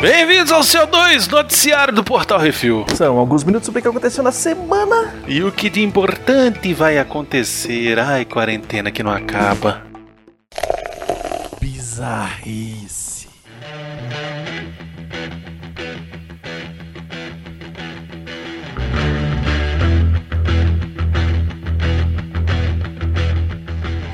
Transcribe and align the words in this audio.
Bem-vindos 0.00 0.52
ao 0.52 0.62
seu 0.62 0.86
2 0.86 1.28
noticiário 1.28 1.94
do 1.94 2.04
Portal 2.04 2.38
Refil. 2.38 2.84
São 2.94 3.16
alguns 3.16 3.42
minutos 3.42 3.64
sobre 3.64 3.78
o 3.78 3.82
que 3.82 3.88
aconteceu 3.88 4.22
na 4.22 4.32
semana. 4.32 5.14
E 5.26 5.42
o 5.42 5.50
que 5.50 5.70
de 5.70 5.82
importante 5.82 6.74
vai 6.74 6.98
acontecer? 6.98 7.98
Ai, 7.98 8.26
quarentena 8.26 8.90
que 8.90 9.02
não 9.02 9.10
acaba. 9.10 9.82
Bizarrice. 11.58 13.03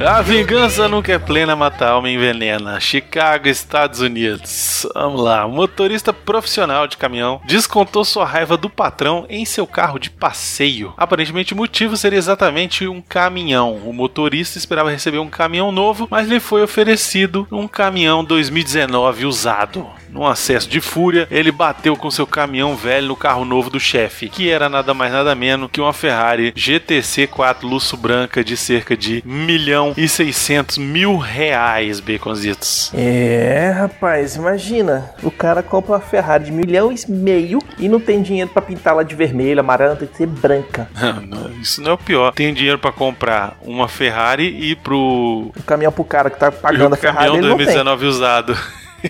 A 0.01 0.23
vingança 0.23 0.89
nunca 0.89 1.13
é 1.13 1.19
plena, 1.19 1.55
mata 1.55 1.85
a 1.85 1.91
alma 1.91 2.09
envenena. 2.09 2.81
Chicago, 2.81 3.47
Estados 3.47 4.01
Unidos. 4.01 4.87
Vamos 4.95 5.21
lá. 5.21 5.47
Motorista 5.47 6.11
profissional 6.11 6.87
de 6.87 6.97
caminhão 6.97 7.39
descontou 7.45 8.03
sua 8.03 8.25
raiva 8.25 8.57
do 8.57 8.71
patrão 8.71 9.27
em 9.29 9.45
seu 9.45 9.67
carro 9.67 9.99
de 9.99 10.09
passeio. 10.09 10.95
Aparentemente, 10.97 11.53
o 11.53 11.57
motivo 11.57 11.99
seria 11.99 12.19
exatamente 12.19 12.89
um 12.89 13.03
caminhão. 13.03 13.75
O 13.75 13.93
motorista 13.93 14.57
esperava 14.57 14.91
receber 14.91 15.19
um 15.19 15.29
caminhão 15.29 15.71
novo, 15.71 16.09
mas 16.11 16.27
lhe 16.27 16.41
foi 16.41 16.63
oferecido 16.63 17.47
um 17.53 17.69
caminhão 17.69 18.25
2019 18.25 19.27
usado. 19.27 19.87
Num 20.09 20.27
acesso 20.27 20.69
de 20.69 20.81
fúria, 20.81 21.29
ele 21.31 21.53
bateu 21.53 21.95
com 21.97 22.11
seu 22.11 22.27
caminhão 22.27 22.75
velho 22.75 23.09
no 23.09 23.17
carro 23.17 23.45
novo 23.45 23.71
do 23.71 23.79
chefe, 23.79 24.29
que 24.29 24.51
era 24.51 24.69
nada 24.69 24.93
mais 24.93 25.13
nada 25.13 25.35
menos 25.35 25.71
que 25.71 25.81
uma 25.81 25.93
Ferrari 25.93 26.53
GTC 26.57 27.29
4 27.29 27.69
Luxo 27.69 27.97
Branca 27.97 28.43
de 28.43 28.57
cerca 28.57 28.97
de 28.97 29.23
1 29.25 29.31
milhão 29.31 29.90
e 29.97 30.09
600 30.09 30.79
mil 30.79 31.17
reais, 31.17 32.01
Baconzitos. 32.01 32.91
É, 32.95 33.73
rapaz, 33.77 34.37
imagina. 34.37 35.11
O 35.23 35.31
cara 35.31 35.63
compra 35.63 35.93
uma 35.93 36.01
Ferrari 36.01 36.45
de 36.45 36.53
milhão 36.53 36.93
e 36.93 37.11
meio 37.11 37.59
e 37.79 37.89
não 37.89 38.01
tem 38.01 38.23
dinheiro 38.23 38.51
pra 38.51 38.63
pintá-la 38.63 39.03
de 39.03 39.15
vermelho, 39.15 39.61
amarelo, 39.61 39.97
tem 39.97 40.09
que 40.09 40.17
ser 40.17 40.27
branca. 40.27 40.89
Não, 41.27 41.51
Isso 41.61 41.81
não 41.83 41.91
é 41.93 41.95
o 41.95 41.99
pior. 41.99 42.33
Tem 42.33 42.53
dinheiro 42.55 42.79
pra 42.79 42.93
comprar 42.93 43.57
uma 43.63 43.89
Ferrari 43.89 44.45
e 44.71 44.75
pro 44.77 45.51
O 45.57 45.63
caminhão 45.67 45.93
pro 45.93 46.05
cara 46.05 46.31
que 46.31 46.39
tá 46.39 46.51
pagando 46.51 46.95
a 46.95 46.97
Ferrari, 46.97 47.29
ele 47.37 47.41
não 47.49 47.57
tem. 47.57 47.67
2019 47.67 48.07
usado. 48.07 48.57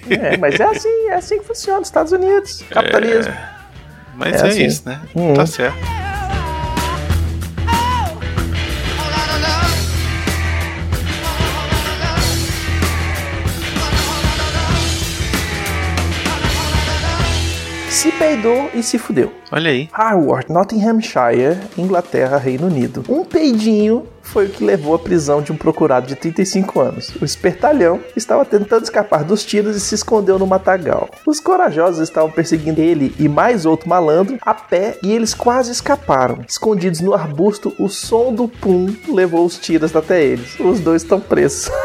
É, 0.09 0.37
mas 0.37 0.59
é 0.59 0.65
assim, 0.65 1.09
é 1.09 1.15
assim 1.15 1.39
que 1.41 1.45
funciona 1.47 1.79
nos 1.81 1.89
Estados 1.89 2.13
Unidos. 2.13 2.63
Capitalismo. 2.71 3.33
Mas 4.15 4.43
É 4.43 4.47
é, 4.47 4.49
assim. 4.51 4.65
isso, 4.67 4.83
né? 4.87 5.01
Uhum. 5.15 5.35
Tá 5.35 5.47
certo. 5.47 5.77
Se 18.01 18.11
peidou 18.13 18.71
e 18.73 18.83
se 18.83 18.97
fudeu. 18.97 19.31
Olha 19.53 19.71
aí. 19.71 19.87
Harvard, 19.93 20.51
Nottinghamshire, 20.51 21.59
Inglaterra, 21.77 22.39
Reino 22.39 22.67
Unido. 22.67 23.05
Um 23.07 23.27
peidinho 23.27 24.07
foi 24.31 24.47
o 24.47 24.49
que 24.49 24.65
levou 24.65 24.95
à 24.95 24.99
prisão 24.99 25.43
de 25.43 25.51
um 25.53 25.57
procurado 25.57 26.07
de 26.07 26.15
35 26.15 26.81
anos. 26.81 27.13
O 27.21 27.25
espertalhão 27.25 28.01
estava 28.17 28.45
tentando 28.45 28.85
escapar 28.85 29.25
dos 29.25 29.45
tiros 29.45 29.77
e 29.77 29.81
se 29.81 29.95
escondeu 29.95 30.39
no 30.39 30.47
matagal. 30.47 31.11
Os 31.27 31.41
corajosos 31.41 32.01
estavam 32.01 32.31
perseguindo 32.31 32.81
ele 32.81 33.15
e 33.19 33.29
mais 33.29 33.67
outro 33.67 33.89
malandro 33.89 34.39
a 34.43 34.55
pé 34.55 34.97
e 35.03 35.13
eles 35.13 35.35
quase 35.35 35.73
escaparam. 35.73 36.45
Escondidos 36.49 37.01
no 37.01 37.13
arbusto, 37.13 37.75
o 37.79 37.89
som 37.89 38.33
do 38.33 38.47
pum 38.47 38.95
levou 39.09 39.45
os 39.45 39.59
tiros 39.59 39.95
até 39.97 40.23
eles. 40.23 40.59
Os 40.61 40.79
dois 40.81 41.03
estão 41.03 41.21
presos. 41.21 41.69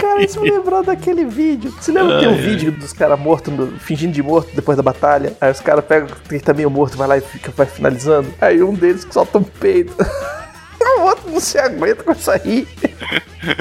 Cara, 0.00 0.22
isso 0.22 0.40
me 0.40 0.50
lembrou 0.50 0.82
daquele 0.82 1.24
vídeo. 1.24 1.72
Você 1.80 1.92
lembra 1.92 2.14
que 2.14 2.20
tem 2.20 2.28
um 2.28 2.36
vídeo 2.36 2.72
dos 2.72 2.92
caras 2.92 3.18
mortos, 3.18 3.52
fingindo 3.80 4.12
de 4.12 4.22
morto 4.22 4.54
depois 4.54 4.76
da 4.76 4.82
batalha? 4.82 5.36
Aí 5.40 5.50
os 5.50 5.60
caras 5.60 5.84
pegam, 5.84 6.08
tem 6.28 6.38
tá 6.38 6.54
meio 6.54 6.70
morto, 6.70 6.96
vai 6.96 7.08
lá 7.08 7.18
e 7.18 7.20
fica 7.20 7.50
vai 7.56 7.66
finalizando. 7.66 8.32
Aí 8.40 8.62
um 8.62 8.74
deles 8.74 9.04
que 9.04 9.12
solta 9.12 9.38
um 9.38 9.42
peido. 9.84 9.94
o 10.98 11.00
outro 11.02 11.30
não 11.30 11.40
se 11.40 11.58
aguenta 11.58 12.02
com 12.02 12.12
isso 12.12 12.30
aí. 12.30 12.68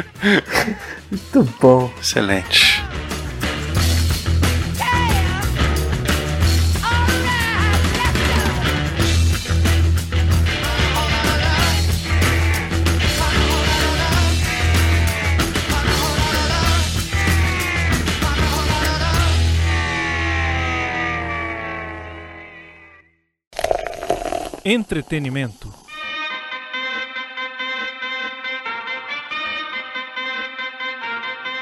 Muito 1.11 1.43
bom. 1.59 1.91
Excelente. 1.99 2.83
Entretenimento. 24.65 25.78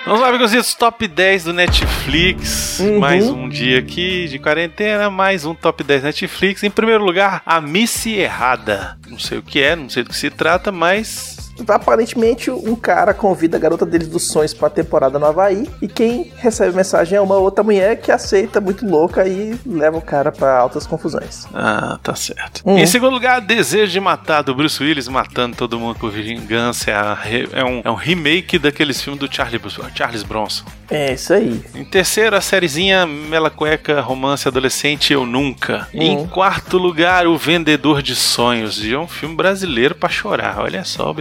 Vamos 0.08 0.22
lá, 0.22 0.30
amigos, 0.30 0.74
top 0.74 1.06
10 1.06 1.44
do 1.44 1.54
Netflix. 1.54 2.80
Uhum. 2.80 2.98
Mais 2.98 3.28
um 3.28 3.50
dia 3.50 3.80
aqui 3.80 4.26
de 4.30 4.40
quarentena, 4.40 5.10
mais 5.10 5.44
um 5.44 5.54
top 5.54 5.84
10 5.84 6.04
Netflix. 6.04 6.64
Em 6.64 6.72
primeiro 6.72 7.04
lugar, 7.04 7.42
a 7.46 7.60
Missy 7.60 8.14
Errada. 8.14 8.98
Não 9.06 9.20
sei 9.20 9.40
o 9.40 9.42
que 9.42 9.60
é, 9.60 9.76
não 9.76 9.90
sei 9.90 10.04
do 10.04 10.10
que 10.10 10.16
se 10.16 10.30
trata, 10.30 10.72
mas. 10.72 11.47
Aparentemente, 11.68 12.52
um 12.52 12.76
cara 12.76 13.14
convida 13.14 13.58
a 13.58 13.60
garota 13.60 13.86
deles 13.86 14.08
dos 14.08 14.28
sonhos 14.28 14.54
pra 14.54 14.70
temporada 14.70 15.18
no 15.18 15.26
Havaí. 15.26 15.70
E 15.82 15.88
quem 15.88 16.32
recebe 16.38 16.72
a 16.72 16.76
mensagem 16.76 17.18
é 17.18 17.22
uma 17.22 17.38
outra 17.38 17.64
mulher 17.64 17.98
que 17.98 18.12
aceita 18.12 18.60
muito 18.60 18.86
louca 18.86 19.28
e 19.28 19.58
leva 19.66 19.98
o 19.98 20.02
cara 20.02 20.32
pra 20.32 20.58
altas 20.58 20.86
confusões. 20.86 21.46
Ah, 21.54 22.00
tá 22.02 22.16
certo. 22.16 22.62
Uhum. 22.66 22.78
Em 22.78 22.86
segundo 22.86 23.14
lugar, 23.14 23.42
Desejo 23.42 23.92
de 23.92 24.00
Matar, 24.00 24.44
do 24.44 24.54
Bruce 24.56 24.82
Willis, 24.82 25.08
matando 25.08 25.56
todo 25.56 25.80
mundo 25.80 25.98
por 25.98 26.12
vingança. 26.12 26.92
É, 26.92 26.96
a 26.96 27.18
é 27.54 27.64
um, 27.64 27.82
é 27.84 27.92
um 27.92 27.96
remake 27.96 28.58
daqueles 28.60 29.02
filmes 29.02 29.20
do 29.20 29.34
Charlie, 29.34 29.60
Charles 29.96 30.24
Bronson. 30.24 30.66
É 30.90 31.14
isso 31.14 31.34
aí. 31.34 31.62
Em 31.76 31.84
terceiro, 31.84 32.36
a 32.36 32.42
sériezinha 32.42 33.06
Mela 33.06 33.50
Cueca, 33.50 34.00
romance 34.00 34.48
adolescente 34.48 35.12
Eu 35.12 35.26
Nunca. 35.26 35.88
Uhum. 35.94 36.02
Em 36.02 36.28
quarto 36.28 36.78
lugar, 36.78 37.28
O 37.28 37.38
Vendedor 37.38 38.02
de 38.02 38.16
Sonhos. 38.16 38.84
E 38.84 38.94
é 38.94 39.00
um 39.00 39.08
filme 39.08 39.36
brasileiro 39.36 39.96
pra 39.96 40.10
chorar. 40.10 40.60
Olha 40.60 40.84
só 40.84 41.12
o 41.12 41.14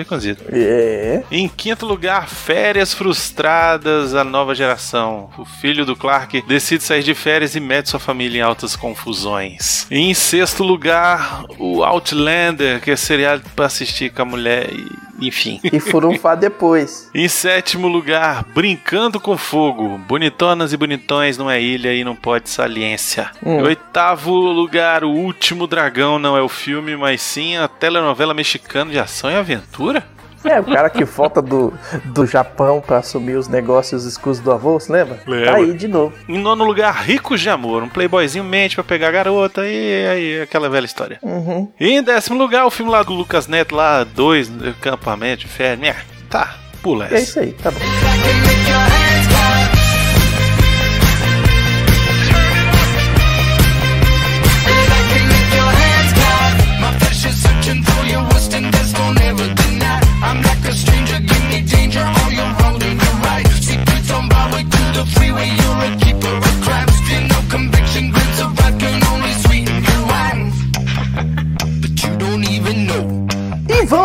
É. 0.51 1.23
Em 1.31 1.49
quinto 1.49 1.87
lugar, 1.87 2.29
Férias 2.29 2.95
Frustradas, 2.95 4.15
a 4.15 4.25
nova 4.25 4.55
geração. 4.55 5.31
O 5.37 5.45
filho 5.45 5.85
do 5.85 5.97
Clark 5.97 6.43
decide 6.43 6.83
sair 6.83 7.03
de 7.03 7.15
férias 7.15 7.55
e 7.55 7.61
mete 7.61 7.91
sua 7.91 8.01
família 8.01 8.39
em 8.39 8.43
altas 8.43 8.75
confusões. 8.75 9.87
Em 9.91 10.13
sexto 10.15 10.65
lugar, 10.65 11.45
o 11.59 11.85
Outlander, 11.85 12.81
que 12.81 12.91
é 12.91 12.97
seriado 12.97 13.43
pra 13.55 13.67
assistir 13.67 14.13
com 14.13 14.23
a 14.23 14.25
mulher 14.25 14.71
e. 14.73 15.07
Enfim. 15.19 15.61
E 15.65 15.81
furunfar 15.81 16.37
depois. 16.37 17.11
Em 17.15 17.27
sétimo 17.27 17.89
lugar, 17.89 18.45
Brincando 18.55 19.19
com 19.19 19.37
Fogo. 19.37 19.99
Bonitonas 20.07 20.73
e 20.73 20.77
bonitões 20.77 21.39
numa 21.39 21.57
ilha 21.57 21.95
e 21.95 22.05
não 22.05 22.15
pode 22.15 22.51
saliência. 22.51 23.31
Hum. 23.43 23.61
Em 23.61 23.63
oitavo 23.63 24.35
lugar, 24.35 25.05
O 25.05 25.11
Último 25.11 25.67
Dragão 25.67 26.19
não 26.19 26.37
é 26.37 26.43
o 26.43 26.49
filme, 26.49 26.97
mas 26.97 27.23
sim 27.23 27.57
a 27.57 27.67
telenovela 27.67 28.35
mexicana 28.35 28.91
de 28.91 28.99
ação 28.99 29.31
e 29.31 29.37
aventura. 29.37 30.05
É, 30.49 30.61
o 30.61 30.65
cara 30.65 30.89
que 30.91 31.05
volta 31.05 31.43
do, 31.43 31.73
do 32.05 32.27
Japão 32.27 32.81
pra 32.85 32.99
assumir 32.99 33.37
os 33.37 33.49
negócios 33.49 34.05
escusos 34.05 34.43
do 34.43 34.53
avô, 34.53 34.79
você 34.79 34.93
lembra? 34.93 35.17
Tá 35.45 35.57
aí 35.57 35.73
de 35.73 35.89
novo. 35.89 36.13
Em 36.29 36.39
nono 36.39 36.65
lugar, 36.65 36.95
Ricos 37.03 37.41
de 37.41 37.51
Amor. 37.51 37.83
Um 37.83 37.89
playboyzinho 37.89 38.45
mente 38.45 38.75
pra 38.75 38.85
pegar 38.85 39.09
a 39.09 39.13
garota 39.13 39.67
e 39.67 40.07
aí 40.09 40.43
aquela 40.43 40.69
velha 40.69 40.85
história. 40.87 41.19
Uhum. 41.23 41.69
E 41.79 41.91
em 41.91 42.03
décimo 42.03 42.39
lugar, 42.39 42.65
o 42.67 42.71
filme 42.71 42.91
lá 42.93 43.03
do 43.03 43.13
Lucas 43.13 43.47
Neto, 43.47 43.75
lá, 43.75 44.05
dois, 44.05 44.51
Campamento 44.81 45.41
de 45.43 45.49
Férias. 45.49 45.97
É, 45.97 45.97
Tá, 46.29 46.57
pula 46.83 47.05
É 47.05 47.15
essa. 47.15 47.19
isso 47.23 47.41
aí, 47.41 47.53
tá 47.53 47.71
bom. 47.71 47.79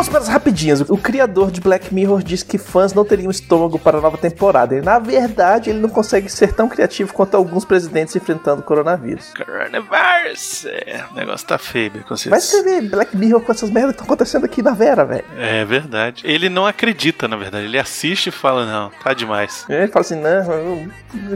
Vamos 0.01 0.09
para 0.09 0.19
as 0.19 0.27
rapidinhas. 0.27 0.81
O 0.81 0.97
criador 0.97 1.51
de 1.51 1.61
Black 1.61 1.93
Mirror 1.93 2.23
disse 2.23 2.43
que 2.43 2.57
fãs 2.57 2.91
não 2.91 3.05
teriam 3.05 3.29
estômago 3.29 3.77
para 3.77 3.99
a 3.99 4.01
nova 4.01 4.17
temporada. 4.17 4.75
E, 4.75 4.81
na 4.81 4.97
verdade, 4.97 5.69
ele 5.69 5.79
não 5.79 5.89
consegue 5.89 6.27
ser 6.27 6.53
tão 6.53 6.67
criativo 6.67 7.13
quanto 7.13 7.37
alguns 7.37 7.65
presidentes 7.65 8.15
enfrentando 8.15 8.61
o 8.61 8.63
coronavírus. 8.63 9.31
Coronavirus! 9.35 10.65
É, 10.65 11.03
o 11.11 11.13
negócio 11.13 11.45
tá 11.45 11.57
feio, 11.59 11.91
com 12.07 12.15
Vai 12.29 12.39
escrever 12.39 12.89
Black 12.89 13.15
Mirror 13.15 13.41
com 13.41 13.51
essas 13.51 13.69
merdas 13.69 13.91
que 13.91 14.01
estão 14.01 14.05
acontecendo 14.05 14.43
aqui 14.45 14.63
na 14.63 14.71
Vera, 14.71 15.05
velho. 15.05 15.25
É 15.37 15.63
verdade. 15.65 16.23
Ele 16.25 16.49
não 16.49 16.65
acredita, 16.65 17.27
na 17.27 17.35
verdade. 17.35 17.65
Ele 17.65 17.77
assiste 17.77 18.27
e 18.27 18.31
fala, 18.31 18.65
não, 18.65 18.89
tá 19.03 19.13
demais. 19.13 19.65
Ele 19.69 19.87
fala 19.87 20.01
assim, 20.01 20.19
não, 20.19 20.89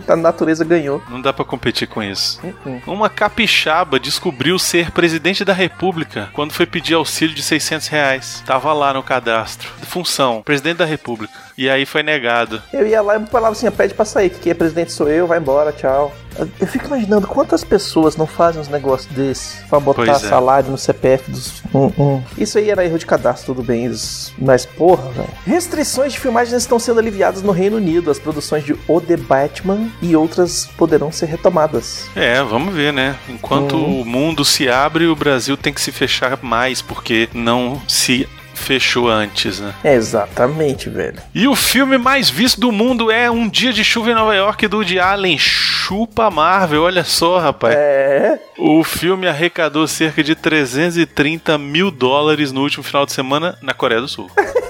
a 0.07 0.15
natureza 0.15 0.65
ganhou. 0.65 1.03
Não 1.09 1.21
dá 1.21 1.31
para 1.31 1.45
competir 1.45 1.88
com 1.88 2.01
isso. 2.01 2.39
Uh 2.44 2.53
-uh. 2.65 2.81
Uma 2.88 3.09
capixaba 3.09 4.00
descobriu 4.00 4.57
ser 4.57 4.89
presidente 4.89 5.45
da 5.45 5.53
república 5.53 6.29
quando 6.33 6.51
foi 6.51 6.65
pedir 6.65 6.95
auxílio 6.95 7.35
de 7.35 7.44
600 7.44 7.88
reais. 7.88 8.44
Tava 8.56 8.72
lá 8.72 8.94
no 8.94 9.04
cadastro. 9.04 9.69
Função, 9.81 10.42
presidente 10.42 10.78
da 10.78 10.86
república. 10.86 11.34
E 11.57 11.69
aí 11.69 11.86
foi 11.86 12.02
negado. 12.02 12.63
Eu 12.72 12.88
ia 12.88 13.02
lá 13.02 13.18
e 13.18 13.25
falava 13.25 13.52
assim, 13.52 13.69
pede 13.69 13.94
pra 13.94 14.06
sair, 14.06 14.30
que 14.30 14.40
quem 14.40 14.52
é 14.52 14.54
presidente 14.54 14.94
sou 14.94 15.10
eu, 15.10 15.28
vai 15.28 15.40
embora, 15.40 15.74
tchau. 15.74 16.13
Eu 16.60 16.68
fico 16.68 16.88
imaginando 16.88 17.28
quantas 17.28 17.66
pessoas 17.66 18.16
não 18.16 18.25
fazem 18.25 18.62
uns 18.62 18.69
negócios 18.69 19.13
desses 19.13 19.62
pra 19.69 19.80
botar 19.80 20.13
é. 20.13 20.19
salário 20.19 20.69
no 20.69 20.78
CPF 20.78 21.31
dos. 21.31 21.63
Um, 21.74 21.92
um. 22.02 22.24
Isso 22.38 22.57
aí 22.57 22.69
era 22.69 22.86
erro 22.86 22.98
de 22.98 23.06
cadastro, 23.06 23.54
tudo 23.54 23.66
bem. 23.66 23.92
Mas, 24.38 24.66
porra, 24.66 25.10
velho. 25.12 25.30
Restrições 25.46 26.13
de 26.13 26.19
filmagens 26.19 26.54
estão 26.54 26.80
sendo 26.80 27.00
aliviadas 27.00 27.42
no 27.42 27.51
Reino 27.51 27.75
Unido. 27.75 28.10
As 28.10 28.19
produções 28.19 28.63
de 28.63 28.74
O 28.88 29.01
The 29.01 29.18
Batman 29.18 29.90
e 30.01 30.16
outras 30.16 30.66
poderão 30.78 31.12
ser 31.12 31.25
retomadas. 31.25 32.08
É, 32.16 32.42
vamos 32.42 32.74
ver, 32.74 32.94
né? 32.94 33.18
Enquanto 33.30 33.75
hum. 33.75 34.01
o 34.01 34.06
mundo 34.06 34.46
se 34.46 34.69
abre, 34.69 35.08
o 35.08 35.16
Brasil 35.16 35.58
tem 35.58 35.74
que 35.74 35.81
se 35.81 35.92
fechar 35.92 36.38
mais, 36.42 36.81
porque 36.81 37.30
não 37.34 37.81
se 37.88 38.28
fechou 38.56 39.10
antes, 39.10 39.60
né? 39.60 39.74
Exatamente, 39.84 40.90
velho. 40.90 41.22
E 41.34 41.48
o 41.48 41.56
filme 41.56 41.98
mais 41.98 42.30
visto 42.30 42.60
do 42.60 42.72
mundo 42.72 43.12
é 43.12 43.30
Um 43.30 43.48
Dia 43.48 43.72
de 43.72 43.84
Chuva 43.84 44.12
em 44.12 44.16
Nova 44.16 44.36
York 44.36 44.68
do 44.68 44.78
Woody 44.78 45.00
Allen. 45.00 45.38
Chupa 45.38 46.31
Marvel, 46.31 46.84
olha 46.84 47.04
só, 47.04 47.38
rapaz. 47.38 47.75
É. 47.75 48.40
O 48.57 48.84
filme 48.84 49.28
arrecadou 49.28 49.88
cerca 49.88 50.24
de 50.24 50.34
330 50.34 51.57
mil 51.57 51.92
dólares 51.92 52.52
no 52.52 52.62
último 52.62 52.84
final 52.84 53.06
de 53.06 53.12
semana 53.12 53.57
na 53.62 53.74
Coreia 53.74 54.02
do 54.02 54.07
Sul. 54.07 54.31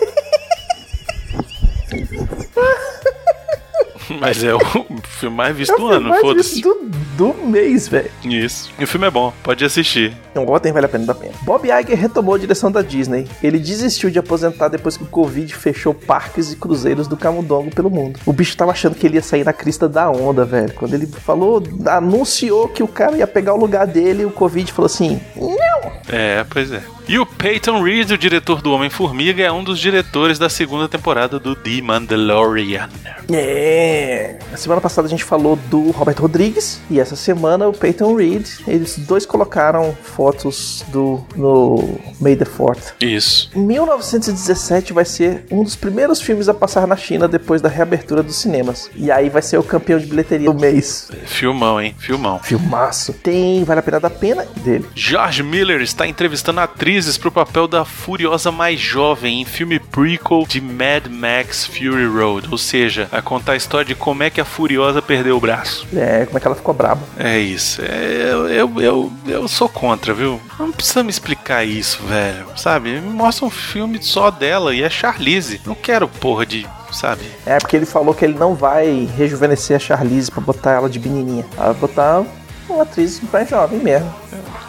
Mas 4.20 4.44
é 4.44 4.54
o 4.54 4.60
filme 5.04 5.36
mais 5.36 5.56
visto 5.56 5.74
é 5.74 5.78
do 5.78 5.88
ano, 5.88 6.14
foda-se. 6.16 6.62
Do, 6.62 6.90
do 7.18 7.34
mês, 7.34 7.88
velho. 7.88 8.10
Isso. 8.24 8.72
E 8.80 8.84
o 8.84 8.88
filme 8.88 9.08
é 9.08 9.12
bom, 9.12 9.34
pode 9.44 9.64
assistir. 9.64 10.16
Não, 10.34 10.46
ontem 10.48 10.72
vale 10.72 10.86
a 10.86 10.90
pena, 10.90 11.06
da 11.06 11.16
pena. 11.16 11.34
Bob 11.42 11.66
Iger 11.66 11.98
retomou 11.98 12.36
a 12.36 12.38
direção 12.38 12.72
da 12.72 12.82
Disney. 12.82 13.28
Ele 13.42 13.60
desistiu 13.60 14.10
de 14.10 14.20
aposentar 14.20 14.68
depois 14.68 14.98
que 14.98 15.04
o 15.04 15.08
Covid 15.08 15.54
fechou 15.56 15.94
parques 15.94 16.52
e 16.52 16.56
cruzeiros 16.56 17.08
do 17.08 17.16
Camundongo 17.16 17.74
pelo 17.74 17.90
mundo. 17.90 18.20
O 18.26 18.34
bicho 18.34 18.56
tava 18.58 18.72
achando 18.72 18.96
que 18.96 19.06
ele 19.06 19.16
ia 19.16 19.22
sair 19.22 19.44
na 19.44 19.54
crista 19.54 19.88
da 19.88 20.10
onda, 20.10 20.44
velho. 20.44 20.74
Quando 20.74 20.94
ele 20.94 21.08
falou, 21.08 21.64
anunciou 21.86 22.68
que 22.68 22.84
o 22.84 22.88
cara 22.88 23.18
ia 23.18 23.28
pegar 23.28 23.54
o 23.54 23.58
lugar 23.58 23.88
dele, 23.88 24.26
o 24.26 24.32
Covid 24.32 24.72
falou 24.72 24.88
assim: 24.88 25.20
não. 25.36 25.92
É, 26.08 26.46
pois 26.50 26.72
é. 26.72 26.82
E 27.08 27.20
o 27.20 27.26
Peyton 27.26 27.84
Reed, 27.84 28.12
o 28.12 28.18
diretor 28.18 28.62
do 28.64 28.72
Homem-Formiga, 28.72 29.44
é 29.44 29.52
um 29.52 29.64
dos 29.64 29.80
diretores 29.80 30.40
da 30.40 30.50
segunda 30.50 30.90
temporada 30.90 31.40
do 31.40 31.56
The 31.56 31.82
Mandalorian. 31.82 32.90
É. 33.32 34.05
Na 34.52 34.58
semana 34.58 34.82
passada 34.82 35.08
a 35.08 35.10
gente 35.10 35.24
falou 35.24 35.56
do 35.70 35.92
Robert 35.92 36.20
Rodrigues 36.20 36.82
e 36.90 37.00
essa 37.00 37.16
semana 37.16 37.68
o 37.68 37.74
Peyton 37.74 38.16
Reed. 38.16 38.48
Eles 38.68 38.98
dois 38.98 39.26
colocaram 39.26 39.96
fotos 40.02 40.84
do 40.90 41.24
no 41.36 42.00
May 42.20 42.36
the 42.36 42.46
Fourth. 42.46 42.94
Isso. 43.00 43.52
1917 43.56 44.94
vai 44.94 45.06
ser 45.06 45.46
um 45.52 45.64
dos 45.64 45.76
primeiros 45.76 46.22
filmes 46.22 46.50
a 46.50 46.54
passar 46.54 46.88
na 46.88 46.96
China 46.96 47.28
depois 47.28 47.62
da 47.62 47.70
reabertura 47.70 48.24
dos 48.24 48.38
cinemas. 48.38 48.90
E 48.96 49.12
aí 49.12 49.30
vai 49.30 49.42
ser 49.42 49.58
o 49.58 49.64
campeão 49.64 50.00
de 50.00 50.06
bilheteria 50.06 50.52
do 50.52 50.60
mês. 50.60 51.10
Filmão, 51.26 51.80
hein? 51.80 51.96
Filmão. 51.98 52.40
Filmaço. 52.40 53.14
Tem 53.14 53.64
Vale 53.64 53.80
a 53.80 53.84
Pena 53.84 54.00
da 54.00 54.10
Pena 54.10 54.46
dele. 54.64 54.86
George 54.96 55.44
Miller 55.44 55.82
está 55.82 56.08
entrevistando 56.08 56.60
a 56.60 56.64
atriz 56.64 56.96
atrizes 56.96 57.18
para 57.18 57.30
o 57.30 57.32
papel 57.32 57.68
da 57.68 57.84
Furiosa 57.84 58.52
mais 58.52 58.80
jovem 58.80 59.42
em 59.42 59.46
filme 59.46 59.80
prequel 59.80 60.46
de 60.48 60.62
Mad 60.62 61.08
Max 61.10 61.66
Fury 61.66 62.06
Road. 62.06 62.48
Ou 62.52 62.58
seja, 62.58 63.10
a 63.12 63.22
contar 63.22 63.54
a 63.54 63.56
história 63.56 63.86
de 63.86 63.95
como 63.96 64.24
é 64.24 64.30
que 64.30 64.40
a 64.42 64.46
Furiosa 64.46 65.02
perdeu 65.02 65.38
o 65.38 65.40
braço. 65.40 65.88
É, 65.96 66.26
como 66.26 66.38
é 66.38 66.42
que 66.42 66.48
ela 66.48 66.56
ficou 66.56 66.74
braba. 66.74 67.02
É 67.18 67.38
isso. 67.38 67.82
É, 67.82 68.30
eu, 68.32 68.50
eu, 68.50 68.82
eu, 68.82 69.14
eu 69.28 69.48
sou 69.48 69.68
contra, 69.68 70.14
viu? 70.14 70.40
Não 70.60 70.72
precisa 70.72 71.04
me 71.04 71.10
explicar 71.10 71.64
isso, 71.64 72.02
velho. 72.04 72.46
Sabe? 72.56 73.00
Me 73.00 73.10
mostra 73.10 73.46
um 73.46 73.50
filme 73.50 74.02
só 74.02 74.30
dela 74.30 74.76
e 74.76 74.84
é 74.84 74.90
Charlize. 74.90 75.62
Não 75.66 75.76
quero 75.76 76.08
porra 76.08 76.46
de 76.46 76.68
sabe? 76.92 77.24
É, 77.46 77.58
porque 77.58 77.76
ele 77.76 77.86
falou 77.86 78.14
que 78.14 78.24
ele 78.24 78.38
não 78.38 78.56
vai 78.56 79.10
rejuvenescer 79.18 79.76
a 79.76 79.80
Charlize 79.80 80.32
pra 80.32 80.42
botar 80.42 80.72
ela 80.72 80.90
de 80.90 81.00
menininha. 81.00 81.46
Ela 81.58 81.74
vai 81.74 81.82
botar 81.82 82.24
uma 82.70 82.84
atriz 82.84 83.22
mais 83.32 83.50
jovem 83.50 83.80
mesmo. 83.80 84.14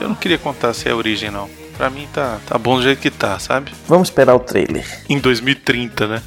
Eu 0.01 0.09
não 0.09 0.15
queria 0.15 0.39
contar 0.39 0.75
se 0.75 0.89
é 0.89 0.93
a 0.93 0.97
origem, 0.97 1.31
não. 1.31 1.49
Pra 1.77 1.91
mim 1.91 2.09
tá, 2.13 2.39
tá 2.47 2.57
bom 2.57 2.77
do 2.77 2.83
jeito 2.83 3.01
que 3.01 3.11
tá, 3.11 3.39
sabe? 3.39 3.71
Vamos 3.87 4.09
esperar 4.09 4.35
o 4.35 4.41
trailer. 4.41 4.85
Em 5.09 5.19
2030, 5.19 6.07
né? 6.07 6.23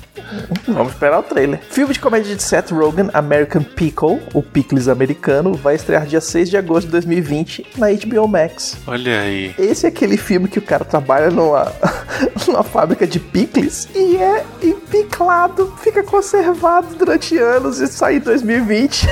Vamos 0.68 0.94
esperar 0.94 1.20
o 1.20 1.24
trailer. 1.24 1.60
Filme 1.72 1.94
de 1.94 2.00
comédia 2.00 2.36
de 2.36 2.44
Seth 2.44 2.70
Rogen, 2.70 3.10
American 3.14 3.64
Pickle, 3.64 4.22
o 4.34 4.44
Pickles 4.44 4.88
americano, 4.88 5.54
vai 5.54 5.74
estrear 5.74 6.06
dia 6.06 6.22
6 6.22 6.52
de 6.52 6.58
agosto 6.58 6.86
de 6.86 6.92
2020 6.92 7.66
na 7.78 7.88
HBO 7.92 8.28
Max. 8.28 8.78
Olha 8.86 9.22
aí. 9.22 9.56
Esse 9.58 9.88
é 9.88 9.90
aquele 9.90 10.18
filme 10.18 10.48
que 10.48 10.60
o 10.60 10.62
cara 10.62 10.86
trabalha 10.86 11.32
numa, 11.32 11.74
numa 12.48 12.64
fábrica 12.64 13.08
de 13.08 13.20
picles 13.20 13.88
e 13.96 14.18
é 14.18 14.46
empiclado, 14.62 15.74
fica 15.82 16.04
conservado 16.04 16.94
durante 16.96 17.36
anos 17.38 17.80
e 17.80 17.88
sai 17.88 18.18
em 18.18 18.20
2020. 18.20 19.08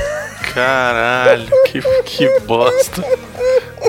Caralho, 0.53 1.47
que, 1.65 1.81
que 2.03 2.39
bosta. 2.41 3.03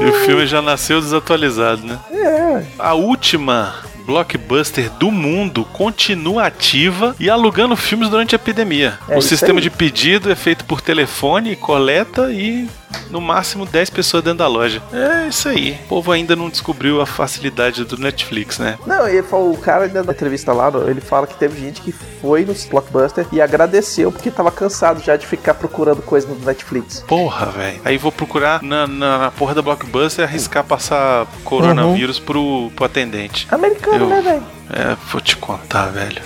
e 0.00 0.04
o 0.04 0.12
filme 0.24 0.46
já 0.46 0.62
nasceu 0.62 1.00
desatualizado, 1.00 1.86
né? 1.86 1.98
É. 2.12 2.62
A 2.78 2.94
última 2.94 3.74
blockbuster 4.06 4.90
do 4.90 5.10
mundo 5.10 5.64
continua 5.64 6.46
ativa 6.46 7.14
e 7.20 7.30
alugando 7.30 7.76
filmes 7.76 8.08
durante 8.08 8.34
a 8.34 8.36
epidemia. 8.36 8.98
É 9.08 9.16
o 9.16 9.22
sistema 9.22 9.58
aí. 9.58 9.62
de 9.62 9.70
pedido 9.70 10.32
é 10.32 10.34
feito 10.34 10.64
por 10.64 10.80
telefone, 10.80 11.54
coleta 11.54 12.32
e 12.32 12.68
no 13.10 13.20
máximo 13.20 13.66
10 13.66 13.90
pessoas 13.90 14.22
dentro 14.22 14.38
da 14.38 14.46
loja. 14.46 14.82
É 14.92 15.28
isso 15.28 15.48
aí. 15.48 15.78
O 15.84 15.88
povo 15.88 16.12
ainda 16.12 16.36
não 16.36 16.48
descobriu 16.48 17.00
a 17.00 17.06
facilidade 17.06 17.84
do 17.84 17.98
Netflix, 17.98 18.58
né? 18.58 18.78
Não, 18.86 19.08
ele 19.08 19.22
falou, 19.22 19.52
o 19.52 19.58
cara 19.58 19.84
ainda 19.84 20.02
na 20.02 20.12
entrevista 20.12 20.52
lá, 20.52 20.70
ele 20.88 21.00
fala 21.00 21.26
que 21.26 21.34
teve 21.34 21.60
gente 21.60 21.80
que 21.80 21.92
foi 21.92 22.44
no 22.44 22.54
Blockbuster 22.68 23.26
e 23.32 23.40
agradeceu 23.40 24.12
porque 24.12 24.30
tava 24.30 24.50
cansado 24.50 25.00
já 25.00 25.16
de 25.16 25.26
ficar 25.26 25.54
procurando 25.54 26.02
coisa 26.02 26.26
no 26.28 26.34
Netflix. 26.36 27.04
Porra, 27.06 27.46
velho. 27.46 27.80
Aí 27.84 27.98
vou 27.98 28.12
procurar 28.12 28.62
na, 28.62 28.86
na, 28.86 29.18
na, 29.18 29.30
porra 29.30 29.54
da 29.54 29.62
Blockbuster 29.62 30.24
e 30.24 30.28
arriscar 30.28 30.64
passar 30.64 31.26
coronavírus 31.44 32.18
uhum. 32.18 32.24
pro, 32.24 32.72
pro 32.76 32.84
atendente. 32.84 33.46
Americano, 33.50 34.04
Eu, 34.04 34.08
né, 34.08 34.20
velho? 34.20 34.42
É, 34.72 34.96
vou 35.10 35.20
te 35.20 35.36
contar, 35.36 35.86
velho. 35.86 36.22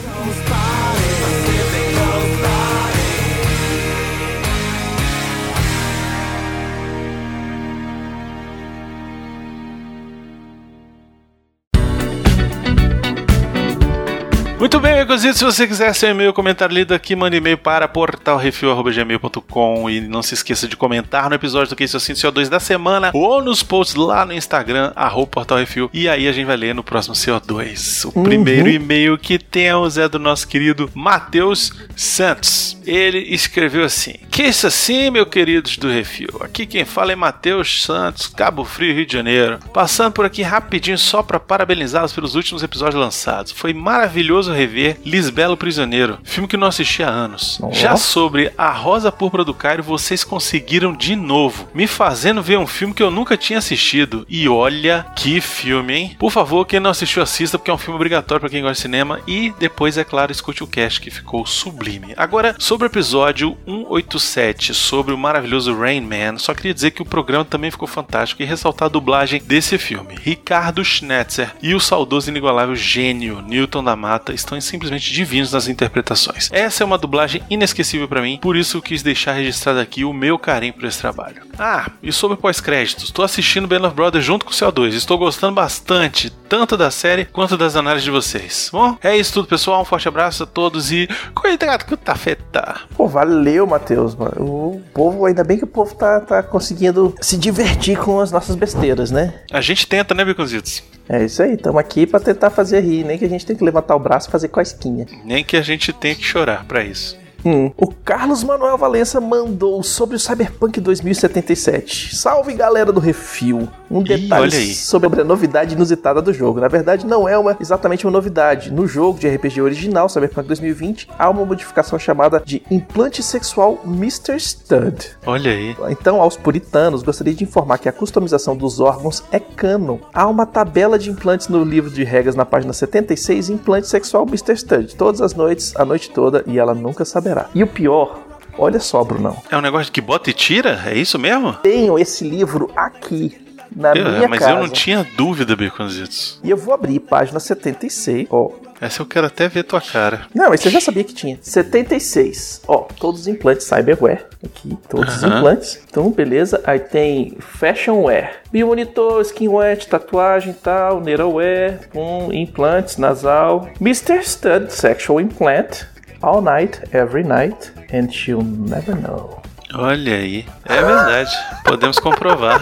Muito 14.65 14.81
bem, 14.81 14.95
amigos, 14.95 15.21
se 15.21 15.45
você 15.45 15.69
quiser 15.69 15.95
seu 15.95 16.09
e-mail 16.09 16.33
comentário 16.33 16.75
lido 16.75 16.95
aqui, 16.95 17.15
mande 17.15 17.37
e-mail 17.37 17.59
para 17.59 17.87
portalrefil.gmail.com 17.87 19.91
e 19.91 20.01
não 20.01 20.23
se 20.23 20.33
esqueça 20.33 20.67
de 20.67 20.75
comentar 20.75 21.29
no 21.29 21.35
episódio 21.35 21.69
do 21.69 21.77
Que 21.77 21.85
Isso 21.85 21.99
Assim 21.99 22.15
CO2 22.15 22.49
da 22.49 22.59
semana 22.59 23.11
ou 23.13 23.43
nos 23.43 23.63
posts 23.63 23.95
lá 23.95 24.25
no 24.25 24.33
Instagram, 24.33 24.91
arroba 24.97 25.27
portalrefil, 25.27 25.91
e 25.93 26.09
aí 26.09 26.27
a 26.27 26.33
gente 26.33 26.47
vai 26.47 26.57
ler 26.57 26.75
no 26.75 26.83
próximo 26.83 27.15
CO2. 27.15 28.07
O 28.07 28.19
uhum. 28.19 28.25
primeiro 28.25 28.71
e-mail 28.71 29.19
que 29.19 29.39
temos 29.39 29.99
é 29.99 30.09
do 30.09 30.19
nosso 30.19 30.49
querido 30.49 30.91
Matheus 30.95 31.71
Santos. 31.95 32.79
Ele 32.87 33.19
escreveu 33.19 33.85
assim: 33.85 34.15
Que 34.31 34.45
isso 34.45 34.67
assim, 34.67 35.11
meu 35.11 35.27
queridos 35.27 35.77
do 35.77 35.91
Refil? 35.91 36.41
Aqui 36.41 36.65
quem 36.65 36.87
fala 36.87 37.13
é 37.13 37.17
Matheus 37.17 37.83
Santos, 37.83 38.29
Cabo 38.29 38.65
Frio, 38.65 38.95
Rio 38.95 39.05
de 39.05 39.13
Janeiro. 39.13 39.59
Passando 39.75 40.13
por 40.13 40.25
aqui 40.25 40.41
rapidinho 40.41 40.97
só 40.97 41.23
para 41.23 41.39
parabenizá-los 41.39 42.15
pelos 42.15 42.35
últimos 42.35 42.63
episódios 42.63 42.99
lançados. 42.99 43.53
Foi 43.53 43.75
maravilhoso 43.75 44.54
rever 44.55 44.99
Lisbelo 45.05 45.57
Prisioneiro, 45.57 46.19
filme 46.25 46.49
que 46.49 46.57
não 46.57 46.69
assisti 46.69 47.03
há 47.03 47.09
anos. 47.09 47.59
Oh. 47.63 47.73
Já 47.73 47.97
sobre 47.97 48.53
A 48.57 48.71
Rosa 48.71 49.13
Púrpura 49.13 49.45
do 49.45 49.55
Cairo, 49.55 49.83
vocês 49.83 50.25
conseguiram 50.25 50.93
de 50.93 51.17
novo, 51.17 51.69
me 51.75 51.87
fazendo 51.87 52.43
ver 52.43 52.59
um 52.59 52.67
filme 52.67 52.95
que 52.95 53.03
eu 53.03 53.11
nunca 53.11 53.37
tinha 53.37 53.59
assistido. 53.59 54.27
E 54.29 54.49
olha 54.49 55.07
que 55.17 55.41
filme, 55.41 55.95
hein? 55.95 56.17
Por 56.19 56.31
favor, 56.31 56.65
quem 56.65 56.81
não 56.81 56.91
assistiu, 56.91 57.23
assista, 57.23 57.59
porque 57.59 57.71
é 57.71 57.75
um 57.75 57.79
filme 57.79 57.97
obrigatório 57.97 58.41
para 58.41 58.51
quem 58.51 58.63
gosta 58.63 58.75
de 58.75 58.81
cinema. 58.81 59.21
E 59.27 59.53
depois, 59.59 59.99
é 59.99 60.05
claro, 60.05 60.33
escute 60.33 60.63
o 60.63 60.67
cast 60.67 61.01
que 61.01 61.11
ficou 61.11 61.45
sublime. 61.47 62.15
Agora, 62.17 62.57
sobre 62.59 62.87
o 62.87 62.91
episódio 62.91 63.57
187, 63.67 64.75
sobre 64.75 65.15
o 65.15 65.19
maravilhoso 65.19 65.77
Rain 65.77 66.01
Man, 66.01 66.39
só 66.39 66.55
queria 66.55 66.75
dizer 66.75 66.91
que 66.93 67.03
o 67.03 67.07
programa 67.07 67.45
também 67.45 67.71
ficou 67.71 67.89
fantástico 67.89 68.43
e 68.43 68.47
ressaltar 68.47 68.87
a 68.87 68.91
dublagem 68.91 69.43
desse 69.43 69.79
filme. 69.79 70.15
Ricardo 70.21 70.85
Schnetzer 70.85 71.53
e 71.63 71.75
o 71.75 71.81
saudoso 71.81 72.31
inigualável 72.31 72.77
gênio 72.77 73.43
Newton 73.43 73.83
da 73.83 73.97
Mata 73.97 74.33
estão 74.45 74.61
simplesmente 74.61 75.13
divinos 75.13 75.53
nas 75.53 75.69
interpretações. 75.69 76.49
Essa 76.53 76.83
é 76.83 76.87
uma 76.87 76.99
dublagem 76.99 77.43
inesquecível 77.51 78.09
para 78.09 78.23
mim, 78.23 78.39
por 78.41 78.57
isso 78.57 78.77
eu 78.77 78.83
quis 78.83 79.03
deixar 79.03 79.33
registrado 79.33 79.81
aqui 79.81 80.05
o 80.05 80.13
meu 80.13 80.39
carinho 80.39 80.75
por 80.75 80.85
esse 80.85 80.99
trabalho. 80.99 81.43
Ah, 81.59 81.91
e 82.03 82.13
sobre 82.13 82.37
pós-créditos, 82.37 83.05
estou 83.05 83.25
assistindo 83.25 83.67
Band 83.67 83.87
of 83.87 83.95
Brothers 83.95 84.25
junto 84.25 84.45
com 84.45 84.53
o 84.53 84.55
CO2, 84.55 84.93
estou 84.93 85.19
gostando 85.19 85.55
bastante, 85.55 86.31
tanto 86.49 86.77
da 86.77 86.91
série 86.91 87.25
quanto 87.25 87.57
das 87.57 87.77
análises 87.77 88.05
de 88.05 88.11
vocês. 88.11 88.69
Bom, 88.73 88.97
é 89.03 89.17
isso 89.17 89.33
tudo, 89.33 89.49
pessoal. 89.49 89.83
Um 89.83 89.85
forte 89.85 90.09
abraço 90.09 90.43
a 90.43 90.47
todos 90.47 90.93
e 90.93 91.09
cuidado 91.35 91.85
com 91.85 91.95
o 91.95 91.97
tafeta. 91.97 92.81
Pô, 92.97 93.09
valeu, 93.09 93.67
Matheus, 93.67 94.15
mano. 94.15 94.45
O 94.45 94.83
povo, 94.93 95.27
ainda 95.27 95.43
bem 95.43 95.59
que 95.59 95.65
o 95.65 95.69
povo 95.69 95.95
tá, 95.95 96.21
tá 96.21 96.43
conseguindo 96.43 97.15
se 97.21 97.37
divertir 97.37 97.99
com 97.99 98.21
as 98.21 98.31
nossas 98.31 98.57
besteiras, 98.57 99.11
né? 99.11 99.35
A 99.53 99.61
gente 99.61 99.87
tenta, 99.87 100.15
né, 100.15 100.25
Biconzitos? 100.25 100.83
É 101.09 101.25
isso 101.25 101.43
aí, 101.43 101.55
estamos 101.55 101.79
aqui 101.79 102.07
para 102.07 102.21
tentar 102.21 102.51
fazer 102.51 102.81
rir, 102.81 103.05
nem 103.05 103.19
que 103.19 103.25
a 103.25 103.29
gente 103.29 103.45
tem 103.45 103.55
que 103.55 103.65
levantar 103.65 103.95
o 103.95 103.99
braço 103.99 104.29
e 104.29 104.33
fazer 104.33 104.49
cosquinha. 104.49 105.07
Nem 105.25 105.45
que 105.45 105.57
a 105.57 105.63
gente 105.63 105.93
tenha 105.93 106.15
que 106.15 106.25
chorar 106.25 106.65
para 106.65 106.83
isso. 106.83 107.19
Hum. 107.45 107.71
O 107.77 107.89
Carlos 107.89 108.43
Manuel 108.43 108.79
Valença 108.79 109.21
mandou 109.21 109.83
sobre 109.83 110.17
o 110.17 110.19
Cyberpunk 110.19 110.81
2077. 110.81 112.17
Salve 112.17 112.55
galera 112.55 112.91
do 112.91 113.01
Refil. 113.01 113.69
Um 113.91 114.01
Ih, 114.01 114.05
detalhe 114.05 114.57
aí. 114.57 114.75
sobre 114.75 115.21
a 115.21 115.25
novidade 115.25 115.75
inusitada 115.75 116.23
do 116.23 116.33
jogo. 116.33 116.61
Na 116.61 116.69
verdade, 116.69 117.07
não 117.07 117.29
é 117.29 117.37
uma, 117.37 117.57
exatamente 117.61 118.07
uma 118.07 118.13
novidade. 118.13 118.73
No 118.73 118.87
jogo 118.87 119.19
de 119.19 119.29
RPG 119.29 119.61
original, 119.61 120.09
Cyberpunk 120.09 120.49
2020, 120.49 121.09
há 121.19 121.29
uma 121.29 121.45
modificação 121.45 121.99
chamada 121.99 122.43
de 122.45 122.63
implante 122.71 123.23
sexual 123.23 123.79
Mr. 123.85 124.41
Stud. 124.41 125.11
Olha 125.27 125.51
aí. 125.51 125.77
Então, 125.91 126.21
aos 126.21 126.37
puritanos, 126.37 127.03
gostaria 127.03 127.35
de 127.35 127.45
informar 127.45 127.79
que 127.79 127.89
a 127.89 127.93
customização 127.93 128.57
dos 128.57 128.81
órgãos 128.81 129.23
é 129.31 129.39
canon. 129.39 129.99
Há 130.13 130.27
uma 130.27 130.47
tabela 130.47 130.99
de 130.99 131.11
implantes 131.11 131.49
no 131.49 131.63
livro 131.63 131.91
de 131.91 132.05
regras 132.05 132.35
na 132.35 132.45
página 132.45 132.73
76, 132.73 133.51
implante 133.51 133.87
sexual 133.87 134.27
Mr. 134.27 134.57
Stud, 134.57 134.97
todas 134.97 135.21
as 135.21 135.35
noites, 135.35 135.75
a 135.77 135.85
noite 135.85 136.11
toda, 136.11 136.43
e 136.47 136.59
ela 136.59 136.75
nunca 136.75 137.05
saberá. 137.05 137.34
E 137.55 137.63
o 137.63 137.67
pior, 137.67 138.21
olha 138.59 138.81
só, 138.81 139.03
Brunão, 139.05 139.37
É 139.51 139.57
um 139.57 139.61
negócio 139.61 139.93
que 139.93 140.01
bota 140.01 140.31
e 140.31 140.33
tira? 140.33 140.83
É 140.87 140.95
isso 140.95 141.19
mesmo? 141.19 141.53
tenho 141.63 141.99
esse 141.99 142.29
livro 142.29 142.71
aqui 142.77 143.39
na 143.75 143.93
Eu- 143.95 144.11
minha 144.13 144.29
mas 144.29 144.39
casa. 144.41 144.53
eu 144.53 144.59
não 144.59 144.69
tinha 144.69 145.07
dúvida, 145.17 145.57
Biconzitos. 145.57 146.39
E 146.45 146.51
eu 146.51 146.57
vou 146.57 146.73
abrir 146.75 147.01
página 147.01 147.41
76, 147.41 148.27
ó. 148.31 148.51
Essa 148.81 149.01
eu 149.03 149.07
quero 149.07 149.27
até 149.29 149.49
ver 149.49 149.63
tua 149.63 149.81
cara. 149.81 150.27
Não, 150.35 150.51
mas 150.51 150.61
você 150.61 150.69
já 150.69 150.81
sabia 150.81 151.05
que 151.05 151.15
tinha. 151.15 151.39
76. 151.41 152.61
Ó, 152.69 152.79
todos 152.99 153.23
os 153.23 153.29
implantes 153.29 153.67
cyberware. 153.67 154.27
Aqui, 154.45 154.77
todos 154.89 155.17
os 155.17 155.25
Aham. 155.25 155.39
implantes. 155.39 155.81
Então, 155.89 156.11
beleza. 156.11 156.61
Aí 156.67 156.79
tem 156.81 157.37
fashion 157.41 158.03
wear. 158.05 158.33
Biomonitor, 158.53 159.21
skinwear, 159.23 159.79
tatuagem 159.87 160.51
e 160.51 160.55
tal, 160.55 161.01
neuralwear, 161.01 161.81
um, 161.95 162.33
implantes 162.33 162.97
nasal. 162.99 163.69
Mr. 163.81 164.23
Stud 164.23 164.71
Sexual 164.73 165.21
Implant. 165.21 165.85
All 166.25 166.41
night, 166.41 166.81
every 166.93 167.23
night. 167.23 167.71
And 167.93 168.11
she'll 168.11 168.43
never 168.43 168.95
know. 168.97 169.41
Olha 169.75 170.15
aí. 170.15 170.47
É 170.65 170.83
verdade. 170.83 171.31
Podemos 171.65 171.99
comprovar. 171.99 172.61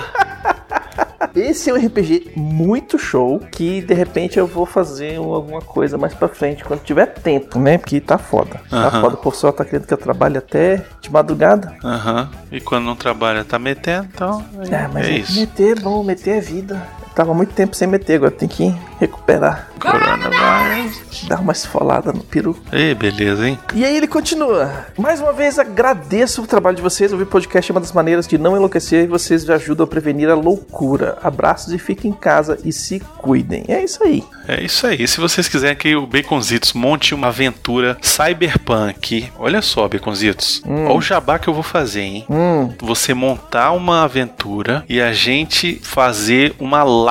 Esse 1.34 1.70
é 1.70 1.72
um 1.72 1.76
RPG 1.76 2.32
muito 2.36 2.98
show 2.98 3.38
que 3.38 3.80
de 3.80 3.94
repente 3.94 4.38
eu 4.38 4.46
vou 4.46 4.66
fazer 4.66 5.18
um- 5.18 5.32
alguma 5.32 5.60
coisa 5.62 5.96
mais 5.96 6.12
pra 6.12 6.28
frente 6.28 6.62
quando 6.64 6.80
tiver 6.82 7.06
tempo, 7.06 7.58
né? 7.58 7.78
Porque 7.78 8.00
tá 8.00 8.18
foda. 8.18 8.60
Tá 8.68 8.90
foda. 8.90 9.14
O 9.14 9.18
professor 9.18 9.52
tá 9.52 9.64
querendo 9.64 9.86
que 9.86 9.94
eu 9.94 9.98
trabalhe 9.98 10.36
até 10.36 10.84
de 11.00 11.10
madrugada. 11.10 11.72
Aham. 11.82 12.28
E 12.50 12.60
quando 12.60 12.84
não 12.84 12.96
trabalha, 12.96 13.44
tá 13.44 13.58
metendo, 13.58 14.08
então. 14.12 14.44
Ah, 14.72 14.90
mas 14.92 15.06
é 15.06 15.10
é 15.12 15.18
isso. 15.18 15.38
meter, 15.40 15.80
bom, 15.80 16.02
meter 16.02 16.38
é 16.38 16.40
vida. 16.40 16.82
Tava 17.14 17.34
muito 17.34 17.52
tempo 17.52 17.76
sem 17.76 17.86
meter, 17.88 18.16
agora 18.16 18.30
tem 18.30 18.48
que 18.48 18.74
recuperar. 18.98 19.68
Coronavírus. 19.78 21.02
Dar 21.28 21.40
uma 21.40 21.52
esfolada 21.52 22.12
no 22.12 22.20
peru. 22.22 22.56
Ei, 22.72 22.94
beleza, 22.94 23.46
hein? 23.48 23.58
E 23.74 23.84
aí 23.84 23.96
ele 23.96 24.06
continua. 24.06 24.86
Mais 24.98 25.20
uma 25.20 25.32
vez 25.32 25.58
agradeço 25.58 26.42
o 26.42 26.46
trabalho 26.46 26.76
de 26.76 26.82
vocês. 26.82 27.12
Ouvir 27.12 27.26
podcast 27.26 27.70
é 27.70 27.74
uma 27.74 27.80
das 27.80 27.92
maneiras 27.92 28.26
de 28.26 28.38
não 28.38 28.56
enlouquecer 28.56 29.04
e 29.04 29.06
vocês 29.06 29.44
me 29.44 29.52
ajudam 29.54 29.84
a 29.84 29.86
prevenir 29.86 30.28
a 30.30 30.34
loucura. 30.34 31.18
Abraços 31.22 31.72
e 31.72 31.78
fiquem 31.78 32.10
em 32.10 32.14
casa 32.14 32.58
e 32.64 32.72
se 32.72 33.00
cuidem. 33.18 33.64
É 33.68 33.82
isso 33.84 34.02
aí. 34.02 34.24
É 34.48 34.62
isso 34.62 34.86
aí. 34.86 35.06
Se 35.06 35.20
vocês 35.20 35.48
quiserem 35.48 35.76
que 35.76 35.94
o 35.94 36.06
Baconzitos 36.06 36.72
monte 36.72 37.14
uma 37.14 37.28
aventura 37.28 37.96
cyberpunk, 38.02 39.30
olha 39.38 39.62
só, 39.62 39.86
Baconzitos. 39.88 40.62
Olha 40.66 40.92
o 40.94 41.00
jabá 41.00 41.38
que 41.38 41.48
eu 41.48 41.54
vou 41.54 41.62
fazer, 41.62 42.00
hein? 42.02 42.26
Hum, 42.28 42.72
Você 42.80 43.14
montar 43.14 43.72
uma 43.72 44.04
aventura 44.04 44.84
e 44.88 45.00
a 45.00 45.12
gente 45.12 45.80
fazer 45.82 46.54
uma 46.58 46.82
live. 46.82 47.01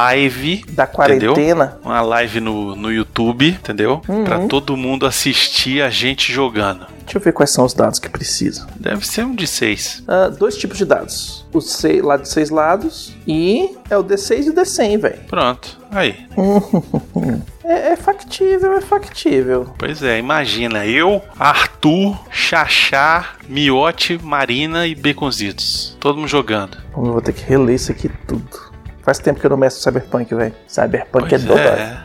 Da 0.70 0.88
quarentena. 0.88 1.80
Uma 1.84 2.02
live 2.02 2.40
no, 2.40 2.76
no 2.76 2.92
YouTube, 2.92 3.50
entendeu? 3.50 4.02
Pra 4.26 4.48
todo 4.48 4.78
mundo 4.78 5.06
assistir 5.06 5.82
a 5.82 5.90
gente 5.90 6.32
jogando. 6.32 6.86
Deixa 7.02 7.18
eu 7.18 7.22
ver 7.22 7.34
quais 7.34 7.50
são 7.50 7.66
os 7.66 7.74
dados 7.74 8.00
que 8.00 8.08
precisam. 8.08 8.66
Deve 8.78 9.06
ser 9.06 9.26
um 9.26 9.36
de 9.36 9.46
seis. 9.46 10.02
Ah, 10.08 10.30
dois 10.30 10.56
tipos 10.56 10.78
de 10.78 10.86
dados. 10.86 11.46
O 11.52 11.60
seis, 11.60 12.02
lado 12.02 12.22
de 12.22 12.30
seis 12.30 12.50
lados 12.50 13.14
e 13.28 13.76
é 13.90 13.98
o 13.98 14.04
D6 14.04 14.46
e 14.46 14.50
o 14.50 14.54
D100, 14.54 14.98
velho. 14.98 15.20
Pronto. 15.28 15.78
Aí. 15.92 16.16
É, 17.64 17.94
é 17.94 17.96
factível, 17.96 18.74
é 18.74 18.82
factível. 18.82 19.74
Pois 19.78 20.04
é, 20.04 20.18
imagina. 20.18 20.86
Eu, 20.86 21.22
Arthur, 21.40 22.20
Xaxá, 22.30 23.36
Miote, 23.48 24.20
Marina 24.22 24.88
e 24.88 24.96
Baconzitos. 24.96 25.96
Todo 26.00 26.18
mundo 26.18 26.28
jogando. 26.28 26.78
Como 26.92 27.08
eu 27.08 27.14
vou 27.14 27.22
ter 27.22 27.34
que 27.34 27.46
reler 27.46 27.76
isso 27.76 27.92
aqui 27.92 28.10
tudo. 28.28 28.71
Faz 29.04 29.18
tempo 29.20 29.40
que 29.40 29.46
eu 29.46 29.50
não 29.50 29.58
mestro 29.58 29.82
Cyberpunk, 29.82 30.34
velho. 30.36 30.54
Cyberpunk 30.68 31.30
Pois 31.30 31.44
é 31.44 31.48
doido. 31.48 31.60
é. 31.68 31.98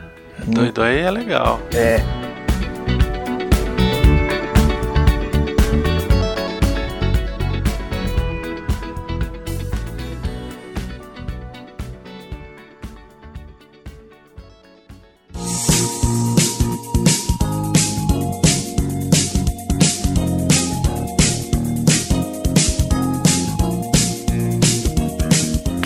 Doido 0.46 0.82
aí 0.82 0.98
é 1.00 1.10
legal. 1.10 1.60
É. 1.74 2.00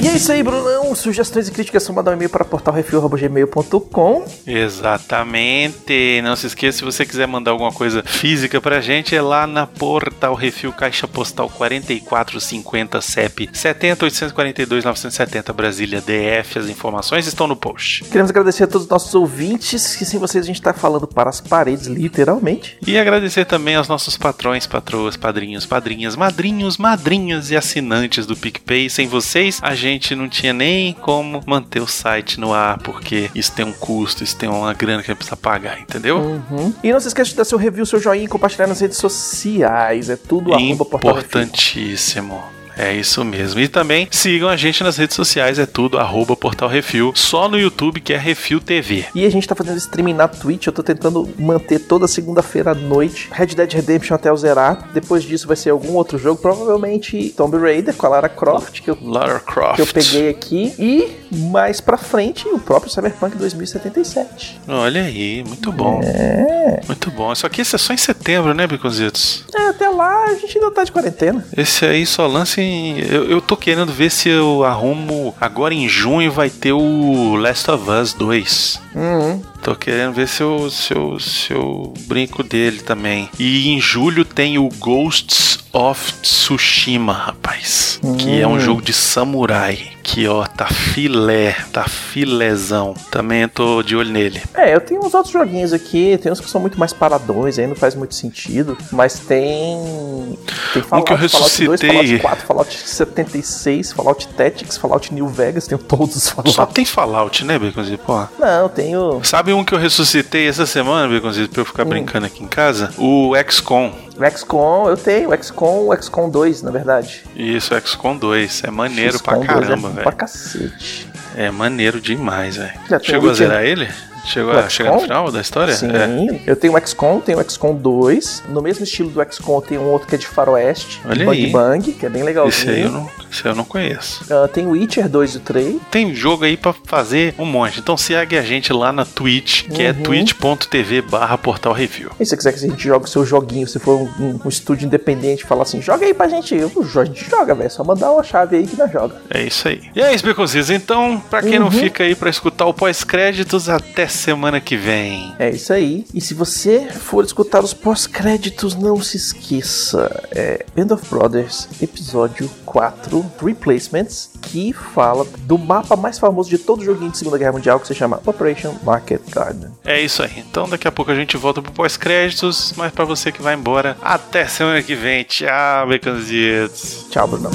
E 0.03 0.09
é 0.09 0.13
isso 0.17 0.33
aí, 0.33 0.43
Brunão. 0.43 0.80
Sugestões 0.95 1.49
e 1.49 1.51
críticas 1.51 1.83
são 1.83 1.95
mandar 1.95 2.13
um 2.13 2.15
e-mail 2.15 2.31
para 2.31 2.45
portalrefil.gmail.com. 2.45 4.25
Exatamente. 4.47 6.21
Não 6.23 6.37
se 6.37 6.47
esqueça, 6.47 6.79
se 6.79 6.85
você 6.85 7.05
quiser 7.07 7.27
mandar 7.27 7.51
alguma 7.51 7.73
coisa 7.73 8.03
física 8.03 8.61
pra 8.61 8.81
gente, 8.81 9.15
é 9.15 9.23
lá 9.23 9.47
na 9.47 9.67
Portal 9.67 10.35
Refil 10.35 10.73
Caixa 10.73 11.07
Postal 11.07 11.49
4450 11.49 13.01
CEP 13.01 13.51
70842 13.53 14.85
970 14.85 15.53
Brasília 15.53 16.01
DF. 16.01 16.59
As 16.59 16.69
informações 16.69 17.27
estão 17.27 17.47
no 17.47 17.57
post. 17.57 18.05
Queremos 18.05 18.31
agradecer 18.31 18.65
a 18.65 18.67
todos 18.67 18.85
os 18.85 18.91
nossos 18.91 19.15
ouvintes, 19.15 19.97
que 19.97 20.05
sem 20.05 20.19
vocês 20.19 20.45
a 20.45 20.47
gente 20.47 20.63
tá 20.63 20.73
falando 20.73 21.07
para 21.07 21.31
as 21.31 21.41
paredes, 21.41 21.87
literalmente. 21.87 22.79
E 22.87 22.99
agradecer 22.99 23.45
também 23.45 23.77
aos 23.77 23.89
nossos 23.89 24.17
patrões, 24.17 24.67
patroas, 24.67 25.17
padrinhos, 25.17 25.67
padrinhas, 25.67 26.17
madrinhos, 26.17 26.77
madrinhas 26.77 27.51
e 27.51 27.57
assinantes 27.57 28.27
do 28.27 28.37
PicPay. 28.37 28.89
Sem 28.89 29.07
vocês, 29.07 29.59
a 29.63 29.75
gente 29.75 30.15
não 30.15 30.29
tinha 30.29 30.53
nem 30.53 30.80
como 31.01 31.43
manter 31.47 31.81
o 31.81 31.87
site 31.87 32.39
no 32.39 32.53
ar, 32.53 32.79
porque 32.79 33.31
isso 33.35 33.53
tem 33.53 33.65
um 33.65 33.73
custo, 33.73 34.25
isso 34.25 34.37
tem 34.37 34.49
uma 34.49 34.73
grana 34.73 35.03
que 35.03 35.11
a 35.11 35.13
gente 35.13 35.19
precisa 35.19 35.37
pagar, 35.37 35.81
entendeu? 35.81 36.19
Uhum. 36.19 36.73
E 36.83 36.93
não 36.93 37.01
se 37.01 37.09
esqueça 37.09 37.31
de 37.31 37.37
dar 37.37 37.45
seu 37.45 37.59
review, 37.59 37.87
seu 37.87 38.01
joinha 38.01 38.25
e 38.25 38.29
compartilhar 38.29 38.67
nas 38.67 38.81
redes 38.81 38.99
sociais. 38.99 40.09
É 40.11 40.17
tudo. 40.17 40.53
Importantíssimo. 40.59 42.43
É 42.81 42.95
isso 42.95 43.23
mesmo. 43.25 43.61
E 43.61 43.69
também 43.69 44.09
sigam 44.11 44.49
a 44.49 44.57
gente 44.57 44.83
nas 44.83 44.97
redes 44.97 45.15
sociais, 45.15 45.59
é 45.59 45.67
tudo 45.67 45.99
arroba 45.99 46.35
Portal 46.35 46.69
Refil. 46.69 47.13
Só 47.15 47.47
no 47.49 47.59
YouTube 47.59 48.01
que 48.01 48.13
é 48.15 48.17
Refil 48.17 48.59
TV. 48.61 49.05
E 49.15 49.27
a 49.27 49.31
gente 49.31 49.47
tá 49.47 49.55
fazendo 49.55 49.77
streaming 49.77 50.15
na 50.15 50.27
Twitch, 50.27 50.67
eu 50.67 50.73
tô 50.73 50.83
tentando 50.83 51.29
manter 51.39 51.79
toda 51.81 52.09
segunda-feira 52.09 52.71
à 52.71 52.75
noite. 52.75 53.29
Red 53.33 53.49
Dead 53.49 53.71
Redemption 53.73 54.15
até 54.15 54.33
o 54.33 54.37
zerar. 54.37 54.89
Depois 54.95 55.23
disso 55.23 55.47
vai 55.47 55.57
ser 55.57 55.71
algum 55.71 55.93
outro 55.93 56.19
jogo, 56.19 56.41
provavelmente 56.41 57.35
Tomb 57.37 57.59
Raider 57.59 57.95
com 57.95 58.07
a 58.07 58.09
Lara 58.09 58.29
Croft, 58.29 58.81
que 58.81 58.91
eu, 58.91 58.97
Lara 59.03 59.41
Croft. 59.41 59.77
que 59.77 59.83
eu 59.83 59.87
peguei 59.87 60.31
aqui. 60.31 60.73
E 60.79 61.21
mais 61.51 61.81
pra 61.81 61.99
frente, 61.99 62.49
o 62.49 62.59
próprio 62.59 62.91
Cyberpunk 62.91 63.37
2077. 63.37 64.61
Olha 64.67 65.03
aí, 65.03 65.45
muito 65.47 65.71
bom. 65.71 66.01
É. 66.03 66.81
Muito 66.87 67.11
bom. 67.11 67.35
Só 67.35 67.49
que 67.49 67.61
esse 67.61 67.75
é 67.75 67.79
só 67.79 67.93
em 67.93 67.99
setembro, 67.99 68.55
né, 68.55 68.67
Biconzitos? 68.67 69.45
É, 69.55 69.69
até 69.69 69.89
lá 69.89 70.25
a 70.25 70.35
gente 70.35 70.57
ainda 70.59 70.71
tá 70.71 70.83
de 70.83 70.93
quarentena. 70.93 71.45
Esse 71.57 71.85
aí 71.85 72.07
só 72.07 72.27
lança 72.27 72.61
em. 72.61 72.70
Eu, 72.71 73.25
eu 73.25 73.41
tô 73.41 73.57
querendo 73.57 73.93
ver 73.93 74.11
se 74.11 74.29
eu 74.29 74.65
arrumo. 74.65 75.35
Agora 75.41 75.75
em 75.75 75.89
junho 75.89 76.31
vai 76.31 76.51
ter 76.51 76.73
o 76.73 77.37
Last 77.37 77.71
of 77.71 77.91
Us 77.91 78.13
2. 78.15 78.83
Uhum. 78.95 79.43
Tô 79.71 79.77
querendo 79.77 80.13
ver 80.15 80.27
se 80.27 80.43
eu, 80.43 80.69
se, 80.69 80.93
eu, 80.93 81.21
se 81.21 81.53
eu 81.53 81.95
brinco 82.09 82.43
dele 82.43 82.81
também. 82.81 83.31
E 83.39 83.69
em 83.69 83.81
julho 83.81 84.25
tem 84.25 84.59
o 84.59 84.69
Ghosts 84.69 85.61
of 85.73 86.13
Tsushima, 86.15 87.13
rapaz. 87.13 88.01
Que 88.19 88.41
é 88.41 88.49
um 88.49 88.55
Hum. 88.55 88.61
jogo 88.61 88.83
de 88.83 88.93
samurai. 88.93 89.93
Que 90.03 90.27
ó, 90.27 90.45
tá 90.45 90.67
filé, 90.67 91.55
tá 91.73 91.85
filézão. 91.85 92.95
Também 93.13 93.47
tô 93.47 93.81
de 93.81 93.95
olho 93.95 94.11
nele. 94.11 94.43
É, 94.55 94.75
eu 94.75 94.81
tenho 94.81 95.05
uns 95.05 95.15
outros 95.15 95.33
joguinhos 95.33 95.73
aqui, 95.73 96.19
tem 96.21 96.33
uns 96.33 96.41
que 96.41 96.51
são 96.51 96.61
muito 96.61 96.77
mais 96.81 96.93
paradões, 96.93 97.57
aí 97.59 97.67
não 97.69 97.77
faz 97.77 97.95
muito 97.95 98.15
sentido, 98.17 98.77
mas 98.91 99.21
tem. 99.21 100.37
Tem 100.73 100.83
Fallout, 100.83 101.07
que 101.07 101.13
eu 101.25 101.29
Fallout 101.29 101.65
2, 101.65 101.81
ressuscitei- 101.81 101.89
Fallout 101.91 102.19
4, 102.19 102.47
Fallout 102.47 102.77
76, 102.89 103.93
Fallout 103.93 104.27
Tactics, 104.29 104.77
Fallout 104.77 105.15
New 105.15 105.29
Vegas, 105.29 105.69
tenho 105.69 105.79
todos 105.81 106.17
os 106.17 106.29
Fallout. 106.29 106.57
Só 106.57 106.67
tem 106.67 106.85
Fallout, 106.85 107.45
né, 107.45 107.57
Baconzito? 107.59 108.03
Pô. 108.05 108.27
Não, 108.39 108.69
tenho 108.69 109.21
Sabe 109.23 109.53
um 109.53 109.60
que 109.65 109.75
eu 109.75 109.79
ressuscitei 109.79 110.47
essa 110.49 110.67
semana, 110.67 111.13
Baconzito, 111.13 111.51
pra 111.51 111.61
eu 111.61 111.63
Hum. 111.63 111.67
ficar 111.67 111.85
brincando 111.85 112.27
aqui 112.27 112.43
em 112.43 112.47
casa? 112.49 112.93
O 112.99 113.33
XCOM. 113.49 113.93
o 114.19 114.31
XCOM, 114.31 114.89
eu 114.89 114.97
tenho 114.97 115.31
o 115.31 115.43
XCOM, 115.43 115.89
o 115.89 115.97
XCOM 115.97 116.29
2, 116.29 116.63
na 116.63 116.71
verdade. 116.71 117.23
Isso, 117.35 117.75
o 117.75 117.81
XCOM 117.81 118.17
2. 118.17 118.63
É 118.65 118.71
maneiro 118.71 119.19
pra 119.23 119.35
2 119.35 119.47
caramba, 119.47 119.89
é 119.89 119.93
velho. 119.93 120.03
Pra 120.03 120.13
cacete. 120.13 121.09
É 121.37 121.51
maneiro 121.51 122.01
demais, 122.01 122.57
velho. 122.57 122.73
Chegou 123.03 123.31
a 123.31 123.35
zerar 123.35 123.63
ele? 123.65 123.89
Chegou 124.25 124.53
a 124.53 124.63
no 124.93 125.01
final 125.01 125.31
da 125.31 125.41
história? 125.41 125.75
Sim, 125.75 125.89
É. 125.91 126.41
eu 126.47 126.55
tenho 126.57 126.75
o 126.77 126.87
XCOM, 126.87 127.21
tenho 127.21 127.39
o 127.39 127.43
XCOM 127.51 127.75
2. 127.75 128.45
No 128.49 128.61
mesmo 128.63 128.85
estilo 128.85 129.11
do 129.11 129.23
XCOM, 129.33 129.61
tem 129.61 129.79
um 129.79 129.85
outro 129.91 130.07
que 130.09 130.15
é 130.15 130.19
de 130.19 130.27
faroeste, 130.27 131.01
Olha 131.05 131.25
Bang 131.25 131.45
aí. 131.45 131.51
Bang, 131.51 131.93
que 131.93 132.07
é 132.07 132.09
bem 132.09 132.23
legalzinho. 132.23 132.51
Esse 132.63 132.71
aí 132.71 132.83
eu 132.83 132.91
não, 132.91 133.11
esse 133.31 133.47
aí 133.47 133.53
eu 133.53 133.57
não 133.57 133.65
conheço. 133.65 134.25
Ah, 134.33 134.49
tem 134.49 134.67
o 134.67 134.71
Witcher 134.71 135.09
2 135.09 135.35
e 135.35 135.37
o 135.39 135.41
3. 135.41 135.77
Tem 135.91 136.15
jogo 136.15 136.45
aí 136.45 136.57
pra 136.57 136.73
fazer 136.85 137.35
um 137.39 137.45
monte. 137.45 137.81
Então 137.81 137.97
segue 137.97 138.37
a 138.39 138.43
gente 138.43 138.73
lá 138.73 138.93
na 138.93 139.05
Twitch, 139.05 139.65
que 139.69 139.83
é 139.83 139.91
Uhum. 139.91 140.03
twitch.tv 140.03 141.03
barra 141.03 141.37
portal 141.39 141.73
review. 141.73 142.11
E 142.21 142.25
se 142.25 142.31
você 142.31 142.37
quiser 142.37 142.53
que 142.53 142.59
a 142.65 142.69
gente 142.69 142.83
jogue 142.83 143.05
o 143.07 143.09
seu 143.09 143.25
joguinho, 143.25 143.67
se 143.67 143.79
for 143.79 144.01
um, 144.21 144.41
um- 144.45 144.49
estúdio 144.49 144.87
independente, 144.87 145.45
falar 145.45 145.63
assim, 145.63 145.81
joga 145.81 146.05
aí 146.05 146.13
pra 146.15 146.29
gente. 146.29 146.55
Eu, 146.55 146.71
a 146.97 147.05
gente 147.05 147.29
joga, 147.29 147.55
velho. 147.55 147.71
Só 147.71 147.85
mandar 147.85 148.11
uma 148.13 148.23
chave 148.23 148.57
aí 148.57 148.67
que 148.67 148.77
nós 148.77 148.91
joga. 148.91 149.15
É 149.31 149.43
isso 149.43 149.67
aí. 149.69 149.81
E 149.95 150.01
é 150.01 150.13
isso, 150.15 150.25
Beconzitos. 150.25 150.71
Então, 150.71 151.23
pra 151.31 151.41
quem 151.41 151.59
não 151.59 151.67
Uhum. 151.67 151.73
fica 151.73 152.03
aí 152.05 152.15
pra 152.15 152.29
escutar 152.29 152.67
o 152.67 152.75
pós-créditos, 152.75 153.69
até 153.69 154.07
semana 154.11 154.61
que 154.61 154.77
vem. 154.77 155.35
É 155.39 155.51
isso 155.51 155.73
aí. 155.73 156.05
E 156.13 156.21
se 156.21 156.35
você 156.35 156.89
for 156.91 157.25
escutar 157.25 157.63
os 157.63 157.73
pós-créditos, 157.73 158.75
não 158.75 159.01
se 159.01 159.17
esqueça. 159.17 160.29
É 160.31 160.65
Band 160.77 160.95
of 160.95 161.09
Brothers, 161.09 161.69
episódio 161.81 162.51
4, 162.65 163.25
Replacements, 163.43 164.31
que 164.43 164.73
fala 164.73 165.27
do 165.41 165.57
mapa 165.59 165.97
mais 165.97 166.19
famoso 166.19 166.51
de 166.51 166.59
todo 166.59 166.85
joguinho 166.85 167.11
de 167.11 167.19
Segunda 167.19 167.39
Guerra 167.39 167.53
Mundial, 167.53 167.81
que 167.81 167.87
se 167.87 167.95
chama 167.95 168.21
Operation 168.27 168.75
Market 168.83 169.23
Garden. 169.31 169.71
É 169.85 170.01
isso 170.01 170.23
aí. 170.23 170.45
Então 170.51 170.69
daqui 170.69 170.87
a 170.87 170.93
pouco 170.93 171.11
a 171.11 171.15
gente 171.15 171.37
volta 171.37 171.63
pro 171.63 171.73
pós-créditos. 171.73 172.75
Mas 172.77 172.93
pra 172.93 173.05
você 173.05 173.33
que 173.33 173.43
vai 173.43 173.55
embora, 173.55 173.97
até 174.03 174.47
semana 174.47 174.83
que 174.83 174.95
vem. 174.95 175.25
Tchau, 175.25 175.89
Beconzitos. 175.89 177.07
Tchau, 177.11 177.29
Brunão. 177.29 177.51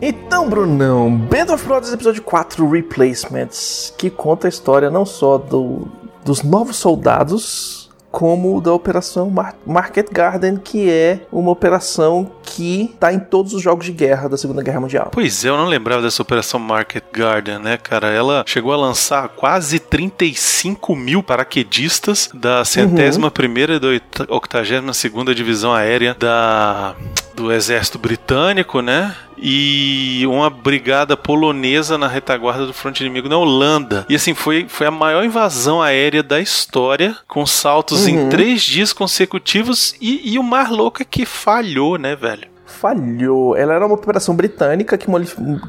Então, 0.00 0.48
Brunão, 0.48 1.10
Band 1.16 1.52
of 1.54 1.64
Brothers 1.66 1.92
episódio 1.92 2.22
4 2.22 2.68
Replacements, 2.68 3.94
que 3.96 4.10
conta 4.10 4.46
a 4.46 4.50
história 4.50 4.90
não 4.90 5.06
só 5.06 5.38
do, 5.38 5.88
dos 6.24 6.42
novos 6.42 6.76
soldados, 6.76 7.90
como 8.10 8.60
da 8.60 8.72
Operação 8.72 9.30
Mar- 9.30 9.56
Market 9.66 10.08
Garden, 10.12 10.56
que 10.56 10.90
é 10.90 11.20
uma 11.32 11.50
operação 11.50 12.30
que 12.44 12.90
está 12.94 13.12
em 13.12 13.18
todos 13.18 13.54
os 13.54 13.62
jogos 13.62 13.86
de 13.86 13.92
guerra 13.92 14.28
da 14.28 14.36
Segunda 14.36 14.62
Guerra 14.62 14.80
Mundial. 14.80 15.10
Pois 15.12 15.44
é, 15.44 15.48
eu 15.48 15.56
não 15.56 15.66
lembrava 15.66 16.02
dessa 16.02 16.22
operação 16.22 16.60
Market 16.60 17.04
Garden, 17.12 17.58
né, 17.58 17.76
cara? 17.76 18.08
Ela 18.08 18.44
chegou 18.46 18.72
a 18.72 18.76
lançar 18.76 19.28
quase 19.30 19.78
35 19.78 20.94
mil 20.96 21.22
paraquedistas 21.22 22.28
da 22.34 22.64
centésima 22.64 23.30
primeira 23.30 23.74
e 23.74 23.80
da 23.80 24.34
octagésima 24.34 24.92
segunda 24.92 25.34
divisão 25.34 25.72
aérea 25.72 26.14
da 26.18 26.94
do 27.34 27.50
exército 27.52 27.98
britânico, 27.98 28.80
né? 28.80 29.14
E 29.36 30.24
uma 30.28 30.48
brigada 30.48 31.16
polonesa 31.16 31.98
na 31.98 32.06
retaguarda 32.06 32.64
do 32.66 32.72
fronte 32.72 33.00
inimigo 33.00 33.28
na 33.28 33.36
Holanda. 33.36 34.06
E 34.08 34.14
assim, 34.14 34.32
foi, 34.34 34.66
foi 34.68 34.86
a 34.86 34.90
maior 34.90 35.24
invasão 35.24 35.82
aérea 35.82 36.22
da 36.22 36.40
história, 36.40 37.16
com 37.26 37.44
saltos 37.44 38.06
em 38.06 38.16
Uhum. 38.16 38.28
três 38.28 38.62
dias 38.62 38.92
consecutivos. 38.92 39.94
E, 40.00 40.32
e 40.32 40.38
o 40.38 40.42
mais 40.42 40.70
louco 40.70 41.02
é 41.02 41.04
que 41.04 41.26
falhou, 41.26 41.98
né, 41.98 42.14
velho? 42.14 42.33
Falhou. 42.74 43.56
Ela 43.56 43.74
era 43.74 43.86
uma 43.86 43.94
operação 43.94 44.34
britânica 44.34 44.98
que, 44.98 45.06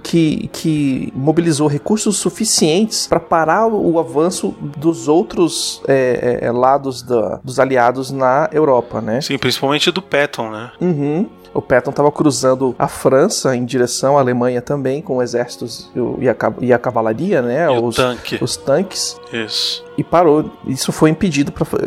que, 0.04 0.48
que 0.52 1.14
mobilizou 1.16 1.68
recursos 1.68 2.18
suficientes 2.18 3.08
para 3.08 3.20
parar 3.20 3.68
o, 3.68 3.94
o 3.94 4.00
avanço 4.00 4.54
dos 4.78 5.08
outros 5.08 5.82
é, 5.88 6.40
é, 6.42 6.52
lados 6.52 7.02
da- 7.02 7.40
dos 7.44 7.60
aliados 7.60 8.12
na 8.12 8.50
Europa, 8.52 9.00
né? 9.02 9.22
Sim, 9.22 9.38
principalmente 9.38 9.92
do 9.92 10.02
Patton, 10.02 10.50
né? 10.50 10.72
Uhum. 10.82 11.28
O 11.54 11.62
Patton 11.62 11.92
estava 11.92 12.12
cruzando 12.12 12.76
a 12.78 12.88
França 12.88 13.56
em 13.56 13.64
direção 13.64 14.18
à 14.18 14.20
Alemanha 14.20 14.62
também, 14.62 15.02
com 15.02 15.22
exércitos 15.24 15.90
e 16.20 16.28
a, 16.28 16.36
e 16.60 16.74
a 16.74 16.78
cavalaria, 16.78 17.42
né? 17.42 17.66
E 17.68 17.70
o 17.78 17.86
os, 17.86 17.96
tanque. 17.96 18.38
os 18.44 18.58
tanques. 18.58 19.16
Isso. 19.32 19.85
E 19.98 20.04
parou. 20.04 20.52
Isso 20.68 20.92
foi 20.92 21.10
impedido. 21.10 21.52
Pra, 21.52 21.66
fa- 21.66 21.78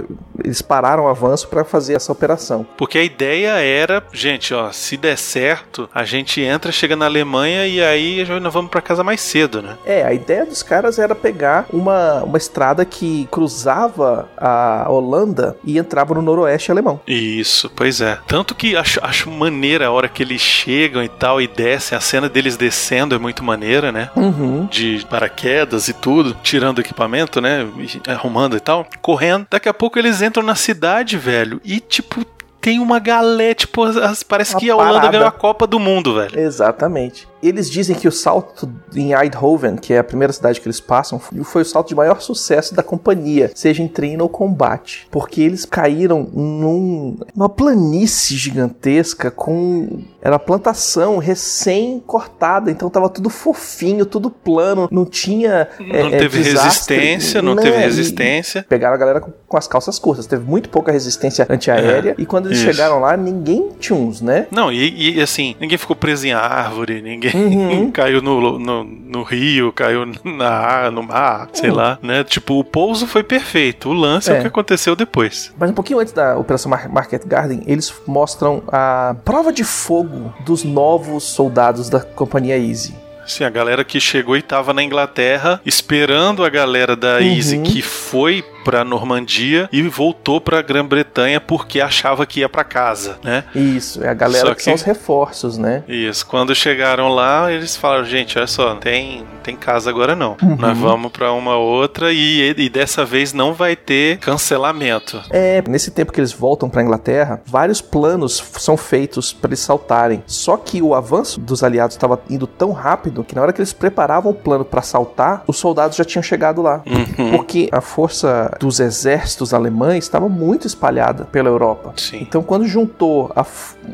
eles 0.42 0.62
pararam 0.62 1.04
o 1.04 1.08
avanço 1.08 1.48
para 1.48 1.64
fazer 1.64 1.94
essa 1.94 2.10
operação. 2.12 2.66
Porque 2.76 2.98
a 2.98 3.02
ideia 3.04 3.50
era, 3.58 4.02
gente, 4.12 4.54
ó, 4.54 4.70
se 4.72 4.96
der 4.96 5.16
certo, 5.18 5.88
a 5.94 6.04
gente 6.04 6.40
entra, 6.40 6.72
chega 6.72 6.96
na 6.96 7.04
Alemanha 7.06 7.66
e 7.66 7.82
aí 7.82 8.24
nós 8.40 8.52
vamos 8.52 8.70
pra 8.70 8.80
casa 8.80 9.02
mais 9.04 9.20
cedo, 9.20 9.60
né? 9.60 9.76
É, 9.84 10.04
a 10.04 10.12
ideia 10.12 10.46
dos 10.46 10.62
caras 10.62 10.98
era 10.98 11.14
pegar 11.14 11.66
uma, 11.72 12.22
uma 12.24 12.38
estrada 12.38 12.84
que 12.84 13.28
cruzava 13.30 14.28
a 14.36 14.86
Holanda 14.88 15.56
e 15.64 15.78
entrava 15.78 16.14
no 16.14 16.22
noroeste 16.22 16.70
alemão. 16.70 17.00
Isso, 17.06 17.70
pois 17.74 18.00
é. 18.00 18.18
Tanto 18.26 18.54
que 18.54 18.76
acho, 18.76 19.00
acho 19.02 19.30
maneira 19.30 19.86
a 19.86 19.90
hora 19.90 20.08
que 20.08 20.22
eles 20.22 20.40
chegam 20.40 21.02
e 21.02 21.08
tal 21.08 21.40
e 21.40 21.46
descem, 21.46 21.96
a 21.96 22.00
cena 22.00 22.28
deles 22.28 22.56
descendo 22.56 23.14
é 23.14 23.18
muito 23.18 23.42
maneira, 23.44 23.90
né? 23.92 24.10
Uhum. 24.16 24.66
De 24.66 25.04
paraquedas 25.10 25.88
e 25.88 25.92
tudo, 25.92 26.36
tirando 26.42 26.80
equipamento, 26.80 27.40
né? 27.40 27.66
E 28.06 28.10
Arrumando 28.10 28.56
e 28.56 28.60
tal, 28.60 28.86
correndo. 29.02 29.46
Daqui 29.50 29.68
a 29.68 29.74
pouco 29.74 29.98
eles 29.98 30.20
entram 30.22 30.42
na 30.42 30.54
cidade, 30.54 31.16
velho, 31.16 31.60
e 31.64 31.80
tipo. 31.80 32.24
Tem 32.60 32.80
uma 32.80 32.98
galera, 32.98 33.54
tipo, 33.54 33.84
as- 33.84 34.24
parece 34.24 34.54
Uma 34.54 34.60
que 34.60 34.68
a 34.68 34.74
Holanda 34.74 34.94
parada. 34.94 35.12
ganhou 35.12 35.28
a 35.28 35.30
Copa 35.30 35.64
do 35.64 35.78
Mundo, 35.78 36.16
velho. 36.16 36.38
Exatamente. 36.38 37.26
Eles 37.42 37.70
dizem 37.70 37.94
que 37.94 38.08
o 38.08 38.12
salto 38.12 38.68
em 38.94 39.12
Eindhoven, 39.12 39.76
que 39.76 39.92
é 39.92 39.98
a 39.98 40.04
primeira 40.04 40.32
cidade 40.32 40.60
que 40.60 40.66
eles 40.66 40.80
passam, 40.80 41.18
foi 41.18 41.62
o 41.62 41.64
salto 41.64 41.88
de 41.88 41.94
maior 41.94 42.20
sucesso 42.20 42.74
da 42.74 42.82
companhia, 42.82 43.50
seja 43.54 43.82
em 43.82 43.88
treino 43.88 44.24
ou 44.24 44.28
combate. 44.28 45.06
Porque 45.10 45.40
eles 45.40 45.64
caíram 45.64 46.28
num, 46.32 47.16
numa 47.34 47.48
planície 47.48 48.36
gigantesca 48.36 49.30
com. 49.30 50.00
Era 50.20 50.38
plantação 50.38 51.18
recém-cortada, 51.18 52.70
então 52.70 52.90
tava 52.90 53.08
tudo 53.08 53.30
fofinho, 53.30 54.04
tudo 54.04 54.30
plano, 54.30 54.88
não 54.90 55.04
tinha. 55.04 55.68
Não 55.78 56.08
é, 56.08 56.18
teve 56.18 56.42
desastre, 56.42 56.96
resistência, 56.96 57.40
não, 57.40 57.54
não 57.54 57.62
teve 57.62 57.76
resistência. 57.78 58.66
Pegaram 58.68 58.94
a 58.94 58.98
galera 58.98 59.20
com, 59.20 59.32
com, 59.46 59.56
as 59.56 59.68
calças 59.68 59.98
curtas, 59.98 60.26
teve 60.26 60.44
muito 60.44 60.68
pouca 60.68 60.90
resistência 60.90 61.46
antiaérea, 61.48 62.10
é, 62.10 62.14
e 62.18 62.26
quando 62.26 62.46
eles 62.46 62.58
isso. 62.58 62.66
chegaram 62.66 63.00
lá, 63.00 63.16
ninguém 63.16 63.70
tinha 63.78 63.96
uns, 63.96 64.20
né? 64.20 64.46
Não, 64.50 64.72
e, 64.72 65.16
e 65.16 65.20
assim, 65.20 65.54
ninguém 65.60 65.78
ficou 65.78 65.94
preso 65.94 66.26
em 66.26 66.32
árvore, 66.32 67.00
ninguém 67.00 67.27
uhum. 67.36 67.90
caiu 67.90 68.20
no, 68.20 68.58
no, 68.58 68.84
no, 68.84 69.22
rio, 69.22 69.72
caiu 69.72 70.06
na, 70.24 70.90
no 70.90 71.02
mar, 71.02 71.48
sei 71.52 71.70
uhum. 71.70 71.76
lá, 71.76 71.98
né? 72.02 72.24
Tipo, 72.24 72.58
o 72.58 72.64
pouso 72.64 73.06
foi 73.06 73.22
perfeito, 73.22 73.90
o 73.90 73.92
lance 73.92 74.30
é. 74.30 74.36
é 74.36 74.38
o 74.38 74.40
que 74.42 74.48
aconteceu 74.48 74.94
depois. 74.94 75.52
Mas 75.58 75.70
um 75.70 75.74
pouquinho 75.74 75.98
antes 76.00 76.12
da 76.12 76.36
Operação 76.36 76.70
Market 76.70 77.26
Garden, 77.26 77.62
eles 77.66 77.92
mostram 78.06 78.62
a 78.68 79.16
prova 79.24 79.52
de 79.52 79.64
fogo 79.64 80.32
dos 80.44 80.64
novos 80.64 81.24
soldados 81.24 81.88
da 81.88 82.00
Companhia 82.00 82.58
Easy. 82.58 82.94
Sim, 83.28 83.44
a 83.44 83.50
galera 83.50 83.84
que 83.84 84.00
chegou 84.00 84.36
e 84.36 84.42
tava 84.42 84.72
na 84.72 84.82
Inglaterra 84.82 85.60
esperando 85.64 86.44
a 86.44 86.48
galera 86.48 86.96
da 86.96 87.18
uhum. 87.18 87.22
Easy 87.22 87.58
que 87.58 87.82
foi 87.82 88.42
para 88.64 88.84
Normandia 88.84 89.68
e 89.72 89.82
voltou 89.82 90.40
para 90.40 90.60
Grã-Bretanha 90.60 91.40
porque 91.40 91.80
achava 91.80 92.26
que 92.26 92.40
ia 92.40 92.48
para 92.48 92.64
casa, 92.64 93.18
né? 93.22 93.44
Isso, 93.54 94.04
é 94.04 94.08
a 94.08 94.14
galera 94.14 94.50
que, 94.50 94.56
que, 94.56 94.62
são 94.62 94.74
os 94.74 94.82
reforços, 94.82 95.56
né? 95.56 95.82
Isso, 95.88 96.26
quando 96.26 96.54
chegaram 96.54 97.08
lá, 97.08 97.50
eles 97.50 97.76
falaram, 97.76 98.04
gente, 98.04 98.36
olha 98.36 98.46
só, 98.46 98.74
não 98.74 98.80
tem, 98.80 99.24
tem 99.42 99.56
casa 99.56 99.88
agora 99.88 100.14
não. 100.14 100.36
Uhum. 100.42 100.56
Nós 100.56 100.76
vamos 100.76 101.10
para 101.12 101.32
uma 101.32 101.56
outra 101.56 102.12
e, 102.12 102.54
e 102.56 102.68
dessa 102.68 103.04
vez 103.04 103.32
não 103.32 103.54
vai 103.54 103.74
ter 103.74 104.18
cancelamento. 104.18 105.22
É, 105.30 105.62
nesse 105.66 105.90
tempo 105.90 106.12
que 106.12 106.20
eles 106.20 106.32
voltam 106.32 106.68
para 106.68 106.82
Inglaterra, 106.82 107.40
vários 107.46 107.80
planos 107.80 108.42
são 108.58 108.76
feitos 108.76 109.32
para 109.32 109.48
eles 109.48 109.60
saltarem. 109.60 110.22
Só 110.26 110.56
que 110.56 110.82
o 110.82 110.94
avanço 110.94 111.40
dos 111.40 111.62
aliados 111.62 111.96
estava 111.96 112.20
indo 112.28 112.46
tão 112.46 112.72
rápido 112.72 113.17
que 113.24 113.34
na 113.34 113.42
hora 113.42 113.52
que 113.52 113.60
eles 113.60 113.72
preparavam 113.72 114.32
o 114.32 114.34
plano 114.34 114.64
para 114.64 114.82
saltar, 114.82 115.42
os 115.46 115.58
soldados 115.58 115.96
já 115.96 116.04
tinham 116.04 116.22
chegado 116.22 116.62
lá. 116.62 116.82
Uhum. 116.86 117.30
Porque 117.32 117.68
a 117.72 117.80
força 117.80 118.56
dos 118.58 118.80
exércitos 118.80 119.54
alemães 119.54 120.04
estava 120.04 120.28
muito 120.28 120.66
espalhada 120.66 121.24
pela 121.24 121.48
Europa. 121.48 121.92
Sim. 121.96 122.18
Então, 122.20 122.42
quando 122.42 122.66
juntou 122.66 123.30
a, 123.34 123.44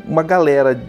uma 0.07 0.23
galera 0.23 0.79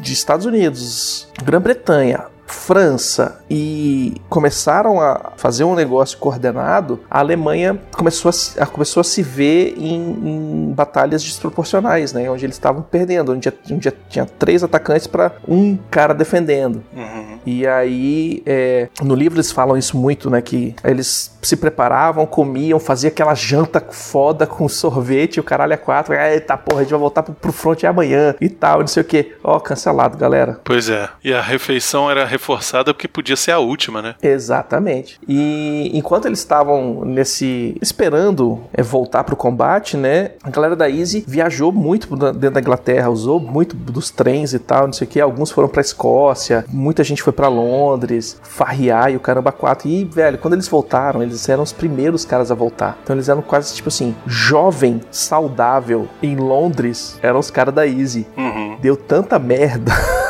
de 0.00 0.12
Estados 0.12 0.46
Unidos, 0.46 1.28
Grã-Bretanha, 1.42 2.26
França 2.46 3.40
e 3.50 4.20
começaram 4.28 5.00
a 5.00 5.32
fazer 5.36 5.64
um 5.64 5.74
negócio 5.74 6.16
coordenado, 6.18 7.00
a 7.10 7.18
Alemanha 7.18 7.78
começou 7.96 8.30
a, 8.58 8.66
começou 8.66 9.00
a 9.00 9.04
se 9.04 9.20
ver 9.20 9.74
em, 9.76 9.94
em 9.94 10.72
batalhas 10.72 11.24
desproporcionais, 11.24 12.12
né? 12.12 12.30
Onde 12.30 12.46
eles 12.46 12.54
estavam 12.54 12.82
perdendo, 12.82 13.32
onde, 13.32 13.52
onde 13.70 13.92
tinha 14.08 14.24
três 14.24 14.62
atacantes 14.62 15.08
para 15.08 15.32
um 15.46 15.76
cara 15.90 16.14
defendendo. 16.14 16.84
Uhum. 16.94 17.35
E 17.46 17.66
aí, 17.66 18.42
é, 18.44 18.88
no 19.00 19.14
livro 19.14 19.36
eles 19.36 19.52
falam 19.52 19.76
isso 19.76 19.96
muito, 19.96 20.28
né? 20.28 20.42
Que 20.42 20.74
eles 20.84 21.36
se 21.40 21.56
preparavam, 21.56 22.26
comiam, 22.26 22.80
faziam 22.80 23.08
aquela 23.08 23.34
janta 23.34 23.80
foda 23.80 24.46
com 24.46 24.68
sorvete, 24.68 25.38
o 25.38 25.44
caralho 25.44 25.72
é 25.72 25.76
quatro. 25.76 26.12
Eita 26.12 26.56
porra, 26.56 26.80
a 26.80 26.82
gente 26.82 26.90
vai 26.90 27.00
voltar 27.00 27.22
pro, 27.22 27.32
pro 27.34 27.52
front 27.52 27.84
amanhã 27.84 28.34
e 28.40 28.48
tal, 28.48 28.80
não 28.80 28.86
sei 28.88 29.02
o 29.02 29.06
que. 29.06 29.32
Ó, 29.44 29.60
cancelado, 29.60 30.18
galera. 30.18 30.60
Pois 30.64 30.88
é. 30.88 31.08
E 31.22 31.32
a 31.32 31.40
refeição 31.40 32.10
era 32.10 32.24
reforçada 32.24 32.92
porque 32.92 33.06
podia 33.06 33.36
ser 33.36 33.52
a 33.52 33.58
última, 33.58 34.02
né? 34.02 34.16
Exatamente. 34.22 35.20
E 35.28 35.90
enquanto 35.94 36.26
eles 36.26 36.40
estavam 36.40 37.04
nesse. 37.04 37.76
esperando 37.80 38.60
é, 38.72 38.82
voltar 38.82 39.22
pro 39.22 39.36
combate, 39.36 39.96
né? 39.96 40.32
A 40.42 40.50
galera 40.50 40.74
da 40.74 40.90
Easy 40.90 41.24
viajou 41.26 41.70
muito 41.70 42.14
dentro 42.16 42.50
da 42.50 42.60
Inglaterra, 42.60 43.08
usou 43.08 43.38
muito 43.38 43.76
dos 43.76 44.10
trens 44.10 44.52
e 44.52 44.58
tal, 44.58 44.86
não 44.86 44.92
sei 44.92 45.06
o 45.06 45.10
que. 45.10 45.20
Alguns 45.20 45.50
foram 45.50 45.68
pra 45.68 45.80
Escócia, 45.80 46.64
muita 46.68 47.04
gente 47.04 47.22
foi 47.22 47.32
para 47.36 47.48
Londres, 47.48 48.40
farriar 48.42 49.12
e 49.12 49.16
o 49.16 49.20
caramba 49.20 49.52
4. 49.52 49.86
E, 49.86 50.04
velho, 50.04 50.38
quando 50.38 50.54
eles 50.54 50.66
voltaram, 50.66 51.22
eles 51.22 51.48
eram 51.48 51.62
os 51.62 51.72
primeiros 51.72 52.24
caras 52.24 52.50
a 52.50 52.54
voltar. 52.54 52.98
Então 53.02 53.14
eles 53.14 53.28
eram 53.28 53.42
quase 53.42 53.74
tipo 53.74 53.88
assim, 53.88 54.16
jovem, 54.26 55.00
saudável, 55.10 56.08
em 56.22 56.34
Londres, 56.34 57.18
eram 57.22 57.38
os 57.38 57.50
caras 57.50 57.74
da 57.74 57.86
Easy. 57.86 58.26
Uhum. 58.36 58.78
Deu 58.80 58.96
tanta 58.96 59.38
merda. 59.38 59.92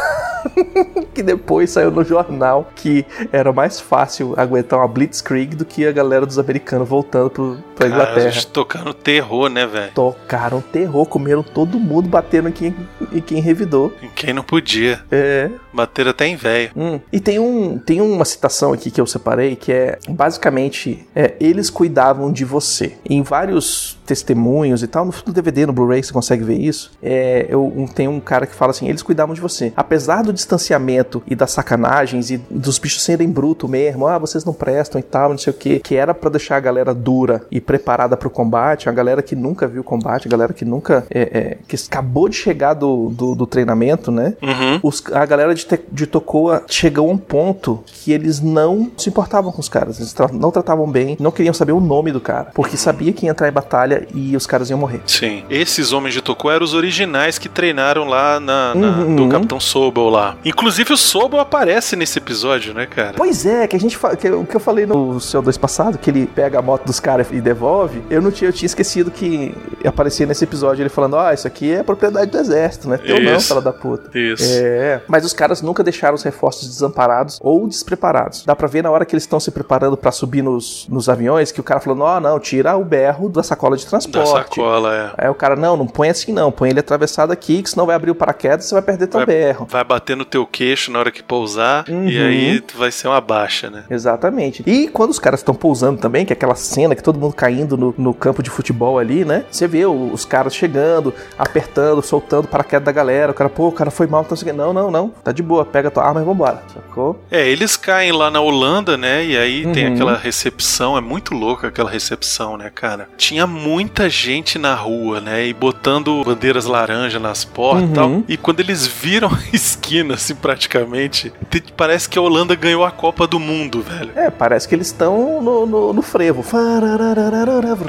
que 1.14 1.22
depois 1.22 1.70
saiu 1.70 1.90
no 1.90 2.04
jornal 2.04 2.70
que 2.74 3.04
era 3.32 3.52
mais 3.52 3.80
fácil 3.80 4.34
aguentar 4.36 4.78
uma 4.78 4.88
Blitzkrieg 4.88 5.54
do 5.54 5.64
que 5.64 5.86
a 5.86 5.92
galera 5.92 6.26
dos 6.26 6.38
americanos 6.38 6.88
voltando 6.88 7.30
pro, 7.30 7.58
pra 7.74 7.88
Cara, 7.88 8.02
Inglaterra. 8.02 8.42
tocando 8.52 8.94
terror, 8.94 9.48
né, 9.48 9.66
velho? 9.66 9.92
Tocaram 9.94 10.60
terror, 10.60 11.06
comeram 11.06 11.42
todo 11.42 11.78
mundo, 11.78 12.08
batendo 12.08 12.48
em 12.48 12.52
quem, 12.52 12.74
em 13.12 13.20
quem 13.20 13.40
revidou. 13.40 13.92
Em 14.02 14.08
quem 14.08 14.32
não 14.32 14.42
podia. 14.42 15.00
É. 15.10 15.50
Bateram 15.72 16.10
até 16.10 16.26
em 16.26 16.36
velho. 16.36 16.70
Hum. 16.76 17.00
E 17.12 17.20
tem, 17.20 17.38
um, 17.38 17.78
tem 17.78 18.00
uma 18.00 18.24
citação 18.24 18.72
aqui 18.72 18.90
que 18.90 19.00
eu 19.00 19.06
separei 19.06 19.56
que 19.56 19.72
é 19.72 19.98
basicamente 20.08 21.06
é, 21.14 21.34
eles 21.40 21.70
cuidavam 21.70 22.32
de 22.32 22.44
você. 22.44 22.94
Em 23.08 23.22
vários 23.22 23.98
testemunhos 24.06 24.82
e 24.82 24.86
tal, 24.86 25.04
no 25.04 25.32
DVD, 25.32 25.66
no 25.66 25.72
Blu-ray, 25.72 26.02
você 26.02 26.12
consegue 26.12 26.44
ver 26.44 26.58
isso. 26.58 26.92
É, 27.02 27.46
eu, 27.48 27.64
um, 27.64 27.86
tem 27.86 28.08
um 28.08 28.20
cara 28.20 28.46
que 28.46 28.54
fala 28.54 28.70
assim: 28.70 28.88
eles 28.88 29.02
cuidavam 29.02 29.34
de 29.34 29.40
você. 29.40 29.72
Apesar 29.76 30.22
do 30.22 30.32
distanciamento 30.36 31.22
e 31.26 31.34
das 31.34 31.50
sacanagens 31.50 32.30
e 32.30 32.36
dos 32.48 32.78
bichos 32.78 33.02
serem 33.02 33.28
bruto 33.28 33.68
mesmo, 33.68 34.06
ah, 34.06 34.18
vocês 34.18 34.44
não 34.44 34.52
prestam 34.52 35.00
e 35.00 35.02
tal, 35.02 35.30
não 35.30 35.38
sei 35.38 35.52
o 35.52 35.54
que, 35.54 35.80
que 35.80 35.96
era 35.96 36.14
para 36.14 36.30
deixar 36.30 36.56
a 36.56 36.60
galera 36.60 36.94
dura 36.94 37.42
e 37.50 37.60
preparada 37.60 38.16
para 38.16 38.28
o 38.28 38.30
combate, 38.30 38.88
a 38.88 38.92
galera 38.92 39.22
que 39.22 39.34
nunca 39.34 39.66
viu 39.66 39.82
combate, 39.82 40.28
a 40.28 40.30
galera 40.30 40.52
que 40.52 40.64
nunca 40.64 41.06
é, 41.10 41.20
é, 41.20 41.58
que 41.66 41.76
acabou 41.76 42.28
de 42.28 42.36
chegar 42.36 42.74
do, 42.74 43.10
do, 43.10 43.34
do 43.34 43.46
treinamento, 43.46 44.10
né? 44.10 44.34
Uhum. 44.42 44.80
Os, 44.82 45.02
a 45.12 45.24
galera 45.24 45.54
de, 45.54 45.64
te, 45.64 45.80
de 45.90 46.06
Tocoa 46.06 46.62
chegou 46.68 47.08
a 47.08 47.12
um 47.12 47.18
ponto 47.18 47.82
que 47.86 48.12
eles 48.12 48.40
não 48.40 48.90
se 48.96 49.08
importavam 49.08 49.50
com 49.50 49.60
os 49.60 49.68
caras, 49.68 49.98
eles 49.98 50.12
tra 50.12 50.28
não 50.32 50.50
tratavam 50.50 50.90
bem, 50.90 51.16
não 51.18 51.30
queriam 51.30 51.54
saber 51.54 51.72
o 51.72 51.80
nome 51.80 52.12
do 52.12 52.20
cara, 52.20 52.50
porque 52.54 52.76
sabia 52.76 53.12
que 53.12 53.26
ia 53.26 53.30
entrar 53.30 53.48
em 53.48 53.52
batalha 53.52 54.06
e 54.14 54.36
os 54.36 54.46
caras 54.46 54.70
iam 54.70 54.78
morrer. 54.78 55.00
Sim. 55.06 55.44
Esses 55.48 55.92
homens 55.92 56.14
de 56.14 56.20
Tocoa 56.20 56.54
eram 56.54 56.64
os 56.64 56.74
originais 56.74 57.38
que 57.38 57.48
treinaram 57.48 58.04
lá 58.04 58.38
na, 58.40 58.74
na 58.74 58.88
uhum. 58.98 59.16
do 59.16 59.28
Capitão 59.28 59.60
Sobel 59.60 60.08
lá. 60.08 60.25
Inclusive 60.44 60.92
o 60.92 60.96
Sobel 60.96 61.40
aparece 61.40 61.96
nesse 61.96 62.18
episódio, 62.18 62.72
né, 62.72 62.86
cara? 62.86 63.14
Pois 63.16 63.44
é, 63.44 63.66
que 63.66 63.76
a 63.76 63.80
gente 63.80 63.98
que, 63.98 64.30
o 64.30 64.44
que 64.44 64.56
eu 64.56 64.60
falei 64.60 64.86
no 64.86 65.16
CO2 65.16 65.58
passado, 65.58 65.98
que 65.98 66.10
ele 66.10 66.26
pega 66.26 66.58
a 66.58 66.62
moto 66.62 66.84
dos 66.84 67.00
caras 67.00 67.28
e 67.30 67.40
devolve, 67.40 68.02
eu 68.10 68.22
não 68.22 68.30
tinha, 68.30 68.48
eu 68.48 68.52
tinha 68.52 68.66
esquecido 68.66 69.10
que 69.10 69.54
aparecia 69.84 70.26
nesse 70.26 70.44
episódio 70.44 70.82
ele 70.82 70.88
falando, 70.88 71.16
ah, 71.16 71.34
isso 71.34 71.46
aqui 71.46 71.72
é 71.72 71.82
propriedade 71.82 72.30
do 72.30 72.38
exército, 72.38 72.88
né? 72.88 72.98
Teu 72.98 73.20
não, 73.20 73.40
fala 73.40 73.60
da 73.60 73.72
puta. 73.72 74.16
Isso. 74.16 74.44
É, 74.44 75.00
mas 75.08 75.24
os 75.24 75.32
caras 75.32 75.62
nunca 75.62 75.82
deixaram 75.82 76.14
os 76.14 76.22
reforços 76.22 76.68
desamparados 76.68 77.38
ou 77.42 77.66
despreparados. 77.66 78.44
Dá 78.44 78.54
pra 78.54 78.68
ver 78.68 78.82
na 78.82 78.90
hora 78.90 79.04
que 79.04 79.14
eles 79.14 79.24
estão 79.24 79.40
se 79.40 79.50
preparando 79.50 79.96
para 79.96 80.12
subir 80.12 80.42
nos, 80.42 80.86
nos 80.88 81.08
aviões 81.08 81.52
que 81.52 81.60
o 81.60 81.64
cara 81.64 81.80
falou, 81.80 81.98
não, 81.98 82.20
não, 82.20 82.40
tira 82.40 82.76
o 82.76 82.84
berro 82.84 83.28
da 83.28 83.42
sacola 83.42 83.76
de 83.76 83.86
transporte. 83.86 84.32
Da 84.32 84.42
sacola, 84.44 84.94
é. 84.94 85.24
Aí 85.24 85.30
o 85.30 85.34
cara, 85.34 85.56
não, 85.56 85.76
não 85.76 85.86
põe 85.86 86.08
assim 86.08 86.32
não, 86.32 86.52
põe 86.52 86.70
ele 86.70 86.80
atravessado 86.80 87.32
aqui, 87.32 87.62
que 87.62 87.70
senão 87.70 87.86
vai 87.86 87.96
abrir 87.96 88.10
o 88.10 88.14
paraquedas 88.14 88.66
e 88.66 88.68
você 88.68 88.74
vai 88.74 88.82
perder 88.82 89.06
teu 89.06 89.20
vai, 89.20 89.26
berro. 89.26 89.66
Vai 89.68 89.84
bater 89.84 90.15
no 90.16 90.24
teu 90.24 90.46
queixo 90.46 90.90
na 90.90 90.98
hora 90.98 91.10
que 91.10 91.22
pousar 91.22 91.84
uhum. 91.88 92.08
e 92.08 92.18
aí 92.18 92.64
vai 92.74 92.90
ser 92.90 93.08
uma 93.08 93.20
baixa, 93.20 93.70
né? 93.70 93.84
Exatamente. 93.90 94.62
E 94.66 94.88
quando 94.88 95.10
os 95.10 95.18
caras 95.18 95.40
estão 95.40 95.54
pousando 95.54 96.00
também, 96.00 96.24
que 96.24 96.32
é 96.32 96.36
aquela 96.36 96.54
cena 96.54 96.94
que 96.94 97.02
todo 97.02 97.18
mundo 97.18 97.34
caindo 97.34 97.76
no, 97.76 97.94
no 97.96 98.14
campo 98.14 98.42
de 98.42 98.50
futebol 98.50 98.98
ali, 98.98 99.24
né? 99.24 99.44
Você 99.50 99.66
vê 99.66 99.86
os 99.86 100.24
caras 100.24 100.54
chegando, 100.54 101.14
apertando, 101.38 102.02
soltando 102.02 102.48
paraquedas 102.48 102.84
da 102.84 102.92
galera. 102.92 103.32
O 103.32 103.34
cara, 103.34 103.50
pô, 103.50 103.68
o 103.68 103.72
cara 103.72 103.90
foi 103.90 104.06
mal, 104.06 104.22
então 104.22 104.36
não, 104.52 104.72
não, 104.72 104.90
não, 104.90 105.08
tá 105.08 105.32
de 105.32 105.42
boa, 105.42 105.64
pega 105.64 105.90
tua 105.90 106.04
arma 106.04 106.20
e 106.20 106.24
vambora, 106.24 106.62
sacou? 106.72 107.20
É, 107.30 107.48
eles 107.48 107.76
caem 107.76 108.12
lá 108.12 108.30
na 108.30 108.40
Holanda, 108.40 108.96
né? 108.96 109.24
E 109.24 109.36
aí 109.36 109.66
uhum. 109.66 109.72
tem 109.72 109.86
aquela 109.86 110.16
recepção, 110.16 110.96
é 110.96 111.00
muito 111.00 111.34
louca 111.34 111.68
aquela 111.68 111.90
recepção, 111.90 112.56
né, 112.56 112.70
cara? 112.74 113.08
Tinha 113.16 113.46
muita 113.46 114.08
gente 114.08 114.58
na 114.58 114.74
rua, 114.74 115.20
né? 115.20 115.46
E 115.46 115.52
botando 115.52 116.22
bandeiras 116.24 116.64
laranja 116.64 117.18
nas 117.18 117.44
portas 117.44 117.84
uhum. 117.84 117.90
e 117.90 117.94
tal. 117.94 118.22
E 118.28 118.36
quando 118.36 118.60
eles 118.60 118.86
viram 118.86 119.28
a 119.34 119.56
esquina, 119.56 119.95
assim, 120.14 120.34
praticamente, 120.34 121.32
parece 121.76 122.08
que 122.08 122.18
a 122.18 122.22
Holanda 122.22 122.54
ganhou 122.54 122.84
a 122.84 122.90
Copa 122.90 123.26
do 123.26 123.38
Mundo, 123.38 123.82
velho. 123.82 124.10
É, 124.14 124.30
parece 124.30 124.68
que 124.68 124.74
eles 124.74 124.88
estão 124.88 125.40
no, 125.42 125.66
no, 125.66 125.92
no, 125.92 126.02
frevo. 126.02 126.42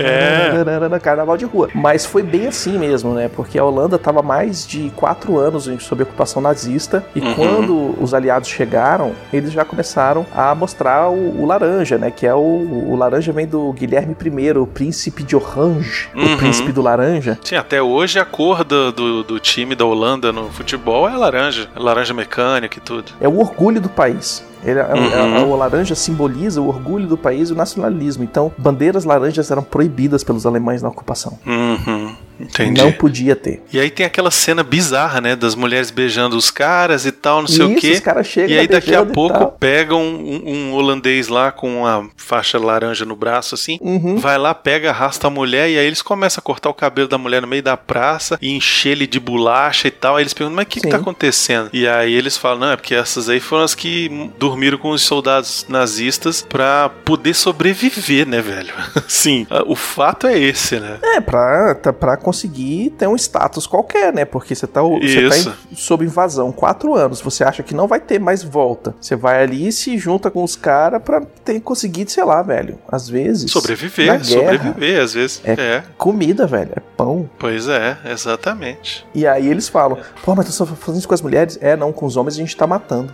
É. 0.02 1.00
Carnaval 1.00 1.38
de 1.38 1.46
rua. 1.46 1.70
Mas 1.74 2.06
foi 2.06 2.24
bem 2.24 2.48
assim 2.48 2.78
mesmo, 2.78 3.14
né? 3.14 3.30
Porque 3.34 3.58
a 3.58 3.64
Holanda 3.64 3.98
tava 3.98 4.22
mais 4.22 4.66
de 4.68 4.92
quatro 4.96 5.38
anos 5.38 5.68
sob 5.80 6.04
ocupação 6.04 6.42
nazista. 6.42 7.06
E 7.16 7.20
uhum. 7.20 7.34
quando 7.36 7.96
os 8.02 8.14
aliados 8.14 8.50
chegaram, 8.50 9.14
eles 9.32 9.52
já 9.52 9.64
começaram 9.64 10.26
a 10.34 10.54
mostrar 10.56 11.10
o, 11.10 11.42
o 11.42 11.46
laranja, 11.46 11.98
né? 11.98 12.12
Que 12.12 12.26
é 12.26 12.34
o, 12.34 12.38
o, 12.38 12.96
laranja 12.96 13.32
vem 13.32 13.48
do 13.48 13.72
Guilherme 13.74 14.16
I, 14.20 14.52
o 14.52 14.68
príncipe 14.68 15.24
de 15.24 15.36
Orange, 15.36 16.10
uhum. 16.16 16.34
o 16.34 16.38
príncipe 16.38 16.72
do 16.72 16.82
laranja. 16.82 17.38
Sim, 17.44 17.56
até 17.56 17.82
hoje 17.82 18.20
a 18.20 18.26
cor 18.26 18.64
do, 18.64 18.92
do, 18.92 19.24
do, 19.24 19.40
time 19.40 19.76
da 19.76 19.86
Holanda 19.86 20.32
no 20.32 20.50
futebol 20.50 21.08
é 21.08 21.16
laranja. 21.16 21.70
É 21.76 21.80
laranja 21.80 21.97
laranja 21.98 22.14
mecânica 22.14 22.78
e 22.78 22.82
tudo. 22.82 23.12
É 23.20 23.28
o 23.28 23.40
orgulho 23.40 23.82
do 23.82 23.90
país. 23.90 24.46
Ele, 24.64 24.80
a- 24.80 24.88
Uhum. 24.88 25.36
a, 25.36 25.40
a- 25.40 25.44
o 25.44 25.56
laranja 25.56 25.96
simboliza 25.96 26.62
o 26.62 26.68
orgulho 26.68 27.08
do 27.08 27.18
país 27.18 27.50
e 27.50 27.54
o 27.54 27.56
nacionalismo. 27.56 28.24
Então, 28.24 28.52
bandeiras 28.58 29.06
laranjas 29.06 29.50
eram 29.52 29.64
proibidas 29.64 30.24
pelos 30.24 30.46
alemães 30.46 30.82
na 30.82 30.90
ocupação. 30.90 31.38
Uhum. 31.46 32.16
Entendi. 32.40 32.80
Não 32.84 32.92
podia 32.92 33.36
ter. 33.36 33.64
E 33.74 33.80
aí 33.80 33.90
tem 33.90 34.06
aquela 34.06 34.30
cena 34.30 34.64
bizarra, 34.64 35.20
né? 35.20 35.36
Das 35.36 35.56
mulheres 35.56 35.90
beijando 35.90 36.38
os 36.38 36.52
caras 36.52 37.04
e 37.04 37.12
tal, 37.12 37.40
não 37.42 37.48
sei 37.48 37.66
o 37.66 37.72
Isso, 37.72 37.82
quê. 37.82 37.92
os 37.94 38.00
caras 38.00 38.28
chegam 38.28 38.56
E 38.56 38.60
aí 38.60 38.68
daqui 38.68 38.94
a 38.94 39.04
pouco 39.04 39.48
pegam 39.60 40.00
um, 40.04 40.44
um 40.46 40.74
holandês 40.74 41.30
lá 41.30 41.52
com 41.52 41.80
uma 41.82 42.08
faixa 42.16 42.60
laranja 42.60 43.06
no 43.06 43.16
braço, 43.16 43.56
assim. 43.56 43.80
Uhum. 43.82 44.18
Vai 44.18 44.38
lá, 44.38 44.54
pega, 44.54 44.92
arrasta 44.92 45.26
a 45.26 45.30
mulher 45.32 45.68
e 45.68 45.80
aí 45.80 45.86
eles 45.88 46.04
começam 46.04 46.40
a 46.40 46.44
cortar 46.44 46.70
o 46.70 46.76
cabelo 46.76 47.08
da 47.08 47.18
mulher 47.18 47.42
no 47.42 47.48
meio 47.48 47.64
da 47.64 47.76
praça 47.76 48.38
e 48.40 48.52
encher 48.56 48.90
ele 48.92 49.08
de 49.08 49.20
bolacha 49.20 49.88
e 49.88 49.92
tal. 49.92 50.16
Aí 50.18 50.22
eles 50.22 50.34
perguntam, 50.36 50.58
mas 50.58 50.66
o 50.66 50.70
que, 50.70 50.80
que 50.80 50.86
Sim. 50.88 50.92
tá 50.92 50.98
acontecendo? 50.98 51.72
E 51.74 51.88
aí 51.88 52.14
eles 52.14 52.38
falam, 52.38 52.60
não, 52.60 52.72
é 52.72 52.76
porque 52.76 52.94
essas 52.94 53.30
aí 53.30 53.40
foram 53.40 53.64
as 53.64 53.74
que 53.74 54.30
dormiram 54.48 54.78
com 54.78 54.90
os 54.92 55.02
soldados 55.02 55.66
nazistas 55.68 56.42
pra 56.42 56.90
poder 57.04 57.34
sobreviver, 57.34 58.26
né, 58.28 58.42
velho? 58.42 58.74
Sim, 59.08 59.46
o 59.66 59.76
fato 59.76 60.26
é 60.28 60.38
esse, 60.40 60.80
né? 60.80 60.98
É, 61.04 61.20
pra, 61.22 61.76
tá- 61.76 61.92
pra 61.94 62.16
conseguir 62.16 62.92
ter 62.92 63.08
um 63.08 63.16
status 63.16 63.68
qualquer, 63.68 64.14
né? 64.14 64.24
Porque 64.26 64.56
você 64.56 64.66
tá, 64.66 64.82
você 64.82 65.30
tá 65.30 65.38
em- 65.72 65.76
sob 65.76 66.06
invasão 66.06 66.52
quatro 66.52 66.96
anos, 66.96 67.20
você 67.20 67.44
acha 67.44 67.62
que 67.62 67.76
não 67.76 67.88
vai 67.88 68.00
ter 68.00 68.20
mais 68.20 68.44
volta. 68.44 68.96
Você 69.02 69.16
vai 69.16 69.44
ali 69.44 69.68
e 69.68 69.72
se 69.72 69.98
junta 69.98 70.32
com 70.32 70.44
os 70.44 70.56
caras 70.56 71.02
pra 71.04 71.22
ter 71.44 71.60
conseguido, 71.60 72.10
sei 72.12 72.24
lá, 72.24 72.42
velho. 72.42 72.78
Às 72.90 73.10
vezes. 73.10 73.44
na 73.46 73.50
Sobreviver, 73.62 74.06
guerra, 74.06 74.24
sobreviver, 74.24 75.02
às 75.02 75.14
vezes. 75.14 75.42
É. 75.44 75.52
é. 75.54 75.84
Comida, 75.98 76.48
velho. 76.48 76.72
É 76.76 76.80
pão. 76.96 77.30
Pois 77.38 77.68
é, 77.68 77.98
exatamente. 78.06 79.06
E 79.14 79.28
aí 79.28 79.48
eles 79.48 79.68
falam: 79.68 79.98
pô, 80.24 80.34
mas 80.36 80.48
só 80.48 80.66
fazendo 80.66 81.00
isso 81.00 81.08
com 81.08 81.14
as 81.14 81.22
mulheres? 81.22 81.58
É, 81.62 81.76
não, 81.76 81.92
com 81.92 82.06
os 82.06 82.16
homens 82.16 82.36
a 82.36 82.38
gente 82.38 82.56
tá 82.56 82.66
matando. 82.66 83.14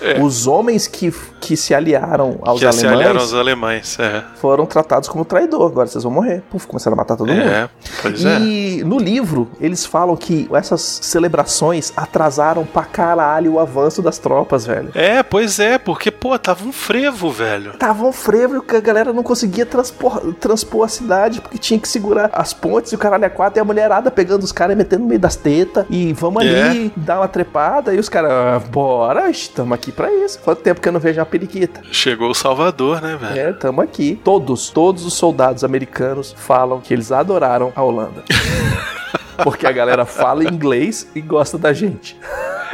É. 0.00 0.20
Os 0.20 0.46
homens 0.46 0.86
que, 0.86 1.12
que 1.40 1.56
se 1.56 1.74
aliaram 1.74 2.38
aos 2.42 2.60
que 2.60 2.72
se 2.72 2.86
alemães 2.86 3.00
aliaram 3.00 3.20
aos 3.20 3.34
alemães, 3.34 3.98
é. 3.98 4.22
foram 4.36 4.66
tratados 4.66 5.08
como 5.08 5.24
traidor. 5.24 5.70
Agora 5.70 5.86
vocês 5.86 6.04
vão 6.04 6.12
morrer. 6.12 6.42
Puf, 6.50 6.66
começaram 6.66 6.94
a 6.94 6.98
matar 6.98 7.16
todo 7.16 7.28
mundo. 7.28 7.40
É, 7.48 7.68
pois 8.02 8.24
é. 8.24 8.38
E 8.38 8.84
no 8.84 8.98
livro, 8.98 9.48
eles 9.60 9.86
falam 9.86 10.16
que 10.16 10.48
essas 10.52 10.80
celebrações 11.02 11.92
atrasaram 11.96 12.64
pra 12.64 12.84
caralho 12.84 13.54
o 13.54 13.60
avanço 13.60 14.02
das 14.02 14.18
tropas, 14.18 14.66
velho. 14.66 14.90
É, 14.94 15.22
pois 15.22 15.58
é, 15.58 15.78
porque, 15.78 16.10
pô, 16.10 16.38
tava 16.38 16.64
um 16.64 16.72
frevo, 16.72 17.30
velho. 17.30 17.72
Tava 17.78 18.04
um 18.04 18.12
frevo 18.12 18.60
que 18.62 18.76
a 18.76 18.80
galera 18.80 19.12
não 19.12 19.22
conseguia 19.22 19.64
transpor, 19.66 20.34
transpor 20.34 20.84
a 20.84 20.88
cidade 20.88 21.40
porque 21.40 21.58
tinha 21.58 21.78
que 21.80 21.88
segurar 21.88 22.30
as 22.32 22.52
pontes 22.52 22.92
e 22.92 22.94
o 22.94 22.98
caralho 22.98 23.24
é 23.24 23.28
quatro 23.28 23.58
e 23.58 23.60
a 23.60 23.64
mulherada 23.64 24.10
pegando 24.10 24.42
os 24.42 24.52
caras 24.52 24.74
e 24.74 24.76
metendo 24.76 25.02
no 25.02 25.08
meio 25.08 25.20
das 25.20 25.36
tetas 25.36 25.84
e 25.90 26.12
vamos 26.12 26.44
É. 26.44 26.62
ali 26.62 26.92
dar 26.96 27.18
uma 27.20 27.28
trepada 27.28 27.94
e 27.94 27.98
os 27.98 28.08
caras, 28.08 28.30
ah, 28.30 28.62
bora, 28.70 29.30
estamos 29.30 29.72
aqui 29.74 29.85
pra 29.92 30.12
isso. 30.12 30.38
Quanto 30.40 30.62
tempo 30.62 30.80
que 30.80 30.88
eu 30.88 30.92
não 30.92 31.00
vejo 31.00 31.20
uma 31.20 31.26
periquita? 31.26 31.82
Chegou 31.90 32.30
o 32.30 32.34
Salvador, 32.34 33.00
né, 33.00 33.16
velho? 33.16 33.38
É, 33.38 33.52
tamo 33.52 33.80
aqui. 33.80 34.20
Todos, 34.22 34.70
todos 34.70 35.04
os 35.04 35.14
soldados 35.14 35.64
americanos 35.64 36.34
falam 36.36 36.80
que 36.80 36.92
eles 36.94 37.12
adoraram 37.12 37.72
a 37.74 37.82
Holanda. 37.82 38.24
Porque 39.42 39.66
a 39.66 39.72
galera 39.72 40.04
fala 40.06 40.44
inglês 40.44 41.08
e 41.14 41.20
gosta 41.20 41.58
da 41.58 41.72
gente. 41.72 42.18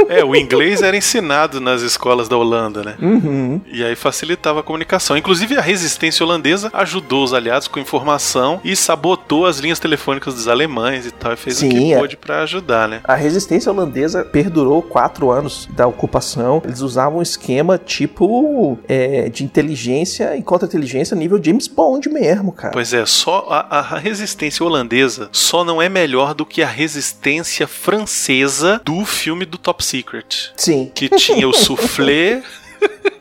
É, 0.09 0.25
o 0.25 0.35
inglês 0.35 0.83
era 0.83 0.97
ensinado 0.97 1.61
nas 1.61 1.83
escolas 1.83 2.29
da 2.29 2.37
Holanda, 2.37 2.83
né? 2.83 2.97
Uhum. 3.01 3.61
E 3.67 3.85
aí 3.85 3.95
facilitava 3.95 4.61
a 4.61 4.63
comunicação. 4.63 5.17
Inclusive, 5.17 5.57
a 5.57 5.61
resistência 5.61 6.25
holandesa 6.25 6.71
ajudou 6.73 7.25
os 7.25 7.35
aliados 7.35 7.69
com 7.69 7.79
informação 7.79 8.61
e 8.65 8.75
sabotou 8.75 9.47
as 9.47 9.59
linhas 9.59 9.79
telefônicas 9.79 10.35
dos 10.35 10.49
alemães 10.49 11.07
e 11.07 11.11
tal. 11.11 11.33
E 11.33 11.37
fez 11.37 11.57
o 11.57 11.61
Sim, 11.61 11.71
que 11.71 11.93
é. 11.93 11.99
pôde 11.99 12.17
pra 12.17 12.43
ajudar, 12.43 12.89
né? 12.89 13.01
A 13.05 13.15
resistência 13.15 13.71
holandesa 13.71 14.25
perdurou 14.25 14.83
quatro 14.83 15.31
anos 15.31 15.69
da 15.73 15.87
ocupação. 15.87 16.63
Eles 16.65 16.81
usavam 16.81 17.19
um 17.19 17.23
esquema 17.23 17.79
tipo 17.79 18.79
é, 18.89 19.29
de 19.29 19.45
inteligência 19.45 20.37
e 20.37 20.43
contra-inteligência 20.43 21.17
nível 21.17 21.43
James 21.43 21.69
Bond 21.69 22.09
mesmo, 22.09 22.53
cara. 22.53 22.73
Pois 22.73 22.93
é, 22.93 23.05
só 23.07 23.47
a, 23.49 23.79
a 23.79 23.99
resistência 23.99 24.65
holandesa 24.65 25.29
só 25.33 25.65
não 25.65 25.81
é 25.81 25.89
melhor 25.89 26.35
do 26.35 26.45
que 26.45 26.63
a 26.63 26.67
resistência 26.67 27.67
francesa 27.67 28.81
do 28.85 29.05
filme 29.05 29.45
do 29.45 29.59
Top 29.59 29.85
Secret. 29.93 30.53
Sim. 30.57 30.91
Que 30.95 31.11
tinha 31.11 31.47
o 31.47 31.53
soufflé, 31.53 32.43